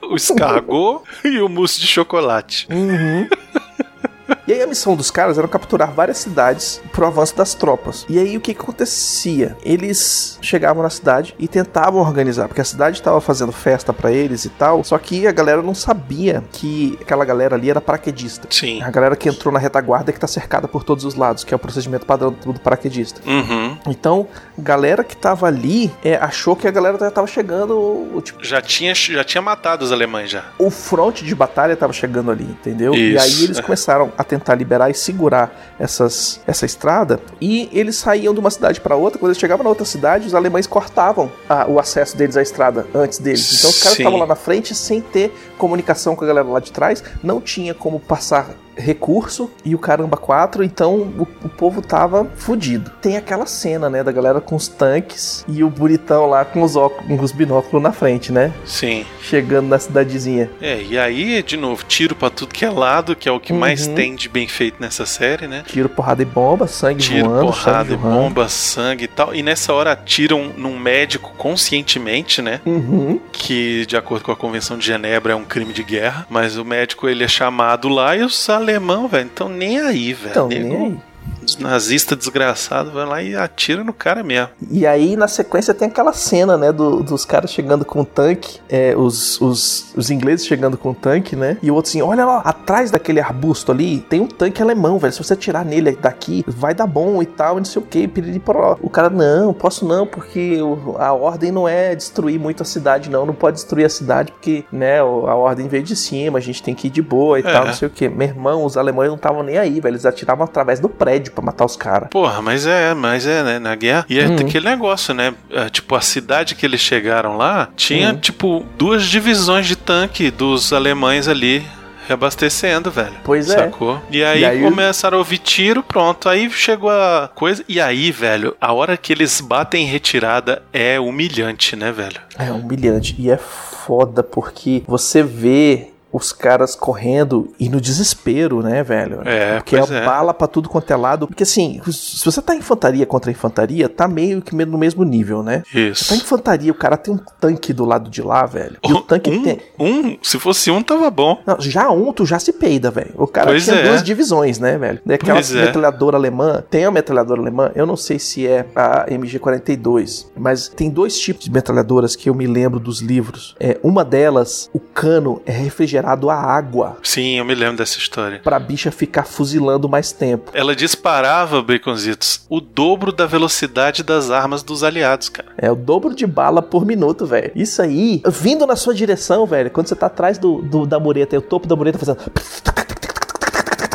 o 0.03 0.15
escargot 0.15 1.03
e 1.25 1.41
o 1.41 1.49
mousse 1.49 1.81
de 1.81 1.87
chocolate. 1.87 2.65
Uhum. 2.71 3.27
E 4.51 4.55
aí 4.55 4.61
a 4.61 4.67
missão 4.67 4.97
dos 4.97 5.09
caras 5.09 5.37
era 5.37 5.47
capturar 5.47 5.93
várias 5.93 6.17
cidades 6.17 6.81
pro 6.91 7.07
avanço 7.07 7.37
das 7.37 7.53
tropas. 7.53 8.05
E 8.09 8.19
aí 8.19 8.35
o 8.35 8.41
que, 8.41 8.53
que 8.53 8.59
acontecia? 8.59 9.55
Eles 9.63 10.37
chegavam 10.41 10.83
na 10.83 10.89
cidade 10.89 11.33
e 11.39 11.47
tentavam 11.47 12.01
organizar, 12.01 12.49
porque 12.49 12.59
a 12.59 12.65
cidade 12.65 12.97
estava 12.97 13.21
fazendo 13.21 13.53
festa 13.53 13.93
pra 13.93 14.11
eles 14.11 14.43
e 14.43 14.49
tal, 14.49 14.83
só 14.83 14.97
que 14.97 15.25
a 15.25 15.31
galera 15.31 15.61
não 15.61 15.73
sabia 15.73 16.43
que 16.51 16.97
aquela 16.99 17.23
galera 17.23 17.55
ali 17.55 17.69
era 17.69 17.79
paraquedista. 17.79 18.45
Sim. 18.49 18.81
A 18.83 18.91
galera 18.91 19.15
que 19.15 19.29
entrou 19.29 19.53
na 19.53 19.59
retaguarda 19.59 20.11
é 20.11 20.13
que 20.13 20.19
tá 20.19 20.27
cercada 20.27 20.67
por 20.67 20.83
todos 20.83 21.05
os 21.05 21.15
lados, 21.15 21.45
que 21.45 21.53
é 21.53 21.55
o 21.55 21.59
procedimento 21.59 22.05
padrão 22.05 22.35
do 22.45 22.59
paraquedista. 22.59 23.21
Uhum. 23.25 23.77
Então, 23.87 24.27
galera 24.59 25.01
que 25.01 25.15
tava 25.15 25.47
ali 25.47 25.89
é, 26.03 26.15
achou 26.17 26.57
que 26.57 26.67
a 26.67 26.71
galera 26.71 26.97
já 26.99 27.09
tava 27.09 27.27
chegando, 27.27 28.21
tipo, 28.21 28.43
Já 28.43 28.61
tinha, 28.61 28.93
já 28.93 29.23
tinha 29.23 29.41
matado 29.41 29.85
os 29.85 29.93
alemães 29.93 30.29
já. 30.29 30.43
o 30.59 30.69
fronte 30.69 31.23
de 31.23 31.33
batalha 31.33 31.73
tava 31.77 31.93
chegando 31.93 32.29
ali, 32.31 32.43
entendeu? 32.43 32.93
E 32.93 33.15
Isso. 33.15 33.23
aí 33.23 33.43
eles 33.45 33.61
começaram 33.61 34.11
a 34.17 34.23
tentar 34.25 34.40
liberar 34.55 34.89
e 34.89 34.93
segurar 34.93 35.73
essas, 35.79 36.39
essa 36.47 36.65
estrada 36.65 37.19
e 37.39 37.69
eles 37.71 37.95
saíam 37.95 38.33
de 38.33 38.39
uma 38.39 38.49
cidade 38.51 38.79
para 38.81 38.95
outra. 38.95 39.19
Quando 39.19 39.29
eles 39.31 39.39
chegavam 39.39 39.63
na 39.63 39.69
outra 39.69 39.85
cidade, 39.85 40.27
os 40.27 40.35
alemães 40.35 40.67
cortavam 40.67 41.31
a- 41.47 41.65
o 41.67 41.79
acesso 41.79 42.17
deles 42.17 42.35
à 42.37 42.41
estrada 42.41 42.85
antes 42.93 43.19
deles. 43.19 43.53
Então 43.59 43.69
os 43.69 43.81
caras 43.81 43.97
estavam 43.99 44.19
lá 44.19 44.25
na 44.27 44.35
frente 44.35 44.73
sem 44.75 45.01
ter 45.01 45.33
comunicação 45.57 46.15
com 46.15 46.23
a 46.23 46.27
galera 46.27 46.47
lá 46.47 46.59
de 46.59 46.71
trás, 46.71 47.03
não 47.23 47.39
tinha 47.39 47.73
como 47.73 47.99
passar 47.99 48.49
recurso 48.75 49.49
e 49.65 49.75
o 49.75 49.79
caramba 49.79 50.17
4, 50.17 50.63
então 50.63 50.95
o, 50.95 51.27
o 51.43 51.49
povo 51.49 51.81
tava 51.81 52.25
fudido. 52.35 52.91
Tem 53.01 53.17
aquela 53.17 53.45
cena, 53.45 53.89
né, 53.89 54.03
da 54.03 54.11
galera 54.11 54.39
com 54.41 54.55
os 54.55 54.67
tanques 54.67 55.45
e 55.47 55.63
o 55.63 55.69
bonitão 55.69 56.25
lá 56.25 56.43
com 56.45 56.61
os, 56.61 56.75
óculos, 56.75 57.05
com 57.17 57.23
os 57.23 57.31
binóculos 57.31 57.81
na 57.83 57.91
frente, 57.91 58.31
né? 58.31 58.53
Sim. 58.65 59.05
Chegando 59.21 59.67
na 59.67 59.79
cidadezinha. 59.79 60.49
É, 60.61 60.81
e 60.81 60.97
aí, 60.97 61.41
de 61.43 61.57
novo, 61.57 61.83
tiro 61.87 62.15
pra 62.15 62.29
tudo 62.29 62.53
que 62.53 62.65
é 62.65 62.69
lado, 62.69 63.15
que 63.15 63.27
é 63.27 63.31
o 63.31 63.39
que 63.39 63.53
mais 63.53 63.87
Uhum. 63.87 63.95
tem 63.95 64.15
de 64.15 64.29
bem 64.29 64.47
feito 64.47 64.77
nessa 64.79 65.05
série, 65.05 65.47
né? 65.47 65.63
Tiro, 65.67 65.89
porrada 65.89 66.21
e 66.21 66.25
bomba, 66.25 66.67
sangue 66.67 67.01
Tiro, 67.01 67.29
voando, 67.29 67.45
porrada, 67.47 67.89
sangue 67.89 67.95
voando. 68.01 68.15
bomba, 68.21 68.49
sangue 68.49 69.03
e 69.05 69.07
tal. 69.07 69.33
E 69.35 69.41
nessa 69.43 69.73
hora 69.73 69.91
atiram 69.93 70.51
num 70.57 70.77
médico 70.77 71.33
conscientemente, 71.37 72.41
né? 72.41 72.61
Uhum. 72.65 73.19
Que, 73.31 73.85
de 73.85 73.95
acordo 73.97 74.23
com 74.25 74.31
a 74.31 74.35
Convenção 74.35 74.77
de 74.77 74.85
Genebra, 74.85 75.33
é 75.33 75.35
um 75.35 75.43
crime 75.45 75.73
de 75.73 75.83
guerra. 75.83 76.25
Mas 76.29 76.57
o 76.57 76.65
médico, 76.65 77.07
ele 77.07 77.23
é 77.23 77.27
chamado 77.27 77.87
lá 77.89 78.15
e 78.15 78.23
os 78.23 78.37
alemão, 78.61 79.07
velho, 79.07 79.29
então 79.33 79.49
nem 79.49 79.79
aí, 79.79 80.13
velho. 80.13 80.31
Então, 80.31 80.47
nem 80.47 80.61
aí. 80.61 80.99
Os 81.45 81.57
nazistas 81.57 82.17
desgraçados 82.17 82.93
vai 82.93 83.05
lá 83.05 83.21
e 83.21 83.35
atira 83.35 83.83
no 83.83 83.93
cara 83.93 84.23
mesmo. 84.23 84.49
E 84.69 84.85
aí, 84.85 85.15
na 85.15 85.27
sequência, 85.27 85.73
tem 85.73 85.87
aquela 85.87 86.13
cena, 86.13 86.57
né, 86.57 86.71
do- 86.71 87.01
dos 87.03 87.25
caras 87.25 87.51
chegando 87.51 87.83
com 87.83 88.01
o 88.01 88.05
tanque, 88.05 88.59
é, 88.69 88.95
os, 88.95 89.39
os, 89.41 89.93
os 89.95 90.09
ingleses 90.11 90.45
chegando 90.45 90.77
com 90.77 90.91
o 90.91 90.93
tanque, 90.95 91.35
né, 91.35 91.57
e 91.61 91.71
o 91.71 91.75
outro 91.75 91.89
assim, 91.89 92.01
olha 92.01 92.25
lá, 92.25 92.39
atrás 92.39 92.91
daquele 92.91 93.19
arbusto 93.19 93.71
ali, 93.71 93.99
tem 94.01 94.21
um 94.21 94.27
tanque 94.27 94.61
alemão, 94.61 94.97
velho, 94.99 95.13
se 95.13 95.23
você 95.23 95.33
atirar 95.33 95.65
nele 95.65 95.91
daqui, 95.93 96.43
vai 96.47 96.73
dar 96.73 96.87
bom 96.87 97.21
e 97.21 97.25
tal, 97.25 97.55
e 97.55 97.57
não 97.59 97.65
sei 97.65 97.81
o 97.81 97.85
que, 97.85 98.07
piriri 98.07 98.39
poró. 98.39 98.77
O 98.81 98.89
cara, 98.89 99.09
não, 99.09 99.53
posso 99.53 99.85
não, 99.85 100.05
porque 100.05 100.59
a 100.99 101.13
ordem 101.13 101.51
não 101.51 101.67
é 101.67 101.95
destruir 101.95 102.39
muito 102.39 102.61
a 102.61 102.65
cidade, 102.65 103.09
não, 103.09 103.25
não 103.25 103.33
pode 103.33 103.55
destruir 103.55 103.85
a 103.85 103.89
cidade, 103.89 104.31
porque, 104.31 104.63
né, 104.71 104.99
a 104.99 105.05
ordem 105.05 105.67
veio 105.67 105.83
de 105.83 105.95
cima, 105.95 106.37
a 106.37 106.41
gente 106.41 106.61
tem 106.61 106.75
que 106.75 106.87
ir 106.87 106.91
de 106.91 107.01
boa 107.01 107.39
e 107.39 107.43
É. 107.43 107.51
tal, 107.51 107.65
não 107.65 107.73
sei 107.73 107.87
o 107.87 107.91
que. 107.91 108.07
Meu 108.07 108.27
irmão, 108.27 108.63
os 108.65 108.77
alemães 108.77 109.09
não 109.09 109.15
estavam 109.15 109.43
nem 109.43 109.57
aí, 109.57 109.79
velho, 109.79 109.93
eles 109.93 110.05
atiravam 110.05 110.45
através 110.45 110.79
do 110.79 110.87
prédio 110.89 111.31
pra 111.41 111.45
matar 111.47 111.65
os 111.65 111.75
caras. 111.75 112.09
Porra, 112.09 112.41
mas 112.41 112.65
é, 112.65 112.93
mas 112.93 113.25
é, 113.25 113.43
né? 113.43 113.59
Na 113.59 113.75
guerra. 113.75 114.05
E 114.09 114.19
é 114.19 114.27
Uhum. 114.27 114.35
aquele 114.35 114.69
negócio, 114.69 115.13
né? 115.13 115.33
É, 115.49 115.69
tipo, 115.69 115.95
a 115.95 116.01
cidade 116.01 116.55
que 116.55 116.65
eles 116.65 116.79
chegaram 116.79 117.35
lá 117.37 117.69
tinha, 117.75 118.11
Uhum. 118.11 118.17
tipo, 118.19 118.65
duas 118.77 119.03
divisões 119.05 119.65
de 119.65 119.75
tanque 119.75 120.29
dos 120.31 120.71
alemães 120.71 121.27
ali. 121.27 121.65
Reabastecendo, 122.07 122.91
velho. 122.91 123.13
Pois 123.23 123.49
é. 123.49 123.57
Sacou? 123.59 124.01
E 124.09 124.21
aí, 124.23 124.41
E 124.41 124.45
aí- 124.45 124.61
começaram 124.61 125.15
a 125.15 125.19
ouvir 125.19 125.37
tiro, 125.37 125.81
pronto. 125.81 126.27
Aí 126.27 126.49
chegou 126.49 126.89
a 126.89 127.29
coisa. 127.33 127.63
E 127.69 127.79
aí, 127.79 128.11
velho, 128.11 128.55
a 128.59 128.73
hora 128.73 128.97
que 128.97 129.13
eles 129.13 129.39
batem 129.39 129.83
em 129.85 129.87
retirada 129.87 130.61
é 130.73 130.99
humilhante, 130.99 131.75
né, 131.75 131.91
velho? 131.91 132.19
É 132.37 132.51
humilhante. 132.51 133.15
E 133.17 133.29
é 133.29 133.37
foda 133.37 134.23
porque 134.23 134.83
você 134.87 135.23
vê 135.23 135.90
os 136.11 136.31
caras 136.33 136.75
correndo 136.75 137.51
e 137.59 137.69
no 137.69 137.79
desespero, 137.79 138.61
né, 138.61 138.83
velho? 138.83 139.21
É, 139.25 139.55
Porque 139.57 139.75
é 139.75 139.79
é. 139.79 140.05
bala 140.05 140.33
pra 140.33 140.47
tudo 140.47 140.67
quanto 140.69 140.91
é 140.91 140.95
lado. 140.95 141.27
Porque 141.27 141.43
assim, 141.43 141.81
se 141.91 142.23
você 142.25 142.41
tá 142.41 142.55
infantaria 142.55 143.05
contra 143.05 143.31
infantaria, 143.31 143.87
tá 143.87 144.07
meio 144.07 144.41
que 144.41 144.53
no 144.55 144.77
mesmo 144.77 145.03
nível, 145.03 145.41
né? 145.41 145.63
Tá 145.71 145.79
Isso. 145.79 146.13
infantaria, 146.13 146.71
o 146.71 146.75
cara 146.75 146.97
tem 146.97 147.13
um 147.13 147.19
tanque 147.39 147.71
do 147.73 147.85
lado 147.85 148.09
de 148.09 148.21
lá, 148.21 148.45
velho. 148.45 148.77
E 148.83 148.91
o 148.91 149.01
tanque 149.01 149.29
um, 149.29 149.43
tem. 149.43 149.59
um, 149.79 150.17
se 150.21 150.37
fosse 150.39 150.69
um, 150.69 150.81
tava 150.83 151.09
bom. 151.09 151.37
Não, 151.45 151.59
já 151.59 151.89
um, 151.89 152.11
tu 152.11 152.25
já 152.25 152.39
se 152.39 152.53
peida, 152.53 152.91
velho. 152.91 153.13
O 153.15 153.27
cara 153.27 153.47
Pois 153.47 153.63
tinha 153.63 153.77
é. 153.77 153.83
duas 153.87 154.03
divisões, 154.03 154.59
né, 154.59 154.77
velho? 154.77 154.99
Daquela 155.05 155.35
Pois 155.35 155.53
é. 155.55 155.65
metralhadora 155.65 156.17
alemã, 156.17 156.63
tem 156.69 156.85
a 156.85 156.91
metralhadora 156.91 157.39
alemã, 157.41 157.71
eu 157.75 157.85
não 157.85 157.95
sei 157.95 158.19
se 158.19 158.45
é 158.47 158.65
a 158.75 159.05
MG42, 159.09 160.27
mas 160.37 160.67
tem 160.67 160.89
dois 160.89 161.17
tipos 161.19 161.45
de 161.45 161.51
metralhadoras 161.51 162.15
que 162.15 162.29
eu 162.29 162.35
me 162.35 162.47
lembro 162.47 162.79
dos 162.79 162.99
livros. 163.01 163.55
É, 163.59 163.79
uma 163.83 164.03
delas, 164.03 164.69
o 164.73 164.79
cano 164.79 165.41
é 165.45 165.51
refrigerado 165.51 166.00
a 166.05 166.35
água 166.35 166.97
Sim, 167.03 167.37
eu 167.37 167.45
me 167.45 167.53
lembro 167.55 167.77
dessa 167.77 167.97
história. 167.97 168.39
pra 168.43 168.59
bicha 168.59 168.91
ficar 168.91 169.23
fuzilando 169.25 169.87
mais 169.89 170.11
tempo. 170.11 170.51
Ela 170.53 170.75
disparava, 170.75 171.61
Baconzitos, 171.61 172.45
o 172.49 172.59
dobro 172.59 173.11
da 173.11 173.25
velocidade 173.25 174.03
das 174.03 174.29
armas 174.31 174.63
dos 174.63 174.83
aliados, 174.83 175.29
cara. 175.29 175.49
É 175.57 175.71
o 175.71 175.75
dobro 175.75 176.13
de 176.15 176.25
bala 176.27 176.61
por 176.61 176.85
minuto, 176.85 177.25
velho. 177.25 177.51
Isso 177.55 177.81
aí, 177.81 178.21
vindo 178.27 178.65
na 178.65 178.75
sua 178.75 178.93
direção, 178.93 179.45
velho, 179.45 179.69
quando 179.71 179.87
você 179.87 179.95
tá 179.95 180.07
atrás 180.07 180.37
do, 180.37 180.61
do- 180.61 180.85
da 180.85 180.99
mureta 180.99 181.35
e 181.35 181.37
o 181.37 181.41
topo 181.41 181.67
da 181.67 181.75
mureta 181.75 181.97
fazendo. 181.99 182.19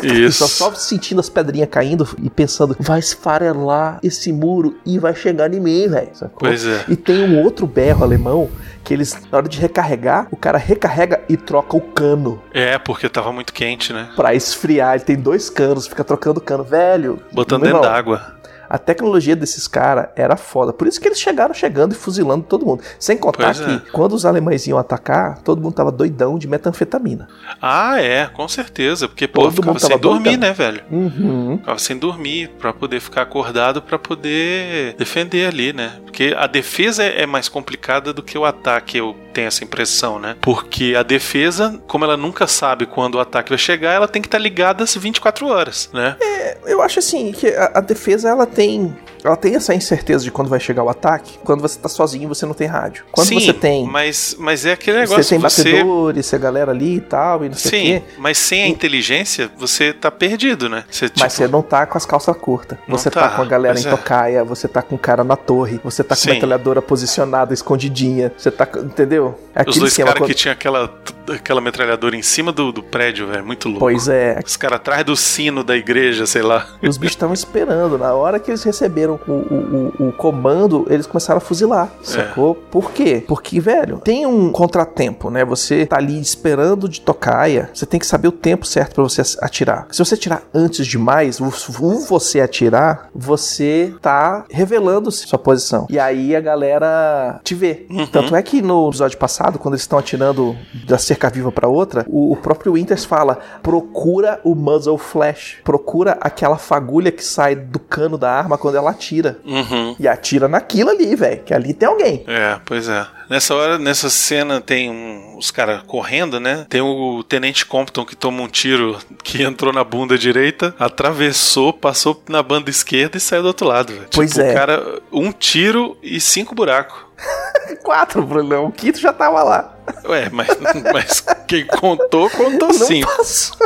E 0.03 0.31
só, 0.33 0.47
só 0.47 0.75
sentindo 0.75 1.21
as 1.21 1.29
pedrinhas 1.29 1.69
caindo 1.71 2.09
e 2.23 2.29
pensando, 2.31 2.77
vai 2.79 2.99
esfarelar 2.99 3.99
esse 4.03 4.33
muro 4.33 4.77
e 4.85 4.99
vai 4.99 5.15
chegar 5.15 5.53
em 5.53 5.61
mim, 5.61 5.89
velho. 5.89 6.11
Pois 6.39 6.67
é. 6.67 6.85
E 6.89 6.97
tem 6.97 7.23
um 7.23 7.43
outro 7.43 7.67
berro 7.67 8.05
alemão 8.05 8.49
que 8.85 8.95
eles, 8.95 9.19
na 9.33 9.39
hora 9.39 9.49
de 9.49 9.59
recarregar, 9.59 10.29
o 10.31 10.37
cara 10.37 10.59
recarrega 10.59 11.21
e 11.29 11.37
troca 11.37 11.77
o 11.77 11.81
cano 11.81 12.41
É, 12.55 12.79
porque 12.79 13.09
tava 13.09 13.33
muito 13.33 13.53
quente, 13.53 13.93
né? 13.93 14.11
pra 14.15 14.33
esfriar. 14.35 14.95
Ele 14.95 15.05
tem 15.05 15.17
dois 15.17 15.51
canos, 15.51 15.89
fica 15.89 16.05
trocando 16.05 16.41
cano. 16.41 16.63
Velho, 16.63 17.21
Botando 17.33 17.63
dentro 17.63 17.81
d'água. 17.81 18.36
A 18.69 18.79
tecnologia 18.79 19.35
desses 19.37 19.67
caras 19.69 20.09
era 20.17 20.37
foda. 20.37 20.73
Por 20.73 20.87
isso 20.87 21.01
que 21.01 21.09
eles 21.09 21.19
chegaram 21.21 21.53
chegando 21.55 21.93
e 21.93 21.95
fuzilando 21.97 22.45
todo 22.45 22.65
mundo. 22.65 22.83
Sem 22.99 23.17
contar 23.17 23.55
Pois 23.55 23.61
que 23.61 23.71
é. 23.71 23.83
quando 23.93 24.13
os 24.13 24.25
alemães 24.25 24.67
iam 24.67 24.79
atacar, 24.79 25.39
todo 25.43 25.61
mundo 25.61 25.75
tava 25.75 25.91
doidão 25.93 26.39
de 26.39 26.47
metanfetamina. 26.49 27.29
Ah, 27.61 28.01
é, 28.01 28.27
com 28.27 28.47
certeza. 28.49 29.09
Porque, 29.09 29.27
pô, 29.27 29.43
Todo 29.43 29.53
ficava 29.55 29.73
mundo 29.73 29.81
sem 29.81 29.99
dormir, 29.99 30.23
doidão. 30.37 30.49
né, 30.49 30.53
velho? 30.55 30.83
Uhum. 30.91 31.59
Ficava 31.59 31.79
sem 31.79 31.97
dormir 31.99 32.51
pra 32.59 32.73
poder 32.73 33.01
ficar 33.01 33.23
acordado 33.23 33.83
pra 33.83 33.99
poder 33.99 34.95
defender 34.97 35.47
ali, 35.47 35.73
né? 35.73 35.93
Porque 36.05 36.35
a 36.37 36.47
defesa 36.47 37.03
é 37.03 37.17
é 37.17 37.27
mais 37.27 37.49
complicada 37.49 38.13
do 38.13 38.23
que 38.23 38.37
o 38.37 38.45
ataque, 38.45 38.99
eu 38.99 39.17
tenho 39.37 39.49
essa 39.49 39.63
impressão, 39.63 40.19
né? 40.19 40.35
Porque 40.41 40.95
a 40.99 41.03
defesa, 41.03 41.79
como 41.87 42.07
ela 42.07 42.17
nunca 42.17 42.47
sabe 42.47 42.87
quando 42.87 43.17
o 43.17 43.21
ataque 43.21 43.51
vai 43.51 43.59
chegar, 43.59 43.93
ela 43.93 44.09
tem 44.09 44.23
que 44.23 44.29
estar 44.29 44.39
ligada 44.39 44.83
às 44.83 44.95
24 44.95 45.47
horas, 45.47 45.91
né? 45.93 46.17
Eu 46.65 46.81
acho 46.81 47.01
assim 47.01 47.33
que 47.33 47.49
a, 47.49 47.73
a 47.75 47.81
defesa 47.81 48.31
ela 48.31 48.47
tem. 48.47 48.97
Ela 49.27 49.37
tem 49.37 49.55
essa 49.55 49.75
incerteza 49.75 50.25
de 50.25 50.31
quando 50.31 50.49
vai 50.49 50.61
chegar 50.61 50.83
o 50.83 50.89
ataque. 50.89 51.39
Quando 51.45 51.61
você 51.61 51.79
tá 51.79 51.89
sozinho, 51.89 52.29
você 52.29 52.47
não 52.47 52.55
tem 52.55 52.67
rádio. 52.67 53.05
Quando 53.11 53.27
Sim, 53.27 53.41
você 53.41 53.53
tem. 53.53 53.87
Mas, 53.87 54.37
mas 54.39 54.65
é 54.65 54.73
aquele 54.73 54.99
Você 55.07 55.11
negócio 55.11 55.31
tem 55.31 55.39
você. 55.39 55.63
batedores, 55.73 56.35
a 56.35 56.39
galera 56.39 56.71
ali 56.71 56.97
e 56.97 57.01
tal, 57.01 57.45
e 57.45 57.49
não 57.49 57.57
sei 57.57 57.69
o 57.69 57.75
Sim, 57.85 58.01
quê. 58.01 58.15
mas 58.19 58.39
sem 58.39 58.63
a 58.63 58.69
inteligência, 58.69 59.51
você 59.59 59.93
tá 59.93 60.11
perdido, 60.11 60.69
né? 60.69 60.85
Você, 60.91 61.05
Mas 61.07 61.13
tipo, 61.13 61.31
você 61.31 61.49
não 61.49 61.63
tá 61.63 61.87
com 61.87 61.99
as 61.99 62.07
calças 62.07 62.37
curtas. 62.37 62.79
Você 62.89 63.11
tá, 63.11 63.23
tá, 63.29 63.37
com 63.37 63.43
a 63.43 63.45
galera 63.45 63.79
em 63.79 63.87
é. 63.87 63.91
tocaia, 63.91 64.45
você 64.45 64.69
tá 64.69 64.83
com 64.83 64.95
o 64.95 64.99
cara 64.99 65.25
na 65.25 65.37
torre, 65.37 65.81
você 65.83 66.03
tá 66.05 66.15
com 66.15 66.21
Sim. 66.23 66.31
a 66.31 66.35
metralhadora 66.35 66.81
posicionada, 66.83 67.53
escondidinha. 67.53 68.33
Você 68.37 68.51
tá. 68.51 68.67
Entendeu? 68.77 69.39
É 69.55 69.65
Os 69.69 69.77
dois 69.77 69.97
caras 69.97 70.15
quando- 70.15 70.29
que 70.29 70.35
tinha 70.35 70.53
aquela, 70.53 70.93
aquela 71.33 71.61
metralhadora 71.61 72.15
em 72.17 72.23
cima 72.23 72.53
do, 72.53 72.71
do 72.73 72.83
prédio, 72.83 73.27
velho, 73.27 73.45
muito 73.45 73.69
louco. 73.69 73.81
Pois 73.81 74.09
é, 74.09 74.39
Os 74.45 74.57
caras 74.57 74.77
atrás 74.77 75.05
do 75.05 75.17
sino 75.17 75.65
da 75.65 75.77
igreja, 75.77 76.27
sei 76.27 76.43
lá. 76.43 76.67
E 76.83 76.89
os 76.89 76.97
bichos 76.97 77.17
estavam 77.17 77.35
esperando. 77.35 77.99
Na 77.99 78.15
hora 78.15 78.39
que 78.39 78.51
eles 78.51 78.63
receberam 78.63 79.16
o, 79.27 79.33
o, 79.33 79.93
o, 79.99 80.09
o 80.09 80.13
comando, 80.13 80.87
eles 80.89 81.07
começaram 81.07 81.39
a 81.39 81.41
fuzilar. 81.41 81.91
É. 82.01 82.05
Sacou? 82.05 82.55
Por 82.55 82.93
quê? 82.93 83.25
Porque, 83.27 83.61
velho, 83.61 83.99
tem 83.99 84.27
um 84.27 84.51
contratempo, 84.51 85.31
né? 85.31 85.45
Você 85.45 85.87
tá 85.87 85.97
ali 85.97 86.21
esperando 86.21 86.89
de 86.89 87.01
tocaia. 87.01 87.71
Você 87.73 87.87
tem 87.87 88.01
que 88.01 88.07
saber 88.07 88.29
o 88.29 88.33
tempo 88.33 88.67
certo 88.67 88.95
pra 88.95 89.03
você 89.03 89.23
atirar. 89.41 89.87
Se 89.91 89.99
você 89.99 90.15
atirar 90.15 90.43
antes 90.55 90.87
demais, 90.87 91.41
o 91.41 91.47
o 91.81 92.01
você 92.01 92.41
atirar, 92.41 93.09
você 93.15 93.95
tá 94.01 94.45
revelando 94.51 95.11
sua 95.11 95.39
posição. 95.39 95.87
E 95.89 95.99
aí 95.99 96.35
a 96.35 96.41
galera 96.41 97.41
te 97.43 97.55
vê. 97.55 97.87
Uhum. 97.89 98.07
Tanto 98.07 98.35
é 98.35 98.43
que 98.43 98.61
no 98.63 98.89
episódio 98.89 99.19
passado, 99.19 99.59
quando 99.59 99.75
eles 99.75 99.83
estão 99.83 99.99
atirando 99.99 100.57
da 100.87 100.99
cerca 100.99 101.29
viva 101.31 101.51
pra 101.51 101.69
outra, 101.69 102.05
o, 102.09 102.33
o 102.33 102.37
próprio 102.37 102.73
Winters 102.73 103.05
fala: 103.05 103.39
procura 103.63 104.41
o 104.45 104.55
muzzle 104.55 104.99
flash, 104.99 105.59
procura 105.65 106.17
aquela 106.21 106.59
fagulha 106.59 107.13
que 107.13 107.25
sai 107.25 107.55
do 107.55 107.79
cano 107.79 108.19
da 108.19 108.31
arma 108.31 108.59
quando 108.59 108.77
ela 108.77 108.91
atira. 108.91 109.06
Uhum. 109.45 109.95
E 109.99 110.07
atira 110.09 110.49
naquilo 110.49 110.91
ali, 110.91 111.15
velho, 111.15 111.43
que 111.45 111.53
ali 111.55 111.73
tem 111.75 111.89
alguém. 111.89 112.25
É, 112.27 112.59
pois 112.65 112.89
é. 112.89 113.07
Nessa 113.29 113.55
hora, 113.55 113.77
nessa 113.79 114.09
cena, 114.09 114.61
tem 114.61 114.89
um- 114.89 115.37
os 115.37 115.51
caras 115.51 115.83
correndo, 115.87 116.39
né? 116.39 116.65
Tem 116.69 116.81
o 116.81 117.25
Tenente 117.25 117.67
Compton 117.67 118.05
que 118.05 118.15
toma 118.15 118.41
um 118.43 118.49
tiro 118.49 118.99
que 119.25 119.43
entrou 119.43 119.73
na 119.73 119.83
bunda 119.83 120.17
direita, 120.17 120.75
atravessou, 120.79 121.73
passou 121.73 122.23
na 122.29 122.43
banda 122.43 122.71
esquerda 122.71 123.17
e 123.17 123.21
saiu 123.21 123.43
do 123.43 123.49
outro 123.49 123.67
lado. 123.67 123.93
velho. 123.93 124.07
Pois 124.15 124.31
tipo, 124.31 124.43
é. 124.43 124.51
o 124.51 124.55
cara, 124.55 125.01
um 125.13 125.33
tiro 125.33 125.97
e 126.03 126.21
cinco 126.21 126.55
buracos. 126.55 127.05
Quatro, 127.83 128.23
Brunão. 128.23 128.67
O 128.67 128.73
quinto 128.73 129.01
já 129.01 129.13
tava 129.13 129.43
lá. 129.43 129.75
Ué, 130.05 130.29
mas, 130.33 130.49
mas 130.93 131.25
quem 131.47 131.65
contou, 131.67 132.29
contou 132.31 132.69
Não 132.69 132.75
cinco. 132.75 133.17
passou, 133.17 133.57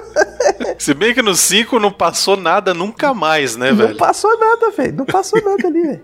Se 0.78 0.94
bem 0.94 1.14
que 1.14 1.22
no 1.22 1.34
cinco 1.34 1.78
não 1.78 1.90
passou 1.90 2.36
nada 2.36 2.72
nunca 2.74 3.12
mais, 3.14 3.56
né, 3.56 3.70
não 3.70 3.76
velho? 3.76 3.96
passou 3.96 4.38
nada, 4.38 4.70
velho. 4.70 4.94
Não 4.96 5.04
passou 5.06 5.40
nada 5.42 5.66
ali, 5.68 5.82
velho. 5.82 6.00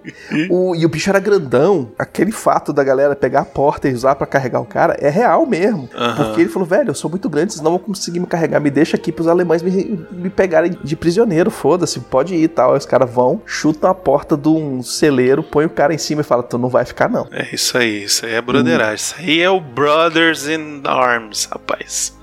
O- 0.51 0.75
E 0.75 0.85
o 0.85 0.89
bicho 0.89 1.09
era 1.11 1.19
grandão. 1.19 1.91
Aquele 1.99 2.33
fato 2.33 2.73
da 2.73 2.83
galera 2.85 3.15
pegar 3.17 3.41
a 3.41 3.45
porta 3.45 3.89
e 3.89 3.93
usar 3.95 4.15
pra 4.15 4.27
carregar 4.27 4.61
o 4.61 4.65
cara 4.67 4.97
é 5.01 5.09
real 5.09 5.47
mesmo. 5.47 5.89
Aham. 5.95 6.25
Porque 6.27 6.41
ele 6.43 6.51
falou, 6.51 6.67
velho, 6.69 6.91
eu 6.91 6.95
sou 6.95 7.11
muito 7.11 7.29
grande, 7.29 7.53
vocês 7.53 7.63
não 7.63 7.71
vão 7.73 7.79
conseguir 7.81 8.21
me 8.21 8.27
carregar. 8.27 8.61
Me 8.61 8.71
deixa 8.71 8.97
aqui 8.97 9.11
pros 9.13 9.29
alemães 9.29 9.63
me, 9.63 10.07
me 10.11 10.31
pegarem 10.31 10.77
de 10.83 10.97
prisioneiro. 10.97 11.51
Foda-se, 11.51 12.01
pode 12.01 12.35
ir 12.35 12.43
e 12.45 12.49
tal. 12.49 12.73
Aí 12.73 12.79
os 12.79 12.87
caras 12.87 13.11
vão, 13.11 13.41
chutam 13.47 13.91
a 13.91 13.95
porta 13.95 14.37
de 14.37 14.49
um 14.49 14.83
celeiro, 14.83 15.43
põe 15.43 15.65
o 15.67 15.71
cara 15.71 15.95
em 15.95 15.99
cima 15.99 16.21
e 16.21 16.25
fala, 16.25 16.43
tu 16.43 16.59
não 16.59 16.69
vai 16.69 16.85
ficar 16.85 17.09
não. 17.09 17.27
É 17.33 17.49
isso 17.55 17.77
aí, 17.79 18.05
isso 18.05 18.25
aí 18.27 18.35
é 18.35 18.41
broderagem. 18.43 18.95
Isso 18.97 19.15
aí 19.19 19.41
é 19.41 19.51
o 19.51 19.61
Brothers 19.61 20.47
in 20.49 20.83
Arms, 20.85 21.45
rapaz. 21.51 21.66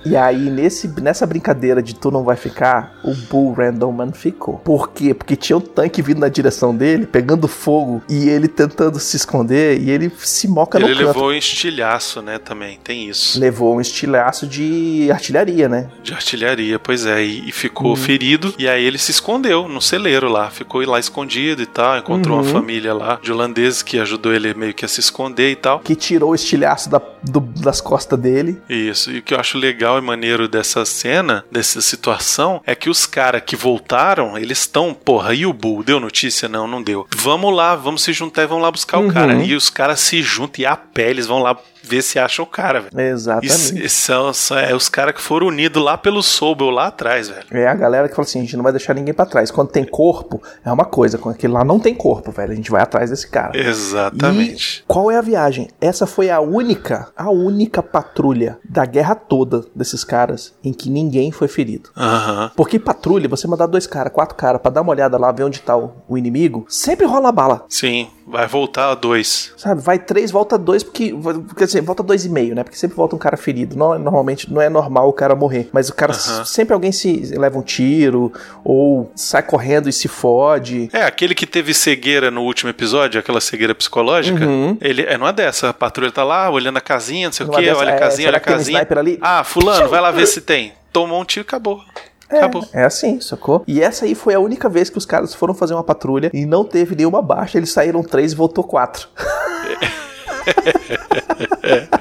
E 0.06 0.16
aí, 0.18 0.50
nesse, 0.50 0.88
nessa 1.02 1.26
brincadeira 1.26 1.82
de 1.82 1.96
tu 1.96 2.12
não 2.12 2.24
vai 2.24 2.36
ficar, 2.36 2.98
o 3.04 3.14
Bull 3.14 3.54
Randleman 3.54 4.12
ficou. 4.12 4.56
Por 4.60 4.92
quê? 4.92 5.14
Porque 5.14 5.36
tinha 5.36 5.58
um 5.58 5.62
tanque 5.62 6.02
vindo 6.02 6.20
na 6.20 6.28
direção 6.30 6.76
dele, 6.76 7.06
pegando 7.06 7.48
fogo, 7.48 8.02
e 8.10 8.30
ele 8.30 8.48
tentando 8.48 9.00
se 9.00 9.16
esconder, 9.18 9.80
e 9.82 9.90
ele 9.90 10.12
se 10.18 10.48
moca 10.48 10.78
Ele 10.78 10.90
no 10.90 10.96
canto. 10.96 11.08
levou 11.08 11.30
um 11.30 11.34
estilhaço, 11.34 12.22
né, 12.22 12.38
também, 12.38 12.78
tem 12.84 13.08
isso. 13.10 13.40
Levou 13.40 13.76
um 13.78 13.82
estilhaço 13.82 14.46
de 14.48 15.10
artilharia, 15.12 15.70
né? 15.70 15.90
De 16.04 16.14
artilharia, 16.14 16.78
pois 16.80 17.06
é, 17.06 17.24
e, 17.24 17.48
e 17.50 17.52
ficou 17.52 17.92
Uhum. 17.92 17.96
ferido. 17.96 18.54
E 18.58 18.68
aí 18.68 18.84
ele 18.84 18.98
se 18.98 19.12
escondeu 19.12 19.68
no 19.68 19.82
celeiro 19.82 20.30
lá, 20.30 20.50
ficou 20.50 20.82
lá 20.86 21.00
escondido 21.00 21.62
e 21.62 21.66
tal. 21.66 21.98
Encontrou 21.98 22.38
uma 22.38 22.44
Uhum. 22.46 22.52
família 22.52 22.94
lá 22.94 23.20
de 23.22 23.32
holandeses 23.32 23.82
que 23.82 24.00
ajudou 24.00 24.34
ele 24.34 24.54
meio 24.54 24.74
que 24.74 24.84
a 24.86 24.88
se 24.88 25.00
esconder 25.00 25.52
e 25.52 25.56
tal. 25.56 25.80
Que 25.80 25.96
tirou 25.96 26.32
o 26.32 26.36
estilhaço 26.36 26.90
da- 26.90 27.02
do- 27.24 27.40
das 27.40 27.80
costas 27.80 28.20
dele. 28.20 28.62
Isso, 28.70 29.12
e 29.12 29.20
o 29.20 29.24
que 29.34 29.36
eu 29.36 29.39
acho 29.39 29.58
legal 29.58 29.98
e 29.98 30.02
maneiro 30.02 30.48
dessa 30.48 30.86
cena, 30.86 31.43
dessa 31.52 31.82
situação, 31.82 32.62
é 32.67 32.76
que 32.76 32.88
os 32.89 33.08
caras 33.08 33.41
que 33.43 33.56
voltaram, 33.56 34.38
eles 34.38 34.60
estão, 34.60 34.93
porra, 34.93 35.34
e 35.34 35.43
o 35.46 35.52
Bull? 35.52 35.84
Deu 35.84 36.00
notícia? 36.00 36.48
Não, 36.48 36.67
não 36.67 36.84
deu. 36.84 37.08
Vamos 37.15 37.54
lá, 37.56 37.76
vamos 37.76 38.04
se 38.04 38.13
juntar 38.13 38.43
e 38.43 38.48
vamos 38.48 38.63
lá 38.63 38.69
buscar 38.69 39.00
Uhum. 39.00 39.08
o 39.08 39.13
cara. 39.13 39.34
E 39.43 39.56
os 39.56 39.72
caras 39.72 40.00
se 40.02 40.22
juntam 40.22 40.62
e 40.62 40.65
a 40.67 40.76
pé, 40.76 41.10
eles 41.10 41.26
vão 41.26 41.39
lá 41.39 41.58
ver 41.84 42.02
se 42.02 42.17
acham 42.17 42.43
o 42.46 42.48
cara, 42.48 42.82
velho. 42.82 43.00
Exatamente. 43.00 43.86
Isso 43.86 43.96
são, 44.02 44.34
são- 44.34 44.58
é 44.58 44.74
os 44.74 44.88
caras 44.89 45.13
que 45.13 45.22
foram 45.22 45.48
unidos 45.48 45.84
lá 45.84 45.98
pelo 45.98 46.24
Sobel, 46.24 46.69
lá 46.69 46.88
atrás, 46.88 47.28
velho. 47.30 47.46
É 47.52 47.67
a 47.67 47.74
galera 47.76 48.08
que 48.10 48.15
fala 48.15 48.26
assim: 48.26 48.39
a 48.39 48.41
gente 48.43 48.56
não 48.56 48.63
vai 48.63 48.72
deixar 48.72 48.93
ninguém 48.93 49.13
pra 49.13 49.26
trás. 49.26 49.52
Quando 49.52 49.69
tem 49.69 49.84
corpo, 49.84 50.41
é 50.65 50.72
uma 50.72 50.86
coisa. 50.86 51.17
Quando 51.17 51.36
aquele 51.36 51.54
lá 51.54 51.63
não 51.63 51.80
tem 51.80 51.93
corpo, 51.93 52.32
velho, 52.32 52.52
a 52.52 52.56
gente 52.56 52.72
vai 52.72 52.82
atrás 52.82 53.10
desse 53.10 53.28
cara. 53.28 53.52
Exatamente. 53.58 54.80
E 54.82 54.84
qual 54.88 55.10
é 55.12 55.17
a 55.17 55.22
viagem? 55.22 55.69
Essa 55.80 56.06
foi 56.08 56.30
a 56.30 56.39
única, 56.39 57.10
a 57.15 57.30
única 57.30 57.82
patrulha 57.84 58.58
da 58.67 58.86
guerra 58.86 59.15
toda 59.15 59.65
desses 59.76 60.04
caras 60.04 60.54
em 60.63 60.74
que 60.74 60.89
ninguém 60.89 61.32
foi 61.32 61.48
ferido. 61.48 61.89
Aham. 61.98 62.52
Porque 62.56 62.80
patrulha, 62.80 63.28
você 63.28 63.48
mandar 63.48 63.67
dois 63.67 63.88
caras, 63.88 64.12
quatro 64.13 64.36
caras 64.36 64.62
pra 64.62 64.72
dar 64.72 64.82
uma 64.82 64.91
olhada 64.91 65.17
lá, 65.17 65.32
ver 65.32 65.43
onde 65.43 65.62
tá 65.62 65.76
o, 65.78 65.93
o 66.08 66.17
inimigo, 66.17 66.65
sempre 66.67 67.06
rola 67.06 67.32
bala. 67.32 67.65
Sim, 67.69 68.08
vai 68.28 68.48
voltar 68.48 68.91
a 68.91 68.96
dois. 68.96 69.54
Sabe? 69.58 69.82
Vai 69.82 70.00
três, 70.00 70.32
volta 70.32 70.58
dois, 70.58 70.84
porque, 70.84 71.13
porque 71.48 71.63
assim, 71.78 71.86
volta 71.86 72.04
dois 72.04 72.26
e 72.26 72.30
meio, 72.30 72.56
né? 72.56 72.64
Porque 72.64 72.78
sempre 72.78 72.96
volta 72.96 73.16
um 73.16 73.20
cara 73.20 73.38
ferido. 73.38 73.76
Não, 73.76 73.98
normalmente 73.98 74.52
não 74.52 74.62
é 74.62 74.70
normal 74.70 75.10
o 75.10 75.14
cara 75.14 75.36
morrer, 75.36 75.70
mas 75.72 75.90
o 75.90 75.94
cara 75.96 76.14
Aham. 76.14 76.46
sempre 76.46 76.74
alguém 76.74 76.92
se 76.92 77.34
leva 77.38 77.58
um 77.58 77.62
tiro 77.62 78.32
ou 78.64 79.12
sai 79.16 79.44
correndo 79.44 79.90
e 79.90 79.94
se 79.94 80.08
fode. 80.08 80.90
É, 80.94 81.04
aquele 81.04 81.34
que 81.36 81.46
teve 81.46 81.74
cegueira 81.74 82.30
no 82.32 82.42
último 82.44 82.70
episódio, 82.70 83.20
aquela 83.20 83.42
cegueira 83.42 83.74
psicológica, 83.76 84.46
Uhum. 84.46 84.78
ele 84.82 85.02
é 85.04 85.18
numa 85.18 85.34
dessa. 85.34 85.70
A 85.70 85.74
patrulha 85.74 86.12
tá 86.12 86.24
lá 86.24 86.50
olhando 86.50 86.78
a 86.78 86.82
casinha, 86.82 87.28
não 87.28 87.34
sei 87.34 87.46
o 87.46 87.48
Numa 87.48 87.60
quê, 87.62 87.70
olha 87.72 87.92
a 87.92 87.96
é, 87.96 88.00
casinha, 88.00 88.28
será 88.28 88.38
olha 88.38 88.38
a 88.38 88.40
um 88.40 88.58
casinha. 88.58 88.88
ali? 89.00 89.20
Ah, 89.22 89.44
fulano, 89.44 89.88
vai 89.90 90.02
lá 90.02 90.12
ver 90.12 90.26
se 90.28 90.42
tem. 90.42 90.74
Tomou 90.92 91.20
um 91.22 91.26
tiro 91.26 91.44
e 91.44 91.48
acabou. 91.48 91.82
É, 92.30 92.38
Acabou. 92.38 92.68
é 92.74 92.84
assim, 92.84 93.20
sacou? 93.22 93.64
E 93.68 93.80
essa 93.82 94.06
aí 94.06 94.16
foi 94.16 94.34
a 94.34 94.40
única 94.40 94.68
vez 94.68 94.90
que 94.90 94.98
os 94.98 95.06
caras 95.06 95.36
foram 95.36 95.54
fazer 95.54 95.76
uma 95.76 95.84
patrulha 95.84 96.32
e 96.34 96.46
não 96.48 96.64
teve 96.64 96.96
nenhuma 96.96 97.22
baixa. 97.22 97.58
Eles 97.60 97.72
saíram 97.72 98.02
três 98.02 98.32
e 98.32 98.36
voltou 98.36 98.64
quatro. 98.64 99.08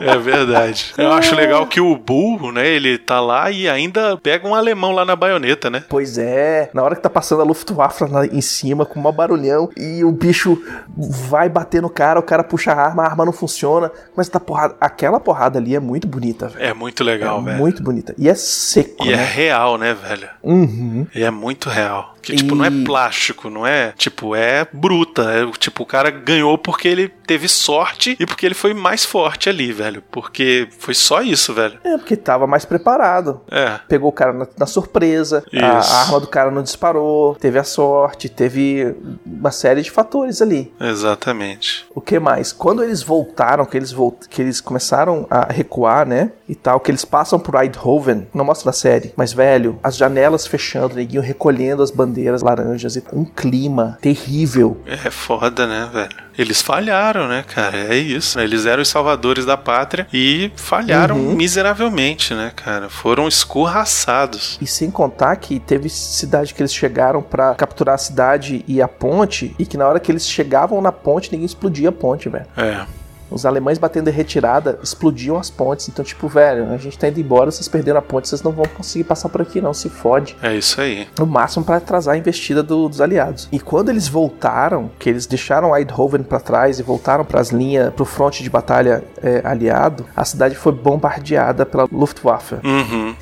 É 0.00 0.18
verdade. 0.18 0.92
Eu 0.98 1.12
acho 1.12 1.34
legal 1.34 1.66
que 1.66 1.80
o 1.80 1.96
Bull, 1.96 2.52
né, 2.52 2.66
ele 2.68 2.98
tá 2.98 3.20
lá 3.20 3.50
e 3.50 3.68
ainda 3.68 4.16
pega 4.18 4.46
um 4.46 4.54
alemão 4.54 4.92
lá 4.92 5.04
na 5.04 5.16
baioneta, 5.16 5.70
né? 5.70 5.82
Pois 5.88 6.18
é, 6.18 6.68
na 6.74 6.82
hora 6.82 6.94
que 6.96 7.00
tá 7.02 7.08
passando 7.08 7.40
a 7.40 7.44
Luftwaffe 7.44 8.04
lá 8.04 8.26
em 8.26 8.40
cima 8.40 8.84
com 8.84 9.00
um 9.00 9.12
barulhão 9.12 9.70
e 9.76 10.04
o 10.04 10.10
bicho 10.12 10.60
vai 10.96 11.48
bater 11.48 11.80
no 11.80 11.88
cara, 11.88 12.18
o 12.20 12.22
cara 12.22 12.42
puxa 12.44 12.72
a 12.72 12.76
arma, 12.80 13.04
a 13.04 13.06
arma 13.06 13.24
não 13.24 13.32
funciona, 13.32 13.90
mas 14.16 14.28
tá 14.28 14.38
porrada. 14.40 14.74
Aquela 14.80 15.18
porrada 15.20 15.58
ali 15.58 15.74
é 15.74 15.80
muito 15.80 16.06
bonita, 16.06 16.48
velho. 16.48 16.64
É 16.64 16.74
muito 16.74 17.02
legal, 17.02 17.40
É 17.40 17.44
velho. 17.44 17.58
muito 17.58 17.82
bonita. 17.82 18.14
E 18.18 18.28
é 18.28 18.34
seco, 18.34 19.04
E 19.06 19.12
é 19.12 19.16
né? 19.16 19.24
real, 19.24 19.78
né, 19.78 19.94
velho? 19.94 20.28
Uhum. 20.42 21.06
E 21.14 21.22
é 21.22 21.30
muito 21.30 21.68
real. 21.70 22.13
Que, 22.24 22.34
tipo, 22.36 22.54
não 22.54 22.64
é 22.64 22.68
E- 22.68 22.84
plástico, 22.84 23.50
não 23.50 23.66
é? 23.66 23.92
Tipo, 23.96 24.34
é 24.34 24.66
bruta. 24.72 25.22
É, 25.32 25.46
tipo, 25.58 25.82
o 25.82 25.86
cara 25.86 26.10
ganhou 26.10 26.56
porque 26.58 26.88
ele 26.88 27.08
teve 27.08 27.48
sorte 27.48 28.16
e 28.18 28.26
porque 28.26 28.44
ele 28.46 28.54
foi 28.54 28.74
mais 28.74 29.04
forte 29.04 29.48
ali, 29.48 29.72
velho. 29.72 30.02
Porque 30.10 30.68
foi 30.78 30.94
só 30.94 31.22
isso, 31.22 31.52
velho. 31.54 31.78
É, 31.84 31.96
porque 31.96 32.16
tava 32.16 32.46
mais 32.46 32.64
preparado. 32.64 33.40
É. 33.50 33.78
Pegou 33.88 34.08
o 34.10 34.12
cara 34.12 34.32
na, 34.32 34.46
na 34.58 34.66
surpresa, 34.66 35.44
a, 35.52 35.78
Isso. 35.78 35.92
a 35.92 36.00
arma 36.00 36.20
do 36.20 36.26
cara 36.26 36.50
não 36.50 36.62
disparou, 36.62 37.34
teve 37.34 37.58
a 37.58 37.64
sorte, 37.64 38.28
teve 38.28 38.94
uma 39.24 39.50
série 39.50 39.82
de 39.82 39.90
fatores 39.90 40.40
ali. 40.42 40.72
Exatamente. 40.80 41.84
O 41.94 42.00
que 42.00 42.18
mais? 42.18 42.52
Quando 42.52 42.82
eles 42.82 43.02
voltaram, 43.02 43.64
que 43.66 43.76
eles, 43.76 43.92
volt... 43.92 44.26
que 44.28 44.40
eles 44.42 44.60
começaram 44.60 45.26
a 45.30 45.52
recuar, 45.52 46.06
né? 46.06 46.32
E 46.48 46.54
tal, 46.54 46.80
que 46.80 46.90
eles 46.90 47.04
passam 47.04 47.38
por 47.38 47.54
Eindhoven, 47.54 48.26
não 48.34 48.44
mostra 48.44 48.66
na 48.66 48.72
série, 48.72 49.12
mas 49.16 49.32
velho, 49.32 49.78
as 49.82 49.96
janelas 49.96 50.46
fechando, 50.46 50.94
neguinho 50.96 51.22
recolhendo 51.22 51.82
as 51.82 51.90
bandeiras 51.90 52.13
laranjas 52.42 52.96
e 52.96 53.02
um 53.12 53.24
clima 53.24 53.98
terrível. 54.00 54.80
É 54.86 55.10
foda, 55.10 55.66
né, 55.66 55.88
velho? 55.92 56.24
Eles 56.36 56.60
falharam, 56.60 57.28
né, 57.28 57.44
cara? 57.46 57.76
É 57.76 57.96
isso. 57.96 58.38
né? 58.38 58.44
Eles 58.44 58.66
eram 58.66 58.82
os 58.82 58.88
salvadores 58.88 59.44
da 59.46 59.56
pátria 59.56 60.06
e 60.12 60.50
falharam 60.56 61.16
Uhum. 61.16 61.34
miseravelmente, 61.34 62.34
né, 62.34 62.52
cara? 62.54 62.88
Foram 62.88 63.28
escorraçados. 63.28 64.58
E 64.60 64.66
sem 64.66 64.90
contar 64.90 65.36
que 65.36 65.60
teve 65.60 65.88
cidade 65.88 66.52
que 66.54 66.60
eles 66.62 66.74
chegaram 66.74 67.22
pra 67.22 67.54
capturar 67.54 67.94
a 67.94 67.98
cidade 67.98 68.64
e 68.66 68.80
a 68.82 68.88
ponte, 68.88 69.54
e 69.58 69.66
que 69.66 69.76
na 69.76 69.86
hora 69.86 70.00
que 70.00 70.10
eles 70.10 70.26
chegavam 70.28 70.80
na 70.80 70.90
ponte, 70.92 71.30
ninguém 71.32 71.46
explodia 71.46 71.88
a 71.90 71.92
ponte, 71.92 72.28
velho. 72.28 72.46
É. 72.56 72.84
Os 73.30 73.44
alemães 73.46 73.78
batendo 73.78 74.08
em 74.08 74.12
retirada 74.12 74.78
explodiam 74.82 75.36
as 75.38 75.50
pontes. 75.50 75.88
Então, 75.88 76.04
tipo, 76.04 76.28
velho, 76.28 76.70
a 76.72 76.76
gente 76.76 76.98
tá 76.98 77.08
indo 77.08 77.20
embora, 77.20 77.50
vocês 77.50 77.68
perderam 77.68 77.98
a 77.98 78.02
ponte, 78.02 78.28
vocês 78.28 78.42
não 78.42 78.52
vão 78.52 78.64
conseguir 78.66 79.04
passar 79.04 79.28
por 79.28 79.42
aqui, 79.42 79.60
não. 79.60 79.74
Se 79.74 79.88
fode. 79.88 80.36
É 80.42 80.54
isso 80.54 80.80
aí. 80.80 81.08
No 81.18 81.26
máximo 81.26 81.64
para 81.64 81.76
atrasar 81.76 82.14
a 82.14 82.18
investida 82.18 82.62
do- 82.62 82.88
dos 82.88 83.00
aliados. 83.00 83.48
E 83.50 83.58
quando 83.58 83.88
eles 83.88 84.06
voltaram, 84.08 84.90
que 84.98 85.08
eles 85.08 85.26
deixaram 85.26 85.74
Eindhoven 85.76 86.22
para 86.22 86.40
trás 86.40 86.78
e 86.78 86.82
voltaram 86.82 87.24
para 87.24 87.40
as 87.40 87.50
linhas, 87.50 87.92
pro 87.94 88.04
fronte 88.04 88.42
de 88.42 88.50
batalha 88.50 89.02
é, 89.22 89.40
aliado, 89.44 90.04
a 90.14 90.24
cidade 90.24 90.54
foi 90.54 90.72
bombardeada 90.72 91.64
pela 91.66 91.88
Luftwaffe. 91.90 92.56
Uhum. 92.64 93.14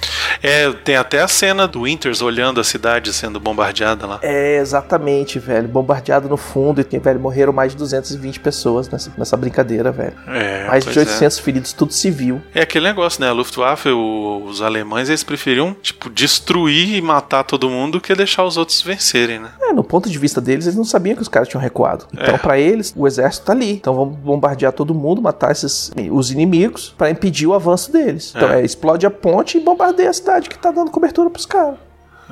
É, 0.43 0.71
tem 0.73 0.97
até 0.97 1.23
a 1.23 1.29
cena 1.29 1.69
do 1.69 1.83
Winters 1.83 2.21
olhando 2.21 2.61
a 2.61 2.65
cidade 2.65 3.13
sendo 3.13 3.39
bombardeada 3.39 4.07
lá. 4.07 4.19
É, 4.23 4.57
exatamente, 4.57 5.39
velho. 5.39 5.69
Bombardeado 5.69 6.29
no 6.29 6.37
fundo 6.37 6.81
e, 6.81 6.99
velho, 6.99 7.21
morreram 7.21 7.53
mais 7.53 7.73
de 7.73 7.79
220 7.79 8.41
pessoas 8.41 8.89
nessa, 8.89 9.13
nessa 9.17 9.37
brincadeira, 9.37 9.92
velho. 9.93 10.15
É, 10.29 10.67
Mais 10.67 10.85
de 10.85 10.93
pois 10.93 11.07
é. 11.07 11.11
800 11.11 11.39
feridos, 11.39 11.73
tudo 11.73 11.93
civil. 11.93 12.41
É 12.55 12.63
aquele 12.63 12.87
negócio, 12.87 13.21
né? 13.21 13.29
A 13.29 13.33
Luftwaffe, 13.33 13.89
o- 13.91 14.43
os 14.47 14.61
alemães, 14.63 15.09
eles 15.09 15.23
preferiam, 15.23 15.75
tipo, 15.81 16.11
destruir 16.11 16.97
e 16.97 17.03
matar 17.03 17.45
todo 17.45 17.69
mundo 17.69 17.93
do 17.93 18.01
que 18.01 18.15
deixar 18.15 18.45
os 18.45 18.57
outros 18.57 18.81
vencerem, 18.83 19.39
né? 19.39 19.51
É, 19.61 19.73
no 19.73 19.85
ponto 19.85 20.09
de 20.09 20.19
vista 20.19 20.41
deles, 20.41 20.67
eles 20.67 20.77
não 20.77 20.85
sabiam 20.85 21.15
que 21.17 21.23
os 21.23 21.29
caras 21.29 21.49
tinham 21.49 21.61
recuado. 21.61 22.07
Então, 22.13 22.35
É. 22.35 22.39
pra 22.39 22.59
eles, 22.59 22.93
o 22.97 23.07
exército 23.07 23.47
tá 23.47 23.53
ali. 23.53 23.73
Então, 23.73 23.95
vamos 23.95 24.17
bombardear 24.19 24.73
todo 24.73 24.95
mundo, 24.95 25.21
matar 25.23 25.53
esses 25.53 25.91
os 26.11 26.31
inimigos 26.31 26.95
pra 26.97 27.11
impedir 27.11 27.47
o 27.47 27.55
avanço 27.55 27.93
deles. 27.93 28.33
Então, 28.35 28.51
É. 28.51 28.61
é, 28.61 28.65
explode 28.65 29.05
a 29.07 29.11
ponte 29.11 29.59
e 29.59 29.61
bombardeia 29.61 30.11
a 30.11 30.13
cidade 30.13 30.49
que 30.49 30.59
tá 30.59 30.71
dando 30.71 30.91
cobertura 30.91 31.29
pros 31.31 31.47
caras. 31.47 31.77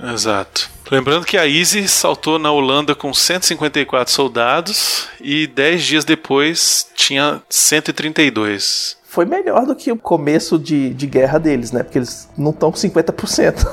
Exato. 0.02 0.70
Lembrando 0.90 1.24
que 1.24 1.36
a 1.36 1.46
Easy 1.46 1.86
saltou 1.86 2.38
na 2.38 2.50
Holanda 2.50 2.94
com 2.94 3.14
154 3.14 4.12
soldados 4.12 5.08
e 5.20 5.46
10 5.46 5.82
dias 5.82 6.04
depois 6.04 6.88
tinha 6.96 7.40
132. 7.48 8.96
Foi 9.04 9.24
melhor 9.24 9.66
do 9.66 9.74
que 9.74 9.90
o 9.92 9.96
começo 9.96 10.58
de, 10.58 10.90
de 10.94 11.06
guerra 11.06 11.38
deles, 11.38 11.72
né? 11.72 11.82
Porque 11.82 11.98
eles 11.98 12.28
não 12.36 12.50
estão 12.50 12.70
com 12.70 12.78
50%. 12.78 13.66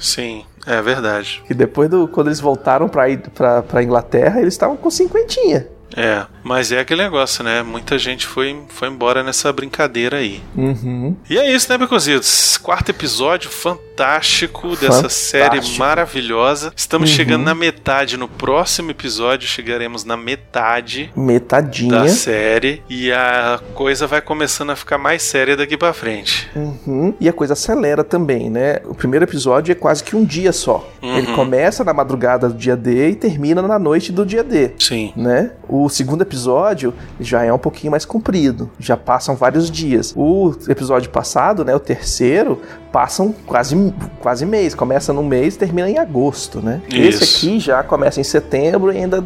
Sim, 0.00 0.44
é 0.66 0.80
verdade. 0.82 1.42
que 1.46 1.54
depois 1.54 1.88
do 1.88 2.08
quando 2.08 2.28
eles 2.28 2.40
voltaram 2.40 2.88
pra, 2.88 3.62
pra 3.62 3.82
Inglaterra, 3.82 4.40
eles 4.40 4.54
estavam 4.54 4.76
com 4.76 4.90
cinquentinha. 4.90 5.66
É, 5.96 6.24
mas 6.42 6.72
é 6.72 6.80
aquele 6.80 7.02
negócio, 7.02 7.42
né? 7.44 7.62
Muita 7.62 7.98
gente 7.98 8.26
foi, 8.26 8.56
foi 8.68 8.88
embora 8.88 9.22
nessa 9.22 9.52
brincadeira 9.52 10.18
aí. 10.18 10.42
Uhum. 10.56 11.16
E 11.28 11.38
é 11.38 11.52
isso, 11.54 11.70
né, 11.70 11.78
Beconzitos? 11.78 12.56
Quarto 12.58 12.90
episódio 12.90 13.50
fantástico 13.50 14.70
dessa 14.70 14.92
Fantástico. 14.92 15.10
série 15.10 15.78
maravilhosa. 15.78 16.72
Estamos 16.76 17.10
Uhum. 17.10 17.16
chegando 17.16 17.44
na 17.44 17.54
metade. 17.54 18.16
No 18.16 18.28
próximo 18.28 18.90
episódio 18.90 19.46
chegaremos 19.48 20.04
na 20.04 20.16
metade 20.16 21.10
Metadinha. 21.16 21.90
da 22.00 22.08
série 22.08 22.82
e 22.88 23.12
a 23.12 23.60
coisa 23.74 24.06
vai 24.06 24.20
começando 24.20 24.70
a 24.70 24.76
ficar 24.76 24.98
mais 24.98 25.22
séria 25.22 25.56
daqui 25.56 25.76
pra 25.76 25.92
frente. 25.92 26.50
Uhum. 26.54 27.14
E 27.20 27.28
a 27.28 27.32
coisa 27.32 27.52
acelera 27.52 28.02
também, 28.02 28.48
né? 28.50 28.78
O 28.84 28.94
primeiro 28.94 29.24
episódio 29.24 29.72
é 29.72 29.74
quase 29.74 30.02
que 30.02 30.16
um 30.16 30.24
dia 30.24 30.52
só. 30.52 30.88
Uhum. 31.02 31.18
Ele 31.18 31.26
começa 31.34 31.84
na 31.84 31.92
madrugada 31.92 32.48
do 32.48 32.54
dia 32.54 32.76
D 32.76 33.10
e 33.10 33.14
termina 33.14 33.60
na 33.62 33.78
noite 33.78 34.10
do 34.12 34.24
dia 34.24 34.42
D. 34.42 34.70
Sim. 34.78 35.12
Né? 35.16 35.50
O 35.68 35.81
segundo 35.88 36.22
episódio 36.22 36.92
já 37.20 37.44
é 37.44 37.52
um 37.52 37.58
pouquinho 37.58 37.90
mais 37.90 38.04
comprido, 38.04 38.70
já 38.78 38.96
passam 38.96 39.34
vários 39.34 39.70
dias. 39.70 40.12
O 40.16 40.54
episódio 40.68 41.10
passado, 41.10 41.64
né, 41.64 41.74
o 41.74 41.80
terceiro, 41.80 42.60
passam 42.92 43.34
quase 43.46 43.92
quase 44.20 44.44
mês, 44.44 44.74
começa 44.74 45.12
no 45.12 45.22
mês, 45.22 45.56
termina 45.56 45.88
em 45.88 45.98
agosto, 45.98 46.60
né? 46.60 46.80
Isso. 46.88 47.22
Esse 47.24 47.46
aqui 47.46 47.60
já 47.60 47.82
começa 47.82 48.20
em 48.20 48.24
setembro 48.24 48.92
e 48.92 48.98
ainda 48.98 49.22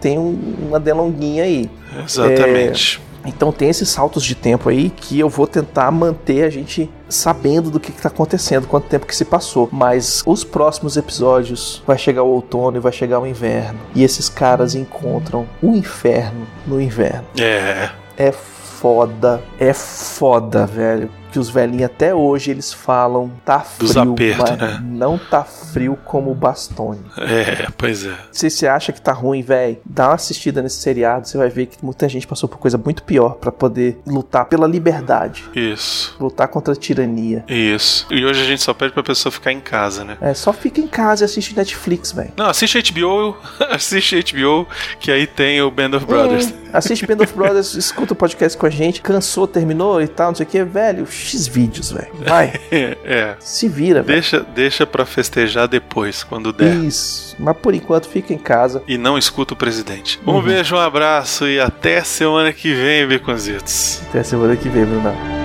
tem 0.00 0.18
um- 0.18 0.38
uma 0.68 0.78
delonguinha 0.80 1.44
aí. 1.44 1.70
Exatamente. 2.04 3.00
Então 3.28 3.52
tem 3.52 3.68
esses 3.68 3.88
saltos 3.88 4.24
de 4.24 4.34
tempo 4.34 4.68
aí 4.68 4.90
que 4.90 5.18
eu 5.18 5.28
vou 5.28 5.46
tentar 5.46 5.90
manter 5.90 6.44
a 6.44 6.50
gente 6.50 6.90
sabendo 7.08 7.70
do 7.70 7.80
que, 7.80 7.90
está 7.90 8.08
acontecendo, 8.08 8.66
quanto 8.66 8.88
tempo 8.88 9.06
que 9.06 9.14
se 9.14 9.24
passou. 9.24 9.68
Mas 9.70 10.22
os 10.26 10.44
próximos 10.44 10.96
episódios 10.96 11.82
vai 11.86 11.98
chegar 11.98 12.22
o 12.22 12.28
outono 12.28 12.76
e 12.76 12.80
vai 12.80 12.92
chegar 12.92 13.20
o 13.20 13.26
inverno. 13.26 13.78
E 13.94 14.02
esses 14.02 14.28
caras 14.28 14.74
encontram 14.74 15.46
o 15.62 15.74
inferno 15.74 16.46
no 16.66 16.80
inverno. 16.80 17.26
É. 17.38 17.90
É 18.16 18.32
foda, 18.32 19.42
é 19.58 19.72
foda, 19.72 20.66
velho. 20.66 21.10
Que 21.30 21.38
os 21.38 21.48
velhinhos 21.48 21.84
até 21.84 22.14
hoje 22.14 22.50
eles 22.50 22.72
falam 22.72 23.30
tá 23.44 23.60
frio, 23.60 23.86
Dos 23.86 23.96
apertos, 23.96 24.50
mas 24.50 24.58
né? 24.60 24.80
não 24.82 25.18
tá 25.18 25.44
frio 25.44 25.98
como 26.04 26.30
o 26.30 26.34
Bastone. 26.34 27.00
É, 27.18 27.66
pois 27.76 28.04
é. 28.06 28.14
Se 28.32 28.48
você 28.48 28.66
acha 28.66 28.92
que 28.92 29.00
tá 29.00 29.12
ruim, 29.12 29.42
velho, 29.42 29.78
dá 29.84 30.08
uma 30.08 30.14
assistida 30.14 30.62
nesse 30.62 30.76
seriado, 30.76 31.28
você 31.28 31.36
vai 31.36 31.48
ver 31.48 31.66
que 31.66 31.76
muita 31.82 32.08
gente 32.08 32.26
passou 32.26 32.48
por 32.48 32.58
coisa 32.58 32.78
muito 32.78 33.02
pior 33.02 33.34
pra 33.34 33.52
poder 33.52 33.98
lutar 34.06 34.46
pela 34.46 34.66
liberdade, 34.66 35.44
Isso. 35.54 36.16
lutar 36.18 36.48
contra 36.48 36.72
a 36.72 36.76
tirania. 36.76 37.44
Isso. 37.48 38.06
E 38.10 38.24
hoje 38.24 38.40
a 38.42 38.44
gente 38.44 38.62
só 38.62 38.72
pede 38.72 38.92
pra 38.92 39.02
pessoa 39.02 39.30
ficar 39.30 39.52
em 39.52 39.60
casa, 39.60 40.04
né? 40.04 40.16
É, 40.20 40.32
só 40.34 40.52
fica 40.52 40.80
em 40.80 40.88
casa 40.88 41.24
e 41.24 41.26
assiste 41.26 41.54
Netflix, 41.56 42.12
velho. 42.12 42.32
Não, 42.36 42.46
assiste 42.46 42.80
HBO, 42.92 43.36
assiste 43.70 44.16
HBO, 44.32 44.66
que 44.98 45.10
aí 45.10 45.26
tem 45.26 45.60
o 45.60 45.70
Band 45.70 45.90
of 45.96 46.06
Brothers. 46.06 46.46
Hum, 46.46 46.52
assiste 46.72 47.06
Band 47.06 47.22
of 47.22 47.34
Brothers, 47.34 47.74
escuta 47.76 48.12
o 48.12 48.16
podcast 48.16 48.56
com 48.56 48.66
a 48.66 48.70
gente, 48.70 49.00
cansou, 49.02 49.46
terminou 49.46 50.00
e 50.00 50.08
tal, 50.08 50.28
não 50.28 50.34
sei 50.34 50.46
o 50.46 50.48
que, 50.48 50.64
velho, 50.64 51.06
X 51.18 51.46
vídeos, 51.46 51.90
velho. 51.90 52.08
Vai, 52.26 52.52
é. 52.70 53.36
se 53.40 53.68
vira, 53.68 54.02
velho. 54.02 54.14
Deixa, 54.20 54.40
deixa 54.40 54.86
pra 54.86 55.04
festejar 55.04 55.66
depois, 55.68 56.22
quando 56.24 56.52
der. 56.52 56.74
Isso, 56.76 57.34
mas 57.38 57.56
por 57.56 57.74
enquanto 57.74 58.08
fica 58.08 58.32
em 58.32 58.38
casa. 58.38 58.82
E 58.86 58.96
não 58.98 59.18
escuta 59.18 59.54
o 59.54 59.56
presidente. 59.56 60.18
Um 60.26 60.34
Uhum. 60.34 60.42
beijo, 60.42 60.76
um 60.76 60.78
abraço 60.80 61.46
e 61.48 61.58
até 61.60 62.02
semana 62.02 62.52
que 62.52 62.72
vem, 62.72 63.06
Beconzitos. 63.06 64.00
Até 64.08 64.22
semana 64.22 64.56
que 64.56 64.68
vem, 64.68 64.84
Bruno. 64.84 65.37